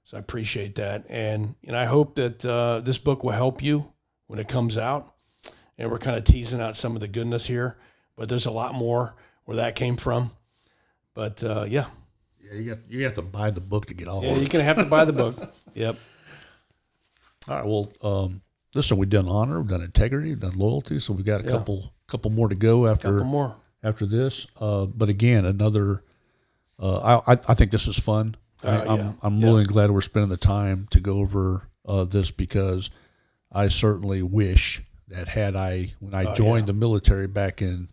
So 0.04 0.18
I 0.18 0.20
appreciate 0.20 0.76
that, 0.76 1.06
and 1.10 1.56
and 1.66 1.76
I 1.76 1.86
hope 1.86 2.16
that 2.16 2.46
uh, 2.46 2.82
this 2.82 3.00
book 3.00 3.24
will 3.24 3.32
help 3.32 3.64
you 3.64 3.92
when 4.28 4.38
it 4.38 4.48
comes 4.48 4.78
out. 4.78 5.10
And 5.76 5.90
we're 5.90 5.98
kind 5.98 6.16
of 6.16 6.24
teasing 6.24 6.62
out 6.62 6.78
some 6.78 6.94
of 6.94 7.02
the 7.02 7.08
goodness 7.08 7.48
here, 7.48 7.78
but 8.16 8.30
there's 8.30 8.46
a 8.46 8.52
lot 8.52 8.76
more 8.76 9.16
where 9.46 9.58
that 9.58 9.76
came 9.76 9.98
from. 9.98 10.30
But 11.16 11.44
uh, 11.44 11.66
Yeah, 11.68 11.88
you 12.54 12.70
got 12.76 12.80
you 12.90 13.04
have 13.04 13.14
to 13.14 13.22
buy 13.22 13.50
the 13.52 13.62
book 13.62 13.86
to 13.88 13.94
get 13.94 14.08
all 14.08 14.24
yeah, 14.24 14.32
of 14.32 14.38
you're 14.40 14.48
gonna 14.50 14.64
have 14.64 14.78
to 14.78 14.86
buy 14.86 15.06
the 15.06 15.14
book. 15.14 15.36
Yep. 15.76 15.96
All 17.50 17.56
right. 17.56 17.66
Well, 17.66 17.92
um, 18.04 18.42
listen, 18.76 18.98
we've 18.98 19.10
done 19.10 19.28
honor, 19.28 19.60
we've 19.60 19.70
done 19.70 19.82
integrity, 19.82 20.30
we've 20.30 20.40
done 20.40 20.54
loyalty, 20.58 21.00
so 21.00 21.14
we've 21.14 21.26
got 21.26 21.42
a 21.42 21.46
Yeah. 21.46 21.52
couple 21.52 21.94
couple 22.08 22.30
more 22.32 22.48
to 22.48 22.56
go 22.56 22.88
after 22.88 23.12
Couple 23.18 23.26
more. 23.26 23.56
after 23.84 24.06
this. 24.06 24.46
Uh, 24.60 24.86
but 24.86 25.10
again, 25.10 25.46
another. 25.46 26.04
Uh, 26.80 27.22
I 27.26 27.34
I 27.34 27.40
I 27.50 27.54
think 27.56 27.72
this 27.72 27.88
is 27.88 27.98
fun. 27.98 28.36
I, 28.64 28.68
Uh, 28.68 28.82
I'm 28.94 28.98
yeah. 29.00 29.14
I'm 29.24 29.38
Yeah. 29.40 29.46
really 29.48 29.64
glad 29.66 29.92
we're 29.92 30.02
spending 30.02 30.30
the 30.30 30.38
time 30.38 30.88
to 30.92 31.00
go 31.00 31.18
over 31.20 31.68
uh, 31.86 32.04
this 32.06 32.30
because 32.32 32.90
I 33.52 33.68
certainly 33.68 34.22
wish 34.22 34.82
that 35.08 35.28
had 35.30 35.56
I 35.56 35.94
when 36.00 36.14
I 36.14 36.26
Oh, 36.32 36.36
joined 36.36 36.68
the 36.68 36.74
military 36.74 37.28
back 37.28 37.62
in 37.62 37.90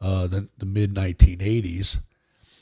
uh, 0.00 0.26
the 0.26 0.48
the 0.58 0.66
mid 0.66 0.92
1980s 0.94 1.98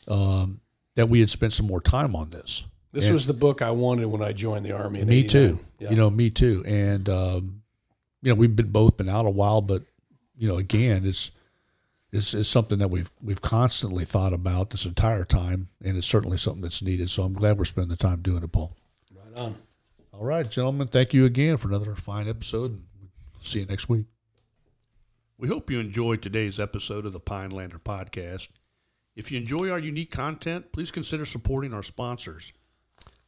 um, 0.08 0.60
that 0.94 1.08
we 1.08 1.20
had 1.20 1.30
spent 1.30 1.52
some 1.52 1.66
more 1.66 1.80
time 1.80 2.14
on 2.16 2.30
this. 2.30 2.64
This 2.92 3.04
And- 3.06 3.14
was 3.14 3.26
the 3.26 3.32
book 3.32 3.62
I 3.62 3.70
wanted 3.70 4.06
when 4.06 4.22
I 4.22 4.32
joined 4.32 4.66
the 4.66 4.72
army. 4.72 5.00
In 5.00 5.08
me 5.08 5.20
89. 5.20 5.30
too. 5.30 5.58
Yeah. 5.78 5.90
You 5.90 5.96
know, 5.96 6.10
me 6.10 6.28
too. 6.30 6.62
And 6.66 7.08
um, 7.08 7.62
you 8.22 8.28
know, 8.30 8.34
we've 8.34 8.54
been 8.54 8.70
both 8.70 8.96
been 8.98 9.08
out 9.08 9.26
a 9.26 9.30
while, 9.30 9.60
but 9.62 9.82
you 10.36 10.46
know, 10.48 10.56
again, 10.58 11.04
it's 11.06 11.30
it's, 12.12 12.34
it's 12.34 12.48
something 12.48 12.78
that 12.80 12.88
we've 12.88 13.10
we've 13.22 13.40
constantly 13.40 14.04
thought 14.04 14.34
about 14.34 14.70
this 14.70 14.84
entire 14.84 15.24
time, 15.24 15.68
and 15.82 15.96
it's 15.96 16.06
certainly 16.06 16.36
something 16.36 16.60
that's 16.62 16.82
needed. 16.82 17.08
So 17.10 17.22
I'm 17.22 17.32
glad 17.32 17.56
we're 17.58 17.64
spending 17.64 17.88
the 17.90 17.96
time 17.96 18.20
doing 18.20 18.42
it, 18.42 18.52
Paul. 18.52 18.76
right 19.14 19.38
on. 19.38 19.56
All 20.12 20.24
right, 20.26 20.48
gentlemen, 20.48 20.88
thank 20.88 21.14
you 21.14 21.24
again 21.24 21.56
for 21.56 21.68
another 21.68 21.94
fine 21.94 22.28
episode. 22.28 22.72
and 22.72 22.82
we'll 23.32 23.42
See 23.42 23.60
you 23.60 23.66
next 23.66 23.88
week. 23.88 24.04
We 25.38 25.48
hope 25.48 25.70
you 25.70 25.80
enjoyed 25.80 26.20
today's 26.20 26.60
episode 26.60 27.06
of 27.06 27.12
the 27.14 27.18
Pinelander 27.18 27.78
Podcast. 27.78 28.48
If 29.14 29.30
you 29.30 29.38
enjoy 29.38 29.68
our 29.68 29.78
unique 29.78 30.10
content, 30.10 30.72
please 30.72 30.90
consider 30.90 31.26
supporting 31.26 31.74
our 31.74 31.82
sponsors. 31.82 32.52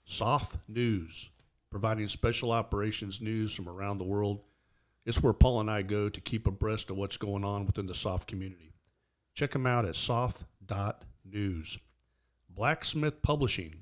SOF 0.07 0.57
News, 0.67 1.29
providing 1.71 2.09
special 2.09 2.53
operations 2.53 3.21
news 3.21 3.55
from 3.55 3.69
around 3.69 3.99
the 3.99 4.05
world. 4.05 4.41
It's 5.05 5.23
where 5.23 5.35
Paul 5.35 5.61
and 5.61 5.71
I 5.71 5.83
go 5.83 6.09
to 6.09 6.21
keep 6.23 6.47
abreast 6.47 6.89
of 6.89 6.97
what's 6.97 7.19
going 7.19 7.45
on 7.45 7.67
within 7.67 7.85
the 7.85 7.95
SOF 7.95 8.27
community. 8.27 8.73
Check 9.35 9.51
them 9.51 9.67
out 9.67 9.85
at 9.85 9.95
sof.news. 9.95 11.79
Blacksmith 12.49 13.21
Publishing, 13.21 13.75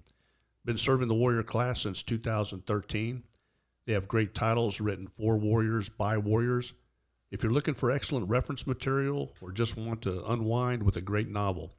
been 0.64 0.78
serving 0.78 1.06
the 1.06 1.14
warrior 1.14 1.44
class 1.44 1.82
since 1.82 2.02
2013. 2.02 3.22
They 3.86 3.92
have 3.92 4.08
great 4.08 4.34
titles 4.34 4.80
written 4.80 5.06
for 5.06 5.36
warriors 5.36 5.88
by 5.88 6.18
warriors. 6.18 6.72
If 7.30 7.44
you're 7.44 7.52
looking 7.52 7.74
for 7.74 7.92
excellent 7.92 8.28
reference 8.28 8.66
material 8.66 9.34
or 9.40 9.52
just 9.52 9.76
want 9.76 10.02
to 10.02 10.24
unwind 10.24 10.82
with 10.82 10.96
a 10.96 11.00
great 11.00 11.28
novel, 11.28 11.74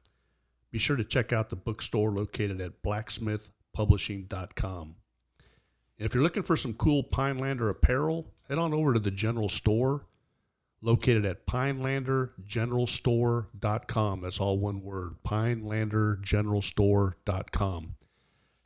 be 0.74 0.78
sure 0.80 0.96
to 0.96 1.04
check 1.04 1.32
out 1.32 1.48
the 1.50 1.56
bookstore 1.56 2.10
located 2.10 2.60
at 2.60 2.82
blacksmithpublishing.com. 2.82 4.96
And 5.96 6.04
if 6.04 6.12
you're 6.12 6.24
looking 6.24 6.42
for 6.42 6.56
some 6.56 6.74
cool 6.74 7.04
Pinelander 7.04 7.68
apparel, 7.68 8.32
head 8.48 8.58
on 8.58 8.74
over 8.74 8.92
to 8.92 8.98
the 8.98 9.12
general 9.12 9.48
store 9.48 10.06
located 10.82 11.24
at 11.24 11.46
pinelandergeneralstore.com. 11.46 14.20
That's 14.20 14.40
all 14.40 14.58
one 14.58 14.82
word, 14.82 15.14
pinelandergeneralstore.com. 15.24 17.94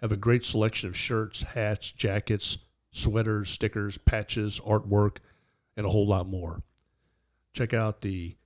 Have 0.00 0.12
a 0.12 0.16
great 0.16 0.46
selection 0.46 0.88
of 0.88 0.96
shirts, 0.96 1.42
hats, 1.42 1.90
jackets, 1.90 2.56
sweaters, 2.90 3.50
stickers, 3.50 3.98
patches, 3.98 4.60
artwork, 4.60 5.18
and 5.76 5.84
a 5.84 5.90
whole 5.90 6.08
lot 6.08 6.26
more. 6.26 6.62
Check 7.52 7.74
out 7.74 8.00
the 8.00 8.38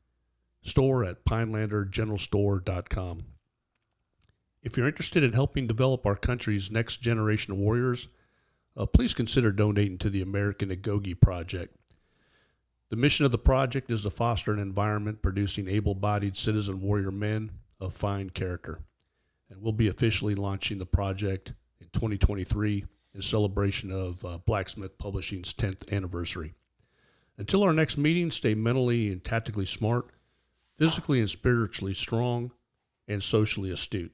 store 0.62 1.04
at 1.04 1.24
pinelandergeneralstore.com. 1.24 3.26
If 4.62 4.76
you're 4.76 4.86
interested 4.86 5.24
in 5.24 5.32
helping 5.32 5.66
develop 5.66 6.06
our 6.06 6.14
country's 6.14 6.70
next 6.70 6.98
generation 6.98 7.52
of 7.52 7.58
warriors, 7.58 8.08
uh, 8.76 8.86
please 8.86 9.12
consider 9.12 9.50
donating 9.50 9.98
to 9.98 10.10
the 10.10 10.22
American 10.22 10.70
Agoge 10.70 11.20
Project. 11.20 11.76
The 12.88 12.96
mission 12.96 13.24
of 13.26 13.32
the 13.32 13.38
project 13.38 13.90
is 13.90 14.02
to 14.02 14.10
foster 14.10 14.52
an 14.52 14.60
environment 14.60 15.20
producing 15.20 15.66
able 15.66 15.94
bodied 15.94 16.36
citizen 16.36 16.80
warrior 16.80 17.10
men 17.10 17.50
of 17.80 17.92
fine 17.92 18.30
character. 18.30 18.80
And 19.50 19.60
we'll 19.60 19.72
be 19.72 19.88
officially 19.88 20.34
launching 20.34 20.78
the 20.78 20.86
project 20.86 21.54
in 21.80 21.88
2023 21.92 22.84
in 23.14 23.22
celebration 23.22 23.90
of 23.90 24.24
uh, 24.24 24.38
Blacksmith 24.46 24.96
Publishing's 24.96 25.52
10th 25.52 25.92
anniversary. 25.92 26.54
Until 27.36 27.64
our 27.64 27.72
next 27.72 27.98
meeting, 27.98 28.30
stay 28.30 28.54
mentally 28.54 29.10
and 29.10 29.24
tactically 29.24 29.66
smart, 29.66 30.06
physically 30.76 31.18
and 31.18 31.28
spiritually 31.28 31.94
strong, 31.94 32.52
and 33.08 33.22
socially 33.22 33.70
astute. 33.70 34.12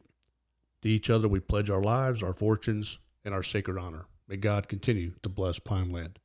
To 0.82 0.88
each 0.88 1.10
other, 1.10 1.28
we 1.28 1.40
pledge 1.40 1.70
our 1.70 1.82
lives, 1.82 2.22
our 2.22 2.34
fortunes, 2.34 2.98
and 3.24 3.34
our 3.34 3.42
sacred 3.42 3.78
honor. 3.78 4.06
May 4.28 4.36
God 4.36 4.68
continue 4.68 5.14
to 5.22 5.28
bless 5.28 5.58
Pineland. 5.58 6.18